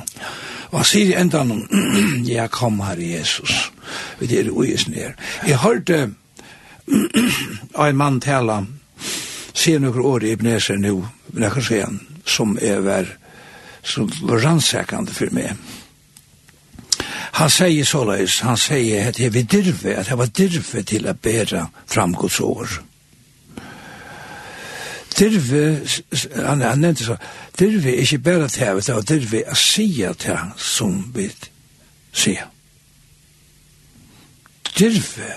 og 0.70 0.80
han 0.80 0.88
sier 0.88 1.12
i 1.12 1.18
endan 1.20 1.52
ja 2.26 2.46
kom 2.52 2.80
her 2.84 3.00
Jesus 3.00 3.70
vi 4.20 4.30
er 4.38 4.50
uis 4.50 4.88
nir 4.88 5.14
jeg 5.46 5.60
hørte 5.62 6.00
en 7.84 7.96
mann 7.96 8.20
tala 8.20 8.64
sier 9.54 9.80
nokre 9.80 10.02
år 10.02 10.24
i 10.24 10.32
Ebenezer 10.34 10.76
nu 10.76 11.04
men 11.32 11.46
jeg 11.46 11.52
kan 11.52 11.68
se 11.68 11.80
han 11.80 12.00
som 12.26 12.58
er 12.60 12.82
vær 12.84 13.12
som 13.84 14.12
var 14.22 14.38
rannsakande 14.38 15.12
för 15.12 15.30
mig. 15.30 15.54
Han 17.34 17.50
sier 17.50 17.84
såleis, 17.84 18.40
han 18.40 18.56
sier 18.56 19.08
at 19.08 19.16
det 19.18 19.32
var 19.34 19.42
dirve, 19.42 19.96
at 19.96 20.06
det 20.06 20.18
var 20.18 20.30
dirve 20.30 20.82
til 20.86 21.08
å 21.10 21.14
bære 21.18 21.66
fram 21.90 22.14
Guds 22.14 22.40
år. 22.40 22.76
Dirve, 25.18 25.80
han, 26.36 26.62
han 26.62 26.78
nevnte 26.78 27.04
så, 27.04 27.16
dirve 27.58 27.90
er 27.90 27.98
är 27.98 28.12
inte 28.12 28.18
bara 28.18 28.48
det 28.86 28.94
var 28.94 29.02
dirve 29.02 29.42
å 29.50 29.54
att 29.54 30.14
til 30.14 30.30
det 30.30 30.52
som 30.56 31.12
vi 31.14 31.30
säger. 32.12 32.46
Dirve 34.78 35.32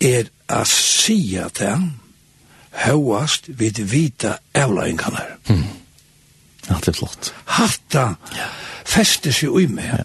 er 0.00 0.24
a 0.48 0.64
sia 0.64 1.48
det 1.48 1.76
høyast 2.72 3.48
vid 3.48 3.78
vita 3.78 4.38
avlæringarnar. 4.54 5.38
Mm 5.48 5.81
det 6.68 6.92
er 6.92 6.96
flott. 6.96 7.32
Hatta 7.58 8.04
ja. 8.36 8.48
fester 8.88 9.34
seg 9.34 9.50
ui 9.50 9.66
med. 9.70 9.88
Ja. 9.90 10.04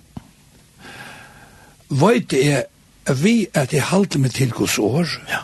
Vøyt 1.88 2.34
er 2.34 2.66
vi 3.16 3.48
at 3.56 3.74
jeg 3.74 3.86
halte 3.88 4.20
meg 4.20 4.34
til 4.36 4.52
Guds 4.52 4.78
år, 4.80 5.08
ja. 5.30 5.44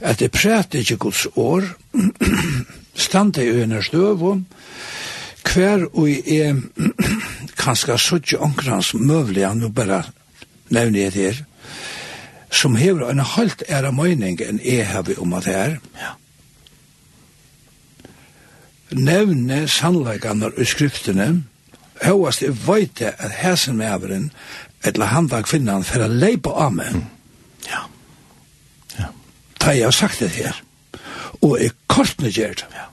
at 0.00 0.22
jeg 0.22 0.32
prater 0.32 0.80
ikke 0.80 0.96
Guds 0.96 1.26
år, 1.36 1.66
stande 2.94 3.44
i 3.44 3.52
øyne 3.52 3.82
støvån, 3.84 4.46
hver 5.52 5.84
og 5.92 6.08
er 6.08 6.56
kanskje 7.58 7.98
suttje 7.98 8.38
omkrans 8.40 8.94
møvlig, 8.94 9.44
nå 9.54 9.68
bare 9.68 10.02
nevner 10.72 11.02
jeg 11.02 11.12
det 11.12 11.26
her, 11.26 11.44
som 12.52 12.76
hever 12.76 13.10
en 13.10 13.20
halvt 13.20 13.64
æra 13.68 13.90
møyning 13.92 14.40
enn 14.44 14.60
jeg 14.64 14.86
har 14.88 15.04
vi 15.08 15.16
om 15.20 15.32
at 15.36 15.48
det 15.48 15.54
er. 15.56 15.78
ja 16.00 16.16
nevne 18.96 19.64
sannleikanar 19.68 20.56
i 20.60 20.66
skriftene, 20.68 21.42
høyast 22.02 22.42
jeg 22.42 22.56
veit 22.66 23.02
at 23.06 23.38
hæsen 23.42 23.78
med 23.78 23.92
avren, 23.92 24.30
eller 24.84 25.12
han 25.12 25.28
da 25.30 25.42
kvinnan, 25.46 25.84
for 25.86 26.04
å 26.04 26.10
leipa 26.10 26.54
av 26.66 26.72
meg. 26.74 26.94
Mm. 26.96 27.04
Ja. 27.70 27.82
Ja. 28.98 29.10
Da 29.62 29.76
jeg 29.76 29.86
har 29.86 29.96
sagt 29.96 30.22
det 30.24 30.32
her. 30.34 30.62
Og 31.42 31.58
jeg 31.60 31.76
kortne 31.90 32.30
gjør 32.30 32.58
det. 32.62 32.72
Ja. 32.74 32.88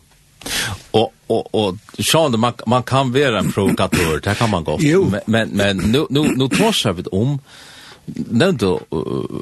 Och 0.91 1.13
och 1.27 1.55
och 1.55 1.75
Sean 1.99 2.39
man 2.39 2.53
man 2.67 2.83
kan 2.83 3.11
vara 3.11 3.39
en 3.39 3.51
provokatör, 3.51 4.19
det 4.19 4.35
kan 4.35 4.49
man 4.49 4.63
gott. 4.63 4.81
Men 4.81 5.21
men 5.25 5.49
men 5.49 5.77
nu 5.77 6.05
nu 6.09 6.21
nu 6.21 6.47
torsar 6.47 6.93
vi 6.93 7.03
om 7.11 7.39
nevnte 8.15 8.65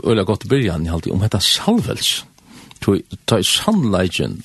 øyla 0.04 0.24
godt 0.24 0.46
i 0.46 0.48
byrjan 0.48 0.86
i 0.86 0.90
halvtid 0.90 1.14
om 1.14 1.22
hetta 1.22 1.40
salvels. 1.40 2.26
Tøy 3.26 3.44
sannleikin 3.44 4.44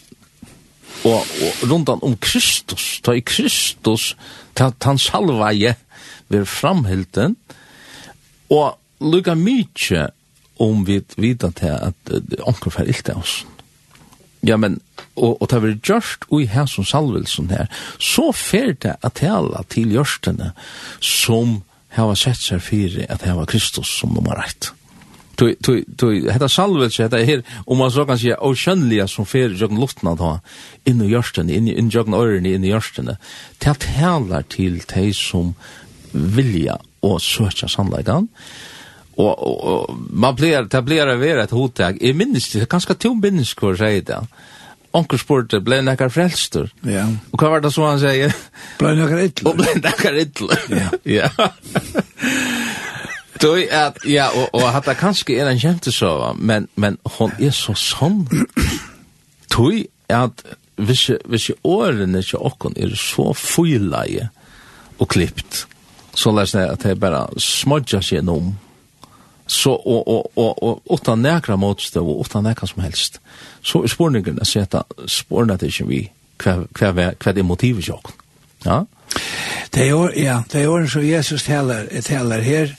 og, 1.05 1.21
og 1.23 1.63
rundan 1.71 2.03
om 2.03 2.17
Kristus, 2.21 3.01
ta 3.03 3.15
i 3.17 3.25
Kristus, 3.25 4.13
ta 4.55 4.71
han 4.85 5.01
salvaje 5.01 5.75
vir 6.33 6.45
framhilden, 6.49 7.37
og 8.53 8.79
lukka 9.03 9.35
mykje 9.39 10.09
om 10.63 10.85
vi 10.87 11.01
vita 11.17 11.51
til 11.57 11.75
at 11.91 12.13
onker 12.47 12.71
fer 12.71 12.91
ilte 12.91 13.17
oss. 13.19 13.43
Ja, 14.47 14.57
men, 14.59 14.81
og, 15.15 15.39
og 15.41 15.49
ta 15.51 15.61
vir 15.63 15.79
gjørst 15.79 16.27
ui 16.35 16.45
her 16.51 16.67
som 16.71 16.87
salvelsen 16.87 17.51
her, 17.55 17.71
så 17.99 18.31
fer 18.35 18.75
det 18.75 18.97
at 19.01 19.19
tala 19.23 19.63
til 19.71 19.95
gjørstene 19.95 20.53
som 20.99 21.61
hava 21.97 22.17
sett 22.19 22.41
seg 22.41 22.63
fyrir 22.65 23.11
at 23.13 23.27
var 23.27 23.51
Kristus 23.51 23.91
som 24.01 24.15
nummer 24.15 24.39
rett 24.39 24.73
tui 25.37 25.57
tui 25.65 25.85
tui 25.99 26.23
hetta 26.29 26.49
salvelse 26.49 27.05
hetta 27.05 27.23
her 27.25 27.43
um 27.67 27.79
man 27.79 27.91
so 27.91 28.05
kan 28.07 28.19
sjá 28.21 28.37
oceanlia 28.39 29.07
sum 29.09 29.29
fer 29.29 29.55
jøgn 29.59 29.81
luftna 29.81 30.15
ta 30.19 30.33
inn 30.89 31.03
í 31.03 31.11
jørsten 31.13 31.51
inn 31.51 31.71
í 31.71 31.77
jøgn 31.95 32.17
ørni 32.19 32.55
inn 32.57 32.67
í 32.67 32.73
jørsten 32.73 33.15
ta 33.63 33.75
tærlar 33.75 34.47
til 34.49 34.81
tei 34.89 35.11
sum 35.17 35.55
vilja 36.13 36.79
og 37.03 37.21
søkja 37.21 37.69
sannleikan 37.69 38.29
og, 39.13 39.35
og, 39.45 39.99
man 40.09 40.37
blir 40.37 40.69
ta 40.73 40.81
blir 40.85 41.07
det 41.09 41.19
vera 41.21 41.45
eit 41.45 41.57
hotag 41.57 42.01
i 42.01 42.15
minnist 42.17 42.57
det 42.57 42.71
ganske 42.71 42.97
tum 42.97 43.21
minnist 43.23 43.57
kvar 43.61 43.79
seg 43.81 44.05
det 44.09 44.23
Onkel 44.93 45.17
spurte, 45.17 45.57
ble 45.65 45.79
nekkar 45.81 46.11
frelstur? 46.13 46.67
Ja. 46.85 47.07
Og 47.33 47.41
hva 47.41 47.55
var 47.55 47.63
det 47.65 47.71
så 47.73 47.87
han 47.87 48.01
sier? 48.01 48.35
Blei 48.77 48.93
nekkar 48.99 49.23
ytler. 49.25 49.49
Og 49.49 49.57
ble 49.57 49.73
nekkar 49.79 50.19
ytler. 50.21 50.67
Ja. 50.69 50.91
ja. 51.23 51.31
Då 53.43 53.59
är 53.59 53.93
ja 54.05 54.31
och 54.31 54.55
och 54.55 54.69
hade 54.69 54.95
kanske 54.95 55.41
en 55.41 55.59
jämte 55.59 55.93
så 55.93 56.37
men 56.39 56.69
men 56.75 56.97
hon 57.03 57.31
är 57.39 57.51
så 57.51 57.75
sån. 57.75 58.29
Tui 59.49 59.87
at 60.09 60.45
visse 60.77 61.19
visse 61.25 61.53
åren 61.63 62.15
är 62.15 62.23
så 62.23 62.39
och 62.39 62.79
är 62.79 62.95
så 62.95 63.35
fullaje 63.35 64.29
och 64.97 65.11
klippt. 65.11 65.67
Så 66.15 66.33
läs 66.33 66.53
det 66.53 66.71
att 66.71 66.81
det 66.81 66.95
bara 66.95 67.29
smudgar 67.37 68.01
sig 68.01 68.21
om. 68.21 68.57
Så 69.47 69.73
och 69.73 70.09
och 70.09 70.39
och 70.39 70.63
och 70.63 70.83
utan 70.91 71.23
näkra 71.23 71.57
motstå 71.57 72.07
och 72.07 72.27
utan 72.27 72.45
näkra 72.45 72.67
som 72.67 72.83
helst. 72.83 73.21
Så 73.63 73.83
är 73.83 73.89
spårningen 73.89 74.39
att 74.41 74.49
sätta 74.49 74.85
spårna 75.07 75.59
till 75.59 75.73
som 75.73 75.89
vi 75.89 76.13
kvar 76.37 76.67
kvar 76.73 77.15
kvar 77.15 77.33
det 77.33 77.43
motivet 77.43 77.89
jag. 77.89 78.01
Ja. 78.65 78.87
Det 79.71 79.89
är 79.89 80.19
ja, 80.25 80.45
det 80.51 80.63
är 80.63 80.87
så 80.87 81.01
Jesus 81.01 81.45
talar, 81.45 82.03
talar 82.03 82.41
här 82.41 82.77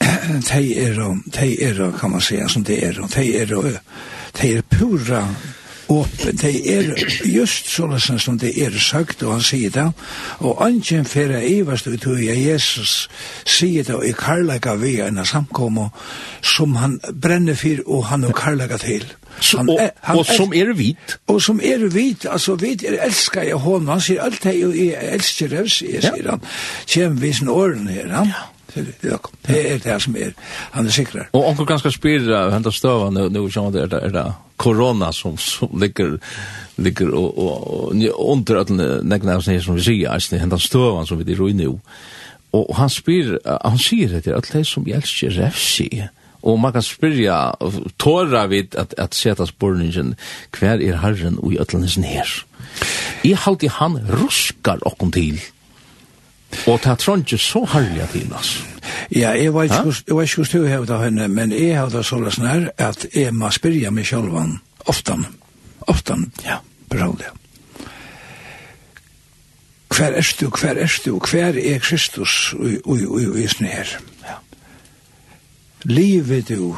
de 0.00 0.78
er, 0.78 1.20
de 1.24 1.62
er, 1.62 1.92
kan 2.00 2.10
man 2.10 2.20
säga, 2.20 2.48
som 2.48 2.64
det 2.64 2.84
är. 2.84 2.92
De 2.92 3.42
är, 3.42 3.80
de 4.40 4.56
er 4.56 4.62
pura 4.62 5.28
åpen. 5.90 6.36
de 6.36 6.50
er 6.70 6.90
just 7.24 7.70
sånn 7.70 7.96
som 8.00 8.38
det 8.38 8.52
er 8.62 8.76
sagt, 8.78 9.22
og 9.22 9.34
han 9.36 9.44
sier 9.44 9.72
det. 9.74 9.86
Og 10.38 10.60
angen 10.64 11.06
fyrir 11.08 11.42
evast 11.42 11.88
vi 11.90 11.98
tog 12.00 12.20
jeg 12.22 12.44
Jesus 12.44 13.08
sier 13.44 13.84
det, 13.84 13.96
og 13.96 14.06
i 14.06 14.14
karlaga 14.16 14.76
vi 14.80 14.98
er 15.00 15.10
enn 15.10 15.24
samkom, 15.26 15.82
som 16.42 16.76
han 16.80 17.00
brenner 17.12 17.58
fyrir, 17.58 17.82
og 17.86 18.06
han 18.10 18.28
og 18.28 18.36
karlaga 18.38 18.78
til. 18.80 19.06
Han, 19.56 19.68
og, 19.70 19.80
han, 19.80 20.18
og 20.18 20.26
som 20.26 20.54
er 20.54 20.72
vit. 20.76 21.18
Og 21.30 21.42
som 21.42 21.60
er 21.64 21.86
vit, 21.90 22.26
altså 22.28 22.56
vit 22.60 22.84
er 22.84 22.98
elskar 23.06 23.46
jeg 23.46 23.60
hånden, 23.62 23.92
han 23.94 24.02
sier 24.04 24.24
alt 24.26 24.42
det, 24.44 24.56
jeg 24.58 25.12
elsker 25.18 25.52
det, 25.54 25.66
sier 25.72 26.30
han. 26.30 26.42
Kjem 26.86 27.20
vi 27.22 27.34
sin 27.34 27.50
åren 27.50 27.86
her, 27.90 28.10
han. 28.14 28.34
Ja 28.34 28.48
til 28.74 28.92
økken. 29.14 29.40
Det 29.46 29.60
er 29.72 29.82
det 29.84 29.96
som 30.02 30.16
er, 30.16 30.32
han 30.72 30.86
er 30.86 30.94
sikrar. 30.94 31.28
Og 31.32 31.48
onker 31.48 31.68
ganske 31.68 31.92
spyrir, 31.94 32.50
hentar 32.54 32.74
støva, 32.74 33.10
nu 33.10 33.26
er 33.26 33.70
det, 33.74 34.02
er 34.02 34.14
det 34.14 34.26
korona 34.60 35.12
som, 35.12 35.38
som 35.38 35.68
ligger, 35.80 36.18
ligger 36.76 37.14
og, 37.14 37.38
og, 37.38 37.92
og 37.94 38.30
under 38.30 38.60
at 38.60 38.72
negna 39.04 39.38
av 39.38 39.44
som 39.44 39.76
vi 39.78 39.84
sier, 39.84 40.14
eisne, 40.14 40.40
hentar 40.42 40.60
støva 40.60 41.06
som 41.08 41.20
vi 41.20 41.32
er 41.32 41.44
i 41.48 41.52
nu. 41.56 41.78
Og 42.52 42.72
han 42.76 42.90
spyr, 42.90 43.36
han 43.46 43.78
sier 43.78 44.10
det 44.10 44.24
til 44.26 44.40
det 44.52 44.66
som 44.66 44.86
elsker 44.86 45.36
refsi. 45.38 45.90
Og 46.42 46.56
man 46.60 46.72
kan 46.72 46.82
spyrja, 46.82 47.52
tåra 48.00 48.46
vid 48.48 48.74
at, 48.80 48.94
at 48.98 49.14
seta 49.14 49.46
spurningen, 49.46 50.14
hver 50.56 50.80
er 50.80 51.00
herren 51.02 51.38
og 51.38 51.52
i 51.52 51.60
öllene 51.60 51.88
sin 51.88 52.06
her? 52.08 52.28
I 53.24 53.34
halde 53.36 53.68
han 53.76 53.98
ruskar 54.08 54.80
okkom 54.88 55.12
til. 55.12 55.40
Og 56.66 56.80
det 56.82 56.86
er 56.86 57.16
ikke 57.16 57.38
så 57.38 57.64
herlig 57.64 58.02
at 58.02 58.08
henne, 58.08 58.36
altså. 58.36 58.58
Ja, 59.10 59.30
jeg 59.30 59.54
vet 59.54 59.70
ikke 59.70 60.06
hvordan 60.12 60.48
du 60.52 60.66
hevda 60.66 60.98
henne, 61.04 61.28
men 61.28 61.52
jeg 61.52 61.78
hevda 61.78 62.02
så 62.02 62.18
sånn 62.30 62.46
her, 62.46 62.70
at 62.78 63.06
jeg 63.14 63.34
må 63.34 63.50
spyrja 63.54 63.90
meg 63.90 64.06
sjølvan 64.06 64.58
oftan, 64.90 65.26
oftan, 65.90 66.30
ja, 66.44 66.60
personlig. 66.90 67.30
Hver 69.90 70.16
er 70.16 70.28
du, 70.40 70.46
hver 70.48 70.78
er 70.78 70.98
du, 71.04 71.18
hver 71.18 71.58
er 71.58 71.78
Kristus 71.82 72.54
i 72.54 73.46
snir 73.50 73.74
her? 73.74 73.96
Ja. 74.24 74.36
Livet 75.84 76.48
du, 76.48 76.76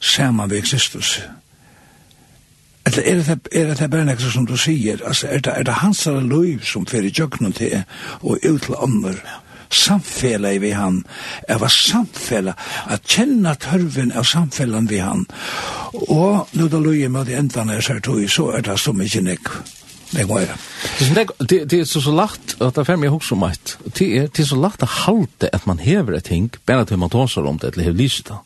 saman 0.00 0.50
ved 0.50 0.62
Kristus, 0.62 1.20
Eller 2.98 3.30
er 3.30 3.34
det, 3.34 3.38
er 3.52 3.74
det 3.74 3.90
bare 3.90 4.06
nekka 4.08 4.30
som 4.32 4.46
du 4.48 4.56
sier, 4.58 4.98
altså, 5.06 5.28
er 5.30 5.44
det, 5.44 5.52
er 5.56 5.68
det 5.68 5.78
hans 5.82 6.06
liv 6.06 6.64
som 6.66 6.86
fer 6.86 7.06
i 7.06 7.12
jøgnen 7.14 7.52
til 7.56 7.82
og 8.22 8.38
ut 8.42 8.62
til 8.66 8.74
ånder, 8.78 9.20
samfela 9.70 10.50
vi 10.58 10.72
han, 10.74 11.04
er 11.48 11.60
var 11.62 11.70
samfela, 11.70 12.56
at 12.90 13.06
kjenne 13.06 13.54
tørven 13.62 14.12
av 14.12 14.26
samfellan 14.26 14.88
vi 14.90 14.98
han, 15.02 15.26
og 16.08 16.50
nå 16.58 16.66
da 16.70 16.80
løy 16.82 17.06
med 17.08 17.30
de 17.30 17.38
endene 17.38 17.78
jeg 17.78 17.86
ser 17.86 18.02
tog, 18.04 18.24
så 18.30 18.50
er 18.56 18.66
det 18.66 18.78
så 18.82 18.94
mykje 18.96 19.22
nek, 19.28 19.52
nek 20.16 20.26
må 20.26 20.40
meira. 20.40 20.58
Det 21.46 21.78
er 21.78 21.86
så 21.86 22.02
så 22.02 22.14
lagt, 22.14 22.56
at 22.58 22.74
det 22.74 22.82
er 22.82 22.90
ferdig 22.90 23.06
jeg 23.08 23.14
hos 23.14 23.32
om 23.36 23.46
eit, 23.46 23.76
det 23.98 24.26
er 24.34 24.50
så 24.50 24.58
lagt 24.58 24.82
å 24.82 24.90
halte 25.06 25.52
at 25.54 25.66
man 25.70 25.82
hever 25.82 26.18
et 26.18 26.26
ting, 26.26 26.50
bare 26.66 26.88
til 26.88 26.98
man 26.98 27.12
tåser 27.12 27.46
om 27.46 27.58
det, 27.62 27.74
eller 27.74 27.92
hever 27.92 28.02
lyset 28.02 28.32
det 28.32 28.42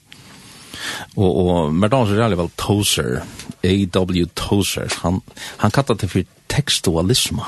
og 1.16 1.36
og 1.36 1.74
Merdan 1.74 2.06
er 2.06 2.14
jävla 2.14 2.36
väl 2.36 2.50
Tozer, 2.56 3.20
A.W. 3.64 4.26
Tozer. 4.34 4.88
Han 5.02 5.22
han 5.56 5.70
kallar 5.70 5.96
det 5.96 6.10
for 6.10 6.22
textualism. 6.48 7.38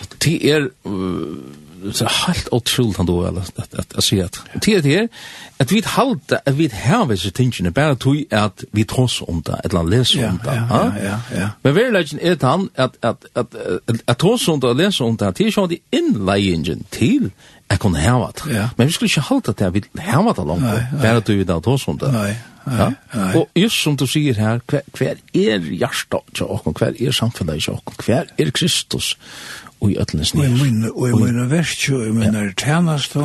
og 0.00 0.06
det 0.24 0.50
er 0.50 0.68
uh, 0.86 1.36
så 1.92 2.08
helt 2.26 2.48
otroligt 2.52 2.96
han 2.96 3.06
då 3.06 3.26
eller 3.26 3.40
at 3.40 3.74
at 3.78 3.96
at 3.96 4.04
se 4.04 4.20
att 4.22 4.40
det 4.64 4.80
det 4.80 4.96
är 4.96 5.08
att 5.58 5.72
vi 5.72 5.82
halt 5.84 6.32
at 6.46 6.58
vi 6.58 6.70
har 6.72 7.06
vissa 7.06 7.30
tingen 7.30 7.72
bara 7.72 7.94
tog 7.94 8.24
at 8.30 8.64
vi 8.72 8.84
tross 8.84 9.22
om 9.22 9.42
det 9.42 9.60
eller 9.64 9.82
läser 9.82 10.28
om 10.28 10.40
det 10.44 10.66
ja 10.70 10.92
ja 11.02 11.20
ja 11.34 11.48
men 11.62 11.74
väl 11.74 11.92
lägen 11.92 12.18
är 12.22 12.46
han 12.46 12.68
at 12.74 12.90
at 13.02 13.26
at 13.34 13.54
at 14.06 14.18
tross 14.18 14.48
om 14.48 14.60
det 14.60 14.74
läser 14.74 15.04
om 15.04 15.16
det 15.16 15.32
till 15.32 15.52
så 15.52 15.66
de 15.66 15.78
inlägen 15.90 16.84
til 16.90 17.30
jeg 17.70 17.78
kunne 17.78 18.00
hava 18.02 18.30
det. 18.34 18.54
Ja. 18.54 18.68
Men 18.76 18.88
vi 18.88 18.92
skulle 18.92 19.10
ikke 19.10 19.26
halte 19.28 19.54
det, 19.58 19.74
vi 19.74 19.82
hava 20.02 20.34
det 20.36 20.46
langt, 20.46 20.64
bare 21.02 21.20
du 21.20 21.32
i 21.36 21.46
dag 21.46 21.62
tås 21.62 21.86
om 21.88 21.98
det. 22.00 22.10
Nei, 22.12 22.34
nei, 22.66 22.90
nei. 23.14 23.30
Og 23.38 23.48
just 23.58 23.82
som 23.82 23.96
du 23.96 24.06
sier 24.10 24.38
her, 24.40 24.60
hver, 24.66 24.82
hver 24.98 25.20
er 25.34 25.70
hjertet 25.70 26.34
til 26.34 26.50
åkken, 26.50 26.74
hver 26.78 26.98
er 26.98 27.14
samfunnet 27.14 27.62
til 27.62 27.78
åkken, 27.78 28.00
hver 28.06 28.30
er 28.38 28.50
Kristus 28.50 29.14
og 29.80 29.92
i 29.92 29.98
ødlenes 30.00 30.34
nye. 30.34 30.50
Og 30.94 31.08
i 31.08 31.12
mine 31.22 31.46
verkje, 31.50 31.96
og 31.96 32.06
i 32.10 32.14
mine 32.16 32.50
tjenest, 32.58 33.16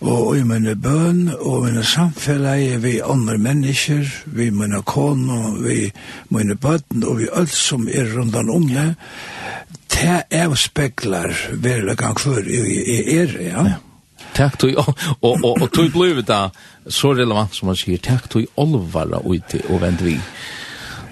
og 0.00 0.36
i 0.36 0.42
mine 0.44 0.74
bøn, 0.76 1.28
og 1.38 1.54
i 1.60 1.70
mine 1.70 1.84
samfunnet, 1.84 2.82
vi 2.82 2.98
andre 3.04 3.38
mennesker, 3.38 4.04
vi 4.26 4.50
mine 4.50 4.82
kone, 4.82 5.40
vi 5.62 5.92
mine 6.28 6.56
bøten, 6.56 7.04
og 7.04 7.18
vi 7.22 7.30
alt 7.32 7.54
som 7.54 7.88
er 7.88 8.10
rundt 8.16 8.36
om 8.36 8.68
det, 8.68 8.94
det 10.00 10.40
avspeklar 10.40 11.34
verla 11.62 11.94
gang 11.98 12.18
før 12.20 12.46
i 12.48 12.98
er, 13.18 13.36
ja. 13.50 13.64
ja. 13.74 13.78
Takk 14.36 14.58
tog, 14.62 14.76
og, 14.78 14.90
og, 15.20 15.44
og, 15.44 15.62
og 15.64 15.72
tog 15.74 15.90
blivit 15.92 16.28
da, 16.28 16.48
så 16.88 17.12
relevant 17.16 17.56
som 17.56 17.70
man 17.70 17.78
sier, 17.78 18.00
takk 18.02 18.28
tog 18.30 18.60
olvara 18.60 19.20
uti 19.24 19.62
og 19.68 19.82
vend 19.82 20.04
vi. 20.06 20.16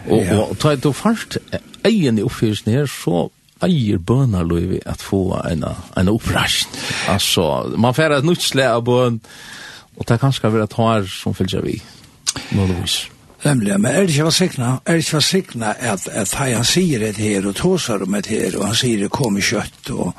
Og, 0.09 0.23
ja. 0.23 0.39
og 0.45 0.55
tog 0.61 0.79
du 0.85 0.93
først 0.97 1.39
egen 1.89 2.21
i 2.21 2.25
oppfyrelsen 2.25 2.73
her, 2.73 2.89
så 2.89 3.27
eier 3.65 3.99
bønar 3.99 4.47
løyvi 4.47 4.79
at 4.87 5.03
få 5.03 5.23
en, 5.43 5.67
en 5.99 6.13
opprasjon. 6.13 6.79
Altså, 7.11 7.51
man 7.77 7.97
får 7.97 8.21
et 8.21 8.29
nutsle 8.29 8.69
av 8.71 8.85
bøn, 8.87 9.21
og 9.99 10.07
det 10.07 10.15
er 10.15 10.23
kanskje 10.23 10.53
vera 10.55 10.71
tar 10.71 11.09
som 11.11 11.35
fylgja 11.35 11.65
vi, 11.65 11.81
nåligvis. 12.55 13.01
Ja. 13.09 13.18
Nemlig, 13.45 13.81
men 13.81 13.95
er 13.95 14.01
det 14.01 14.11
ikke 14.11 14.25
var 14.25 14.31
sikna, 14.31 14.65
er 14.87 14.93
det 14.93 15.05
ikke 15.05 15.13
var 15.13 15.21
sikna 15.21 15.75
at, 15.79 16.09
at 16.09 16.33
han 16.35 16.65
sier 16.65 17.05
et 17.07 17.17
her 17.17 17.47
og 17.47 17.55
tåsar 17.55 18.03
om 18.03 18.15
et 18.19 18.27
her, 18.27 18.57
og 18.59 18.67
han 18.67 18.75
sier 18.75 19.05
det 19.05 19.11
kom 19.15 19.39
i 19.39 19.45
kjøtt, 19.45 19.91
og, 19.95 20.11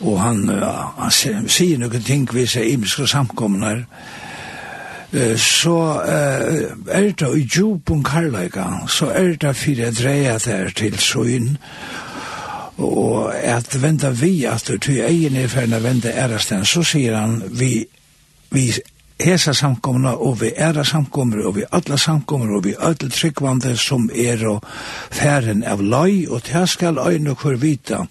og 0.00 0.20
han, 0.22 0.40
ja, 0.48 0.72
han 0.96 1.12
sier, 1.12 1.42
sier 1.52 1.82
noen 1.82 2.06
ting 2.06 2.24
ved 2.32 2.48
seg 2.48 2.72
imiske 2.72 3.04
samkomner, 3.06 3.84
uh, 5.12 5.36
så 5.36 5.76
uh, 6.00 6.64
er 6.88 7.12
det 7.12 7.30
i 7.36 7.44
djupun 7.44 8.02
karlaika, 8.02 8.64
så 8.88 9.12
er 9.12 9.36
det 9.36 9.56
fyrir 9.56 9.90
jeg 9.90 10.00
dreia 10.00 10.38
der 10.40 10.72
til 10.72 10.98
søyn, 10.98 11.56
og 12.78 13.34
at 13.34 13.82
venda 13.82 14.08
vi 14.14 14.44
at 14.48 14.70
du 14.86 14.92
egen 14.92 15.36
er 15.36 15.52
ferdig 15.52 15.82
venda 15.84 16.14
erastan, 16.14 16.64
så 16.64 16.80
sier 16.86 17.16
han 17.18 17.42
vi, 17.50 17.82
vi 18.54 18.70
hesa 19.18 19.54
samkomna 19.54 20.12
og 20.14 20.40
vi 20.40 20.52
æra 20.54 20.84
samkommer 20.84 21.46
og 21.46 21.56
vi 21.56 21.64
alla 21.72 21.96
samkommer 21.98 22.56
og 22.56 22.64
vi 22.64 22.74
alle 22.78 23.10
tryggvande 23.10 23.76
som 23.76 24.10
er 24.14 24.44
og 24.46 24.64
færen 25.10 25.64
av 25.66 25.82
løy 25.82 26.28
og 26.28 26.44
til 26.46 26.68
skal 26.68 26.98
øyne 27.02 27.34
hver 27.34 27.58
vita 27.58 28.04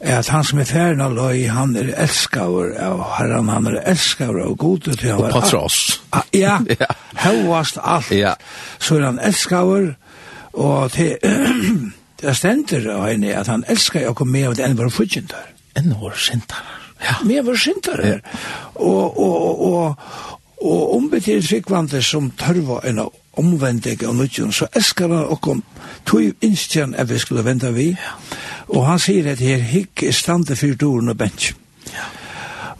at 0.00 0.28
han 0.28 0.44
som 0.44 0.58
er 0.58 0.66
færen 0.66 1.00
av 1.00 1.14
løy 1.14 1.46
han 1.52 1.76
er 1.76 1.92
elskaver 1.94 2.74
av 2.80 3.04
herran 3.18 3.52
han 3.52 3.68
er 3.70 3.80
elskaver 3.92 4.42
av 4.46 4.56
gode 4.56 4.96
til 4.96 5.12
og 5.12 5.30
patros. 5.30 6.02
ja, 6.34 6.58
hevast 7.20 7.78
alt 7.96 8.10
ja. 8.10 8.34
så 8.78 8.96
er 8.96 9.10
han 9.10 9.20
elskaver 9.20 9.94
og 10.52 10.92
til 10.92 11.16
det 12.22 12.36
stender 12.36 12.88
av 12.96 13.10
henne 13.10 13.34
at 13.36 13.50
han 13.50 13.64
elskar 13.68 14.08
jo 14.08 14.14
kom 14.14 14.32
med 14.32 14.48
av 14.48 14.56
det 14.56 14.70
enn 14.70 14.78
var 14.78 14.94
fudgjendar 14.94 15.52
enn 15.76 15.94
var 16.00 16.16
sindar 16.16 16.81
Ja. 17.02 17.16
Mer 17.26 17.42
var 17.42 17.58
skintar 17.58 18.02
her. 18.02 18.20
Og, 18.74 19.18
og, 19.18 19.64
og, 19.66 19.96
og 20.62 20.94
ombetyr 20.96 21.42
tryggvande 21.42 22.02
som 22.02 22.30
tørva 22.38 22.80
en 22.88 23.02
omvendig 23.40 23.96
og 24.06 24.16
nødgjøn, 24.16 24.52
så 24.52 24.68
elskar 24.76 25.08
han 25.08 25.30
okkom 25.32 25.62
tog 26.06 26.44
innskjøn 26.44 26.94
at 26.94 27.10
vi 27.10 27.18
skulle 27.18 27.44
venda 27.44 27.72
vi. 27.72 27.92
Og 28.68 28.86
han 28.86 29.00
sier 29.02 29.32
at 29.32 29.42
her 29.42 29.62
hikk 29.72 30.04
er 30.06 30.16
stande 30.16 30.56
fyrt 30.56 30.80
doren 30.80 31.10
og 31.12 31.18
bench. 31.18 31.54
Ja. 31.92 32.08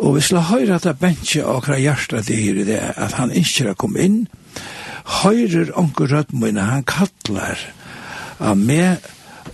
Og 0.02 0.16
vi 0.16 0.20
skulle 0.24 0.42
høyre 0.42 0.76
at 0.76 0.86
det 0.86 0.98
benskje 0.98 1.44
akkurat 1.46 1.80
hjertet 1.80 2.26
det 2.26 2.36
her 2.36 2.60
i 2.62 2.66
det, 2.66 2.80
at 2.96 3.16
han 3.18 3.32
innskjøn 3.32 3.76
kom 3.78 3.96
inn, 3.96 4.24
høyrer 5.22 5.72
onker 5.78 6.10
rødmøyne, 6.10 6.62
han 6.62 6.86
kattler 6.86 7.60
av 8.42 8.58
meg 8.58 9.02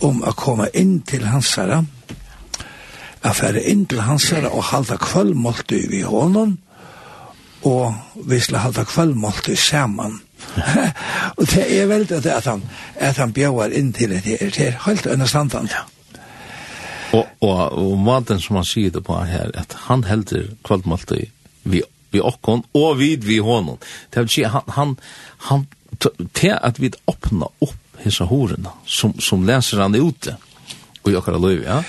om 0.05 0.23
å 0.25 0.33
komme 0.37 0.69
inn 0.77 0.99
til 1.05 1.27
hans 1.29 1.51
herre, 1.59 1.83
jeg 3.23 3.35
færre 3.35 3.61
inn 3.67 3.85
til 3.89 4.01
hansere 4.05 4.49
og 4.49 4.63
halda 4.71 4.95
kvöldmålte 5.01 5.81
vi 5.91 6.01
hånden, 6.01 6.57
og 7.67 7.93
vi 8.25 8.39
skulle 8.39 8.63
halda 8.63 8.83
kvöldmålte 8.87 9.55
saman. 9.55 10.21
og 11.37 11.45
det 11.51 11.65
er 11.81 11.85
veldig 11.85 12.15
at, 12.17 12.25
at 12.25 12.45
han, 12.45 12.63
at 12.95 13.17
han 13.17 13.33
bjøver 13.33 13.75
inn 13.75 13.91
til 13.93 14.09
det, 14.15 14.23
det 14.23 14.67
er 14.67 14.77
helt 14.85 15.05
understandant. 15.05 15.71
Ja. 15.71 15.83
Og, 17.11 17.25
og, 17.41 17.59
og 17.73 17.97
maten 17.99 18.39
som 18.41 18.59
han 18.59 18.67
sier 18.67 18.93
det 18.93 19.03
på 19.03 19.17
her, 19.25 19.51
at 19.57 19.75
han 19.89 20.05
helder 20.07 20.51
kvöldmålte 20.63 21.25
vi, 21.63 21.81
vi 22.11 22.21
okkon, 22.21 22.63
og 22.73 22.99
vid 22.99 23.25
vi 23.27 23.39
hånden. 23.43 23.81
Det 24.13 24.23
vil 24.23 24.31
si, 24.31 24.43
han, 24.43 24.63
han, 24.77 24.95
han, 25.49 25.67
til 26.33 26.55
at 26.55 26.79
vi 26.79 26.93
åpna 27.07 27.49
opp 27.65 28.03
hessa 28.03 28.29
horena, 28.29 28.71
som, 28.87 29.17
som 29.19 29.43
leser 29.47 29.81
han 29.83 29.97
ute, 29.97 30.37
og 31.03 31.11
i 31.11 31.17
okkara 31.19 31.41
løy, 31.41 31.63
ja? 31.65 31.81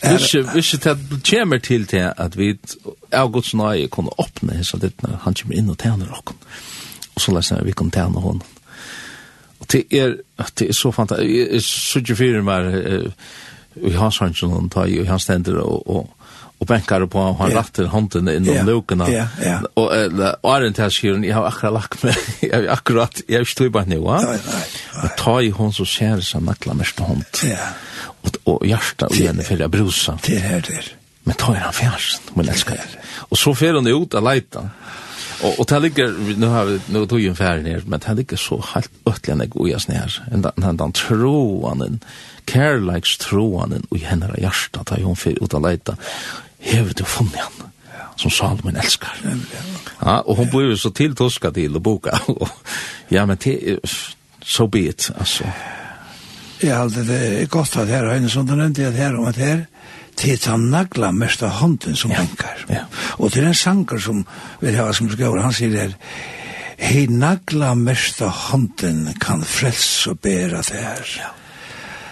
Ikke, 0.00 0.44
ikke 0.56 0.78
til 0.78 0.88
at 0.88 0.98
kommer 1.30 1.58
til 1.58 1.86
til 1.86 2.12
at 2.16 2.36
vi 2.38 2.54
av 3.12 3.32
Guds 3.32 3.52
nøye 3.54 3.88
kunne 3.92 4.14
åpne 4.18 4.56
hessa 4.56 4.78
ditt 4.80 5.02
når 5.02 5.18
han 5.26 5.36
kommer 5.36 5.58
inn 5.58 5.68
og 5.70 5.78
tjener 5.78 6.14
okken. 6.16 6.38
Og 7.14 7.20
så 7.20 7.34
leser 7.36 7.64
vi 7.64 7.76
kan 7.76 7.90
tjene 7.92 8.22
hånden. 8.22 8.46
Og 9.60 9.68
det 9.72 9.84
er, 9.92 10.16
det 10.58 10.70
er 10.70 10.72
så 10.72 10.90
fantastisk. 10.90 11.30
Jeg 11.30 11.56
er 11.56 11.66
så 11.66 12.00
ikke 12.00 12.16
fyrir 12.16 12.46
meg 12.46 12.70
i 13.76 13.92
hans 13.94 14.18
hansen 14.18 14.54
og 14.56 14.70
ta 14.72 14.86
i 14.88 15.04
hans 15.06 15.28
tender 15.28 15.60
og, 15.62 15.84
og 15.86 16.08
og 16.60 16.68
benkar 16.68 17.06
på 17.08 17.22
han 17.38 17.48
yeah. 17.48 17.56
ratter 17.56 17.86
hånden 17.88 18.28
in 18.28 18.44
yeah. 18.44 18.66
lukene. 18.66 19.06
yeah. 19.08 19.28
yeah. 19.42 19.62
och 19.74 19.96
eller 19.96 20.36
Arent 20.42 20.78
har 20.78 20.90
skrivit 20.90 21.28
jag 21.28 21.34
har 21.34 21.46
akkurat 21.46 21.72
lagt 21.72 22.02
meg, 22.02 22.16
jeg 22.40 22.52
har 22.54 22.68
akkurat 22.68 23.22
jeg 23.28 23.34
har 23.34 23.40
jag 23.40 23.48
står 23.48 23.68
bara 23.68 23.84
nu 23.84 24.00
va 24.04 24.18
Og 25.02 25.16
ta 25.16 25.40
i 25.40 25.50
hon 25.50 25.72
så 25.72 25.84
ser 25.84 26.20
seg 26.20 26.44
nackla 26.44 26.74
mest 26.74 27.00
hand 27.00 27.24
ja 27.44 27.72
och 28.44 28.66
hjärta 28.66 29.06
og 29.06 29.16
gärna 29.16 29.42
fyrir 29.42 29.64
att 29.64 29.70
brusa. 29.70 30.18
Det 30.26 30.36
är 30.36 30.60
det. 30.60 30.82
Men 31.24 31.34
tar 31.34 31.54
han 31.54 31.72
fjärsen, 31.72 32.20
men 32.34 32.48
elskar. 32.48 32.74
det. 32.74 32.98
Och 33.16 33.38
så 33.38 33.54
fer 33.54 33.74
hon 33.74 33.86
ut 33.86 34.14
att 34.14 34.22
leita. 34.22 34.70
Och 35.42 35.60
och 35.60 35.66
det 35.66 35.78
ligger 35.78 36.36
nu 36.36 36.46
har 36.46 36.64
vi 36.64 36.80
nu 36.86 37.06
tog 37.06 37.20
ju 37.20 37.28
en 37.28 37.36
färd 37.36 37.62
ner, 37.62 37.82
men 37.86 38.00
det 38.00 38.14
ligger 38.14 38.36
så 38.36 38.64
helt 38.74 38.90
ötligen 39.06 39.52
och 39.54 39.68
jag 39.68 39.80
snär. 39.80 40.22
En 40.32 40.42
den 40.42 40.76
den 40.76 40.92
troanen, 40.92 42.00
care 42.44 42.80
likes 42.94 43.18
troanen 43.18 43.86
och 43.88 43.98
hennes 43.98 44.38
hjärta 44.38 44.84
tar 44.84 45.02
hon 45.02 45.16
för 45.16 45.56
att 45.56 45.62
leita, 45.62 45.96
hever 46.58 46.92
du 46.96 47.04
funnit 47.04 47.36
han 47.36 47.70
som 48.16 48.30
Salomon 48.30 48.76
elskar. 48.76 49.16
Ja, 49.98 50.20
och 50.20 50.36
hon 50.36 50.50
blev 50.50 50.76
så 50.76 50.90
tilltuskad 50.90 51.54
till 51.54 51.74
och 51.74 51.80
boka. 51.80 52.20
ja, 53.08 53.26
men 53.26 53.36
det, 53.44 53.78
so 54.42 54.66
be 54.66 54.78
it, 54.78 55.10
alltså. 55.18 55.44
Jeg 56.60 56.76
hadde 56.76 57.06
det 57.08 57.48
godt 57.50 57.76
at 57.80 57.88
her, 57.88 58.04
og 58.04 58.30
som 58.30 58.46
du 58.46 58.54
nevnte 58.54 58.84
at 58.86 58.98
her 58.98 59.16
om 59.16 59.28
at 59.30 59.38
her, 59.40 59.64
til 60.20 60.36
ta 60.38 60.56
nagla 60.60 61.10
mest 61.16 61.42
av 61.46 61.54
hånden 61.62 61.96
som 61.96 62.12
ja. 62.12 62.26
Ja. 62.68 62.84
Og 63.18 63.32
til 63.32 63.46
en 63.48 63.56
sanger 63.56 63.98
som 63.98 64.24
vil 64.60 64.76
ha 64.76 64.90
som 64.92 65.08
skriver, 65.08 65.40
han 65.40 65.56
sier 65.56 65.76
her, 65.78 65.96
Hei 66.80 67.04
nagla 67.12 67.74
mest 67.76 68.22
av 68.24 68.32
hånden 68.48 69.10
kan 69.20 69.42
frels 69.44 70.06
og 70.08 70.20
bæra 70.24 70.62
det 70.64 70.80
her. 70.80 71.10
Ja. 71.18 71.28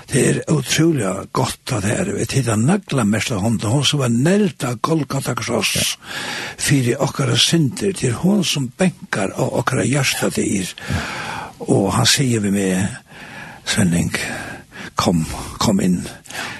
Det 0.08 0.24
er 0.28 0.40
utrolig 0.52 1.08
godt 1.32 1.72
at 1.76 1.84
her, 1.88 2.10
vi 2.16 2.26
tida 2.28 2.56
nagla 2.56 3.04
mest 3.04 3.32
av 3.32 3.40
hånden, 3.44 3.68
hon 3.68 3.84
som 3.84 4.00
var 4.00 4.12
nelt 4.12 4.64
av 4.64 4.76
Golgata 4.84 5.34
kross, 5.36 5.74
ja. 5.76 6.12
fyrir 6.56 7.00
okkara 7.04 7.36
synder, 7.36 7.92
til 7.96 8.16
hon 8.20 8.44
som 8.44 8.68
benkar 8.68 9.36
og 9.36 9.60
okkara 9.62 9.84
hjärsta 9.88 10.28
dyr. 10.36 10.72
Ja. 10.88 11.02
Og 11.68 11.90
han 11.92 12.06
sier 12.06 12.40
vi 12.44 12.52
med, 12.54 12.86
sending. 13.68 14.14
Kom, 14.96 15.26
kom 15.58 15.80
inn, 15.80 16.06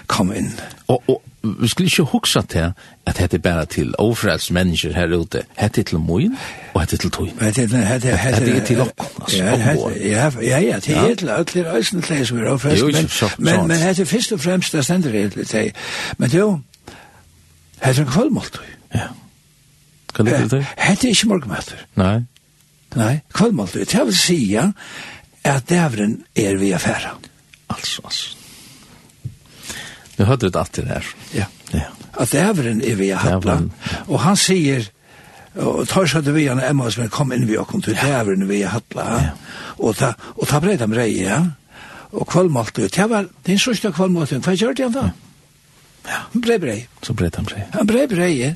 kom 0.06 0.32
inn. 0.32 0.52
Og, 0.88 1.02
og 1.08 1.22
vi 1.42 1.68
skulle 1.68 1.86
ikke 1.86 2.02
huske 2.02 2.42
til 2.42 2.58
at 3.06 3.18
dette 3.18 3.36
er 3.36 3.40
bare 3.40 3.64
til 3.64 3.94
overfrelst 3.98 4.50
mennesker 4.50 4.92
her 4.92 5.16
ute. 5.16 5.42
Hette 5.58 5.82
til 5.82 5.98
moin, 5.98 6.36
og 6.74 6.80
hette 6.80 6.96
til 6.96 7.10
toin. 7.10 7.32
Det 7.40 7.58
er 7.58 8.64
til 8.64 8.80
okken. 8.80 9.04
Ja, 9.36 10.30
ja, 10.42 10.58
ja, 10.60 10.76
det 10.76 10.96
er 10.96 11.14
til 11.14 11.28
alle 11.28 11.72
reisende 11.72 12.02
til 12.02 12.26
som 12.26 12.38
er 12.38 12.48
overfrelst. 12.48 13.38
Men 13.38 13.70
det 13.70 14.00
er 14.00 14.04
først 14.04 14.32
og 14.32 14.40
fremst, 14.40 14.72
det 14.72 14.84
stender 14.84 15.12
det 15.12 15.32
til. 15.32 15.46
deg. 15.52 15.72
Men 16.18 16.30
jo, 16.30 16.60
det 17.84 17.98
er 17.98 18.00
en 18.00 18.06
kvallmåltøy. 18.06 18.64
Ja. 18.94 19.06
Hva 20.16 20.30
er 20.30 20.40
det 20.40 20.50
til? 20.50 20.58
Det 20.58 21.04
er 21.04 21.08
ikke 21.08 21.28
morgenmøter. 21.28 21.74
Nei. 21.96 22.18
Nei, 22.96 23.18
kvallmåltøy. 23.34 23.80
Det 23.84 24.06
vil 24.06 24.16
sige 24.16 24.72
at 25.56 25.68
dævren 25.68 26.22
er 26.36 26.56
vi 26.56 26.72
affæra. 26.72 27.16
Altså, 27.70 28.02
altså. 28.04 28.36
Nu 30.18 30.24
hørte 30.24 30.46
du 30.46 30.50
det 30.50 30.58
alltid 30.58 30.86
her. 30.86 31.02
Ja. 31.34 31.44
ja. 31.72 31.82
At 32.20 32.32
dævren 32.32 32.82
er 32.82 32.94
vi 32.94 33.10
affæra. 33.10 33.60
Og 34.06 34.20
han 34.20 34.36
sier, 34.36 34.88
og 35.54 35.88
tar 35.88 36.06
seg 36.06 36.24
til 36.24 36.34
vi 36.34 36.46
han 36.46 36.62
Emma 36.62 36.90
som 36.90 37.04
er 37.04 37.12
kom 37.12 37.32
inn 37.32 37.46
vi 37.48 37.56
og 37.58 37.68
kom 37.70 37.82
til 37.82 37.96
dævren 37.98 38.48
vi 38.48 38.62
affæra. 38.62 39.22
Ja. 39.22 39.30
Og 39.78 39.96
ta, 39.96 40.12
og 40.36 40.48
ta 40.48 40.60
breit 40.60 40.82
om 40.82 40.92
rei, 40.92 41.12
ja. 41.22 41.42
Og 42.12 42.26
kvallmalt 42.26 42.78
ut. 42.78 42.98
Ja 42.98 43.06
vel, 43.06 43.28
din 43.46 43.58
sørste 43.58 43.92
kvallmalt 43.92 44.32
ut. 44.32 44.44
Hva 44.44 44.56
gjør 44.56 44.76
det 44.76 44.88
han 44.88 44.96
da? 44.96 45.08
Ja, 46.08 46.22
Han 46.32 46.40
brei 46.40 46.58
brei. 46.58 46.86
Så 47.02 47.12
brei 47.12 47.30
han 47.34 47.44
brei. 47.44 47.62
Han 47.72 47.86
brei 47.86 48.06
brei. 48.08 48.54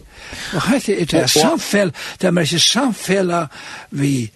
Og 0.54 0.62
hette 0.70 0.96
er 1.00 1.04
det 1.10 1.30
samfell, 1.30 1.92
det 2.20 2.28
er 2.28 2.40
ikke 2.40 2.58
samfella 2.58 3.46
vi 3.90 4.30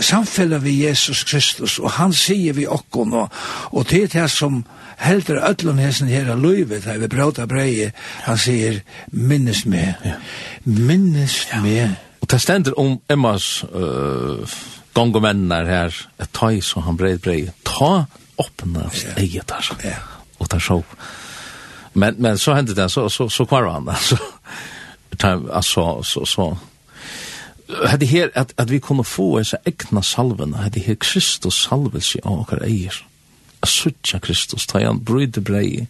samfellet 0.00 0.64
vi 0.64 0.86
Jesus 0.86 1.24
Kristus, 1.24 1.78
og 1.78 1.90
han 1.98 2.12
sier 2.12 2.56
vi 2.56 2.66
okkon, 2.66 3.12
og, 3.14 3.30
og 3.70 3.86
til 3.86 4.08
det 4.10 4.26
som 4.30 4.64
heldur 4.98 5.38
öllum 5.46 5.78
hesen 5.78 6.10
her 6.10 6.30
av 6.32 6.42
løyvet, 6.42 6.86
her 6.88 6.98
vi 6.98 7.10
bråta 7.10 7.46
brei, 7.46 7.90
han 8.26 8.38
sier, 8.38 8.80
minnes 9.12 9.64
meg, 9.66 9.94
minnes 10.64 11.38
ja. 11.52 11.62
meg. 11.62 11.94
Og 12.22 12.30
det 12.32 12.40
stender 12.42 12.74
om 12.80 12.98
Emmas 13.10 13.62
uh, 13.70 14.42
gong 14.94 15.14
her, 15.14 15.94
et 16.18 16.32
tøy 16.34 16.60
som 16.60 16.82
han 16.82 16.98
brei 16.98 17.16
brei, 17.18 17.46
ta 17.64 18.08
åpnast 18.38 19.06
ja. 19.06 19.14
eget 19.22 19.54
her, 19.54 19.70
ja. 19.84 19.98
og 20.38 20.50
det 20.50 20.62
så. 20.62 20.82
Men, 21.94 22.18
men 22.18 22.38
så 22.38 22.54
hendte 22.54 22.74
det, 22.74 22.90
så, 22.90 23.08
så, 23.08 23.28
så 23.28 23.44
kvar 23.44 23.70
han, 23.70 23.88
altså, 23.94 24.18
altså, 25.22 25.62
så, 25.62 26.02
så, 26.02 26.26
så 26.26 26.56
hade 27.86 28.06
här 28.06 28.30
att 28.34 28.52
att 28.60 28.70
vi 28.70 28.80
kommer 28.80 29.02
få 29.02 29.44
så 29.44 29.56
egna 29.64 30.02
salven 30.02 30.54
hade 30.54 30.80
här 30.80 30.94
Kristus 30.94 31.54
salvelse 31.54 32.20
av 32.22 32.46
våra 32.50 32.66
eier 32.66 33.06
att 33.60 33.68
söka 33.68 34.20
Kristus 34.20 34.66
ta 34.66 34.84
han 34.84 35.04
bröd 35.04 35.42
brei 35.42 35.86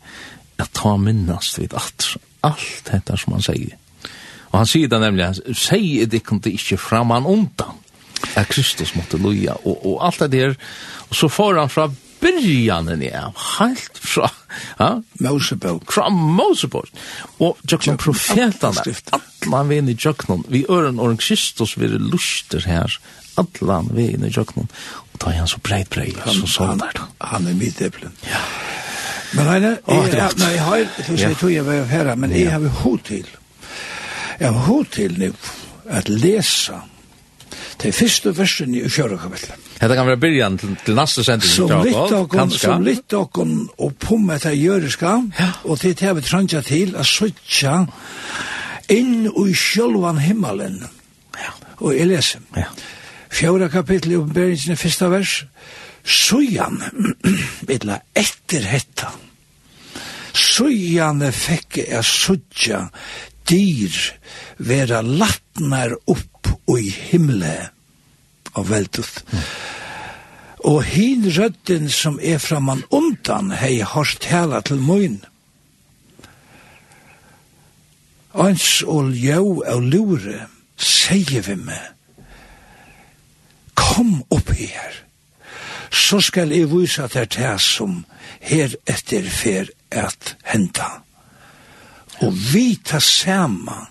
att 0.56 0.72
ta 0.72 0.96
minnas 0.96 1.58
vid 1.58 1.74
att 1.74 2.16
allt 2.40 2.84
detta 2.92 3.16
som 3.16 3.32
han 3.32 3.42
säger 3.42 3.76
och 4.50 4.58
han 4.58 4.66
säger 4.66 4.88
det 4.88 4.98
nämligen 4.98 5.34
säg 5.54 6.06
det 6.06 6.18
kunde 6.18 6.50
inte 6.50 6.76
fram 6.76 7.10
han 7.10 7.26
undan 7.26 7.72
att 8.34 8.48
Kristus 8.48 8.94
måtte 8.94 9.16
loja 9.16 9.54
och, 9.54 9.92
och 9.92 10.06
allt 10.06 10.18
det 10.18 10.28
där 10.28 10.56
och 11.08 11.16
så 11.16 11.28
får 11.28 11.54
han 11.54 11.68
fram 11.68 11.96
byrjanen 12.20 13.02
ja, 13.02 13.28
helt 13.58 13.98
fra 13.98 14.30
ja? 14.78 14.90
Mosebok. 15.24 15.92
Fra 15.92 16.08
Mosebok. 16.10 16.88
Og 17.38 17.58
jøkken 17.68 17.98
profetene, 18.00 18.84
atlan 19.12 19.70
vi 19.70 19.80
inn 19.82 19.92
i 19.92 19.96
jøkken, 19.98 20.44
vi 20.48 20.64
øren 20.70 21.00
og 21.02 21.18
Kristus 21.22 21.76
vi 21.78 21.88
er 21.88 21.98
luster 21.98 22.64
her, 22.66 22.98
atlan 23.38 23.92
vi 23.94 24.10
inn 24.14 24.26
i 24.26 24.32
jøkken. 24.32 24.68
Og 25.12 25.22
da 25.22 25.32
er 25.32 25.42
han 25.42 25.50
så 25.50 25.62
breit 25.62 25.90
breit, 25.94 26.18
så 26.26 26.50
sånn 26.50 26.82
der. 26.82 27.04
Han 27.34 27.48
er 27.50 27.56
mitt 27.58 27.80
eplen. 27.84 28.14
Ja. 28.26 28.42
Men 29.36 29.48
Reine, 29.48 29.70
jeg, 29.84 30.12
jeg, 30.12 30.38
jeg 30.40 30.62
har, 30.64 30.84
jeg 31.20 31.36
tog 31.36 31.50
jeg 31.52 31.64
var 31.66 31.82
her, 31.90 32.14
men 32.16 32.32
jeg 32.32 32.48
har 32.48 32.62
hod 32.80 33.02
til, 33.04 33.26
jeg 34.40 34.52
har 34.54 34.62
hod 34.64 34.86
til 34.94 35.18
nu, 35.20 35.34
at 35.88 36.08
lesa, 36.08 36.80
de 37.82 37.92
første 37.94 38.32
versene 38.34 38.80
i 38.82 38.90
fjøra 38.90 39.18
kapitlet. 39.22 39.66
Dette 39.78 39.94
kan 39.94 40.06
være 40.08 40.20
byrjan 40.22 40.58
til, 40.58 40.74
til 40.84 40.98
neste 40.98 41.24
sending. 41.26 41.50
Som 41.50 41.74
litt 41.86 42.14
av 42.16 42.26
kon, 42.30 42.50
som 42.50 42.84
litt 42.86 43.14
av 43.14 43.28
kon, 43.34 43.54
og 43.78 43.94
pumme 44.02 44.38
etter 44.38 44.56
gjøreska, 44.58 45.14
ja. 45.38 45.50
og 45.64 45.78
til 45.82 45.94
det 45.98 46.14
vi 46.18 46.24
trangja 46.26 46.62
til, 46.66 46.96
a 46.98 47.06
suttja 47.06 47.80
inn 48.90 49.28
i 49.28 49.54
sjølvan 49.54 50.18
himmelen. 50.24 50.80
Ja. 51.38 51.54
Og 51.78 51.94
jeg 51.94 52.10
leser. 52.10 52.42
Ja. 52.58 52.66
Fjøra 53.28 53.68
kapitlet 53.70 54.16
i 54.16 54.18
oppenberingen 54.18 54.74
i 54.74 54.80
første 54.80 55.12
vers, 55.12 55.38
Sujan, 56.08 56.78
vidla 57.68 57.98
etter 58.16 58.64
hetta, 58.64 59.10
Sujan 60.38 61.20
fekk 61.34 61.80
jeg 61.82 62.06
suttja 62.06 62.80
dyr, 63.48 63.94
vera 64.68 65.02
latnar 65.04 65.94
opp 66.08 66.37
i 66.78 66.90
himle 66.90 67.70
av 68.54 68.70
veldet. 68.70 69.24
Mm. 69.32 69.42
Og 70.58 70.82
hin 70.84 71.26
rødden 71.38 71.88
som 71.90 72.18
er 72.22 72.38
fra 72.38 72.58
man 72.60 72.82
undan 72.90 73.52
hei 73.54 73.80
hårst 73.86 74.24
tala 74.26 74.60
til 74.66 74.80
møyn. 74.82 75.20
Ans 78.34 78.82
og 78.82 79.12
ljau 79.14 79.62
og 79.62 79.82
lure, 79.82 80.46
sier 80.78 81.42
vi 81.46 81.56
meg, 81.58 81.94
kom 83.78 84.20
opp 84.34 84.50
her, 84.58 84.98
så 85.90 86.20
skal 86.22 86.52
jeg 86.54 86.70
vise 86.70 87.02
at 87.02 87.14
det 87.14 87.22
er 87.24 87.34
det 87.36 87.54
som 87.62 88.02
her 88.44 88.74
etter 88.86 89.26
fer 89.30 89.70
at 89.90 90.34
henta. 90.44 90.90
Og 92.22 92.34
vi 92.52 92.76
tar 92.84 93.02
saman 93.02 93.88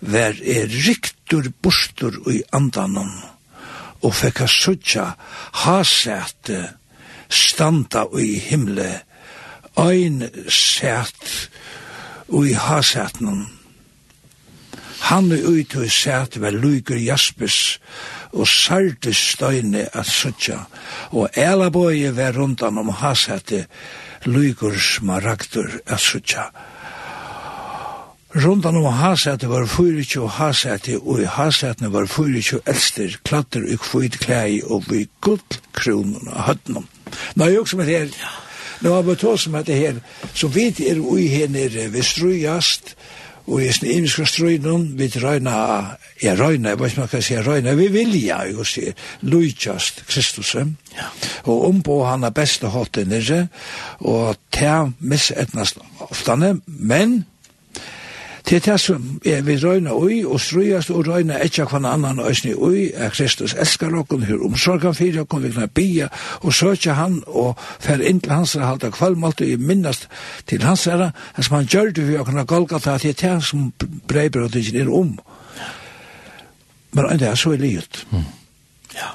ver 0.00 0.36
er 0.42 0.68
riktur 0.68 1.50
bostur 1.62 2.18
i 2.32 2.42
andanon, 2.52 3.12
og 4.02 4.14
fekk 4.14 4.42
a 4.44 4.48
suttja 4.50 5.06
hasete 5.64 6.62
standa 7.28 8.06
i 8.20 8.36
himle, 8.38 8.90
ein 9.76 10.24
set 10.48 11.50
i 12.32 12.54
hasetnon. 12.54 13.46
Han 15.06 15.30
er 15.32 15.44
ut 15.44 15.76
og 15.76 15.90
sæt 15.92 16.40
var 16.40 16.54
luikur 16.56 16.98
jaspis, 16.98 17.78
og 18.32 18.48
sarti 18.48 19.12
støyne 19.14 19.86
at 19.92 20.08
suttja, 20.08 20.64
og 21.12 21.28
elaboi 21.36 22.08
var 22.16 22.36
rundan 22.36 22.78
om 22.78 22.88
hasete 22.88 23.66
luikur 24.26 24.74
smaragdur 24.78 25.78
at 25.86 26.00
suttja, 26.00 26.48
Rundan 28.36 28.76
om 28.76 28.84
hasete 28.84 29.48
var 29.48 29.64
24 29.66 30.28
hasete, 30.28 30.98
og 30.98 31.22
i 31.22 31.24
hasetene 31.24 31.88
var 31.92 32.04
24 32.04 32.60
elster, 32.68 33.14
klatter 33.24 33.62
og 33.64 33.80
kvitt 33.80 34.18
klei 34.20 34.58
og 34.60 34.90
vi 34.90 35.06
gutt 35.24 35.56
kronen 35.72 36.28
og 36.28 36.42
høttene. 36.44 36.82
Nå 37.36 37.46
er 37.46 37.54
jo 37.54 37.62
som 37.64 37.80
et 37.80 37.88
her, 37.88 38.10
nå 38.84 38.92
er 38.92 39.06
det 39.08 39.30
som 39.40 39.56
et 39.56 39.70
her, 39.72 40.00
så 40.34 40.50
vidt 40.52 40.82
er 40.84 41.00
ui 41.00 41.30
her 41.32 41.48
nere, 41.48 41.86
vi 41.94 42.02
strujast, 42.04 42.92
og 43.46 43.62
i 43.62 43.70
sin 43.72 43.88
imiska 43.94 44.26
strøyden, 44.28 44.84
vi 44.98 45.08
røyna, 45.22 45.54
ja 46.22 46.34
røyna, 46.36 46.74
jeg 46.74 46.80
vet 46.80 46.92
ikke 46.92 47.00
man 47.00 47.08
kan 47.08 47.22
si 47.22 47.38
røyna, 47.40 47.72
vi 47.78 47.86
vilja, 47.94 48.42
jo 48.50 48.66
sier, 48.68 48.92
lujtjast 49.22 50.02
Kristus, 50.10 50.52
ja. 50.58 51.08
og 51.44 51.68
ombå 51.70 52.02
han 52.04 52.26
er 52.26 52.36
beste 52.36 52.68
hatt 52.74 53.00
nere, 53.06 53.46
og 54.04 54.36
ta 54.52 54.90
misetnast 55.00 55.80
oftane, 56.10 56.58
men 56.66 57.22
Til 58.46 58.62
det 58.62 58.76
som 58.80 59.20
er 59.26 59.40
vi 59.42 59.56
røyna 59.58 59.90
ui 59.90 60.20
og 60.24 60.38
strøyast 60.40 60.92
og 60.94 61.08
røyna 61.08 61.40
etja 61.42 61.64
kvann 61.66 61.86
annan 61.88 62.20
òsni 62.22 62.52
ui 62.54 62.92
er 62.94 63.10
Kristus 63.10 63.56
elskar 63.58 63.94
okkon 63.98 64.22
hur 64.28 64.44
omsorgan 64.46 64.94
fyrir 64.94 65.24
okkon 65.24 65.42
vi 65.42 65.50
kan 65.50 65.72
bia 65.74 66.06
og 66.46 66.54
søkja 66.54 66.94
han 66.94 67.16
og 67.26 67.58
fer 67.82 68.04
inn 68.06 68.20
til 68.22 68.32
hans 68.32 68.54
halda 68.54 68.92
kvalmalt 68.94 69.42
og 69.42 69.66
minnast 69.66 70.06
til 70.46 70.62
hans 70.62 70.86
herra 70.86 71.10
han 71.34 71.48
som 71.48 71.56
han 71.58 71.66
gjør 71.66 71.90
det 71.90 72.06
vi 72.08 72.20
okkon 72.22 72.46
Golgata 72.46 72.94
det 73.02 73.16
er 73.16 73.34
det 73.34 73.44
som 73.44 73.72
breiber 74.06 74.46
og 74.46 74.54
det 74.54 74.68
er 74.74 74.94
om 74.94 75.16
men 76.92 77.10
enn 77.10 77.18
det 77.18 77.28
er 77.32 77.34
så 77.34 77.56
er 77.56 77.64
livet 77.66 78.04
ja 78.94 79.10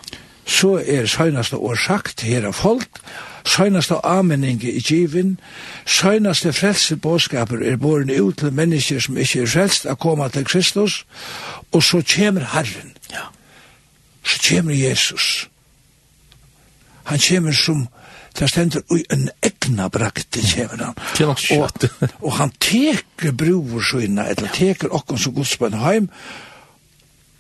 så 0.46 0.76
er 0.84 1.08
søgnast 1.08 1.54
og 1.56 1.78
sagt 1.80 2.28
her 2.28 2.50
av 2.52 2.58
folk 2.60 3.00
søgnast 3.46 3.92
av 3.92 4.02
amening 4.04 4.64
i 4.64 4.80
givin, 4.80 5.38
søgnast 5.86 6.48
frelse 6.56 6.96
båskaper 6.96 7.64
er 7.66 7.78
båren 7.78 8.10
ut 8.10 8.38
til 8.38 8.54
mennesker 8.54 9.00
som 9.00 9.18
ikke 9.18 9.42
er 9.42 9.54
frelst 9.54 9.86
å 9.86 9.96
komme 9.96 10.30
til 10.30 10.46
Kristus, 10.46 11.06
og 11.72 11.84
så 11.84 12.04
kommer 12.16 12.46
Herren. 12.54 12.94
Ja. 13.12 13.30
Så 14.24 14.40
kommer 14.50 14.74
Jesus. 14.74 15.48
Han 17.04 17.20
kommer 17.20 17.52
som 17.52 17.88
Det 18.40 18.48
stender 18.48 18.80
ui 18.88 19.02
en 19.12 19.26
egna 19.44 19.90
brakt 19.92 20.30
til 20.32 20.46
kjevene 20.48 20.94
og, 21.52 21.84
og 22.22 22.32
han 22.38 22.54
teker 22.64 23.34
bror 23.36 23.84
søgna, 23.84 24.30
eller 24.32 24.48
teker 24.56 24.94
okken 24.96 25.20
som 25.20 25.36
godspann 25.36 25.76
heim, 25.82 26.08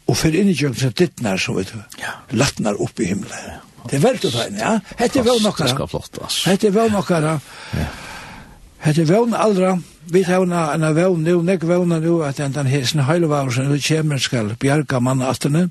og 0.08 0.18
fyrir 0.20 0.42
inn 0.42 0.52
i 0.52 0.58
jøkken 0.58 0.82
til 0.82 0.98
dittnar, 1.06 1.40
så 1.40 1.56
vet 1.56 1.72
du, 1.72 1.80
ja. 2.02 2.18
latnar 2.36 2.76
opp 2.84 3.00
i 3.00 3.08
himmelen. 3.14 3.48
Ja. 3.48 3.71
Det 3.90 3.98
er 3.98 4.04
veldig 4.04 4.32
fein, 4.34 4.60
ja. 4.60 4.76
Hette 5.00 5.22
er 5.22 5.26
vel 5.26 5.42
nokkara. 5.44 5.74
Fantastisk 5.74 5.92
flott, 5.92 6.22
ass. 6.26 6.44
Hette 6.50 6.70
er 6.70 6.76
vel 6.76 6.92
nokkara. 6.94 7.38
Ja. 7.78 7.88
Hette 8.82 9.04
er 9.04 9.10
vel 9.10 9.36
aldra. 9.38 9.76
Vi 10.12 10.24
tar 10.26 10.44
en 10.46 10.54
av 10.84 10.96
vel 10.98 11.18
nu, 11.22 11.36
nek 11.46 11.64
vel 11.68 11.86
nu, 11.90 12.22
at 12.26 12.38
den 12.38 12.54
den 12.56 12.70
hesen 12.70 13.06
høylevarsen, 13.06 13.70
det 13.72 13.84
kommer 13.86 14.18
skal 14.18 14.56
bjerga 14.60 15.00
mannatene. 15.00 15.70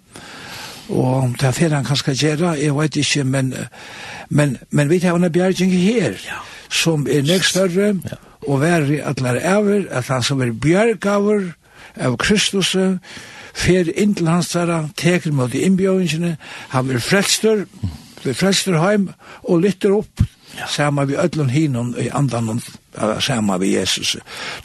Og 0.91 1.35
det 1.39 1.49
er 1.49 1.55
fyrir 1.55 1.75
han 1.75 1.87
kanskje 1.87 2.15
gjerra, 2.19 2.57
jeg 2.59 2.75
vet 2.75 2.97
ikke, 2.97 3.25
men, 3.25 3.55
men, 4.29 4.57
men 4.71 4.91
vi 4.91 4.99
tar 4.99 5.19
en 5.19 5.27
av 5.29 5.35
bjerging 5.35 5.71
her, 5.71 6.19
som 6.71 7.07
er 7.07 7.23
nek 7.27 7.47
større, 7.47 7.93
og 8.47 8.63
vær 8.63 8.89
i 8.91 8.99
atler 9.03 9.39
ever, 9.39 9.85
at 9.91 10.11
han 10.11 10.23
som 10.27 10.43
er 10.43 10.51
bjergaver 10.51 11.53
av 12.01 12.17
Kristus, 12.19 12.75
fer 13.55 13.91
inn 13.99 14.15
til 14.15 14.29
hans 14.31 14.53
tæra, 14.53 14.83
teker 14.97 15.33
mot 15.33 15.55
i 15.55 15.65
innbjøringene, 15.67 16.37
han 16.75 16.89
vil 16.89 17.01
frelstur, 17.01 17.67
blir 18.23 18.37
frelstur 18.37 18.79
heim, 18.81 19.11
og 19.43 19.63
lytter 19.65 19.95
opp, 19.97 20.25
ja. 20.59 20.67
saman 20.69 21.09
vi 21.09 21.19
ödlun 21.21 21.51
hinon 21.51 21.95
i 21.99 22.09
andan, 22.13 22.63
saman 23.21 23.61
vi 23.61 23.75
Jesus. 23.77 24.17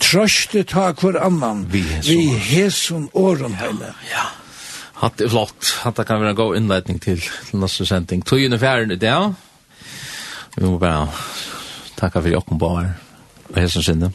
Trøste 0.02 0.64
ta 0.64 0.92
hver 0.94 1.20
annan, 1.24 1.66
vi, 1.72 1.86
vi 2.08 2.34
hesun 2.50 3.10
åren 3.14 3.58
heile. 3.60 3.94
Ja, 4.12 4.30
Hatt 4.96 5.20
er 5.20 5.28
flott. 5.28 5.74
Hatt 5.84 6.00
kan 6.08 6.22
være 6.22 6.32
en 6.32 6.40
god 6.40 6.56
innledning 6.56 7.02
til, 7.04 7.20
til 7.20 7.60
neste 7.60 7.86
sending. 7.88 8.24
Tøyen 8.26 8.56
er 8.56 8.62
ferdig 8.62 8.96
i 8.96 9.02
dag. 9.02 9.34
Vi 10.56 10.64
må 10.64 10.78
bare 10.80 11.10
takka 12.00 12.22
for 12.22 12.32
jokken 12.32 12.60
på 12.60 12.70
her. 12.78 12.94
Og 13.52 13.60
hessen 13.60 13.84
sinne. 13.84 14.12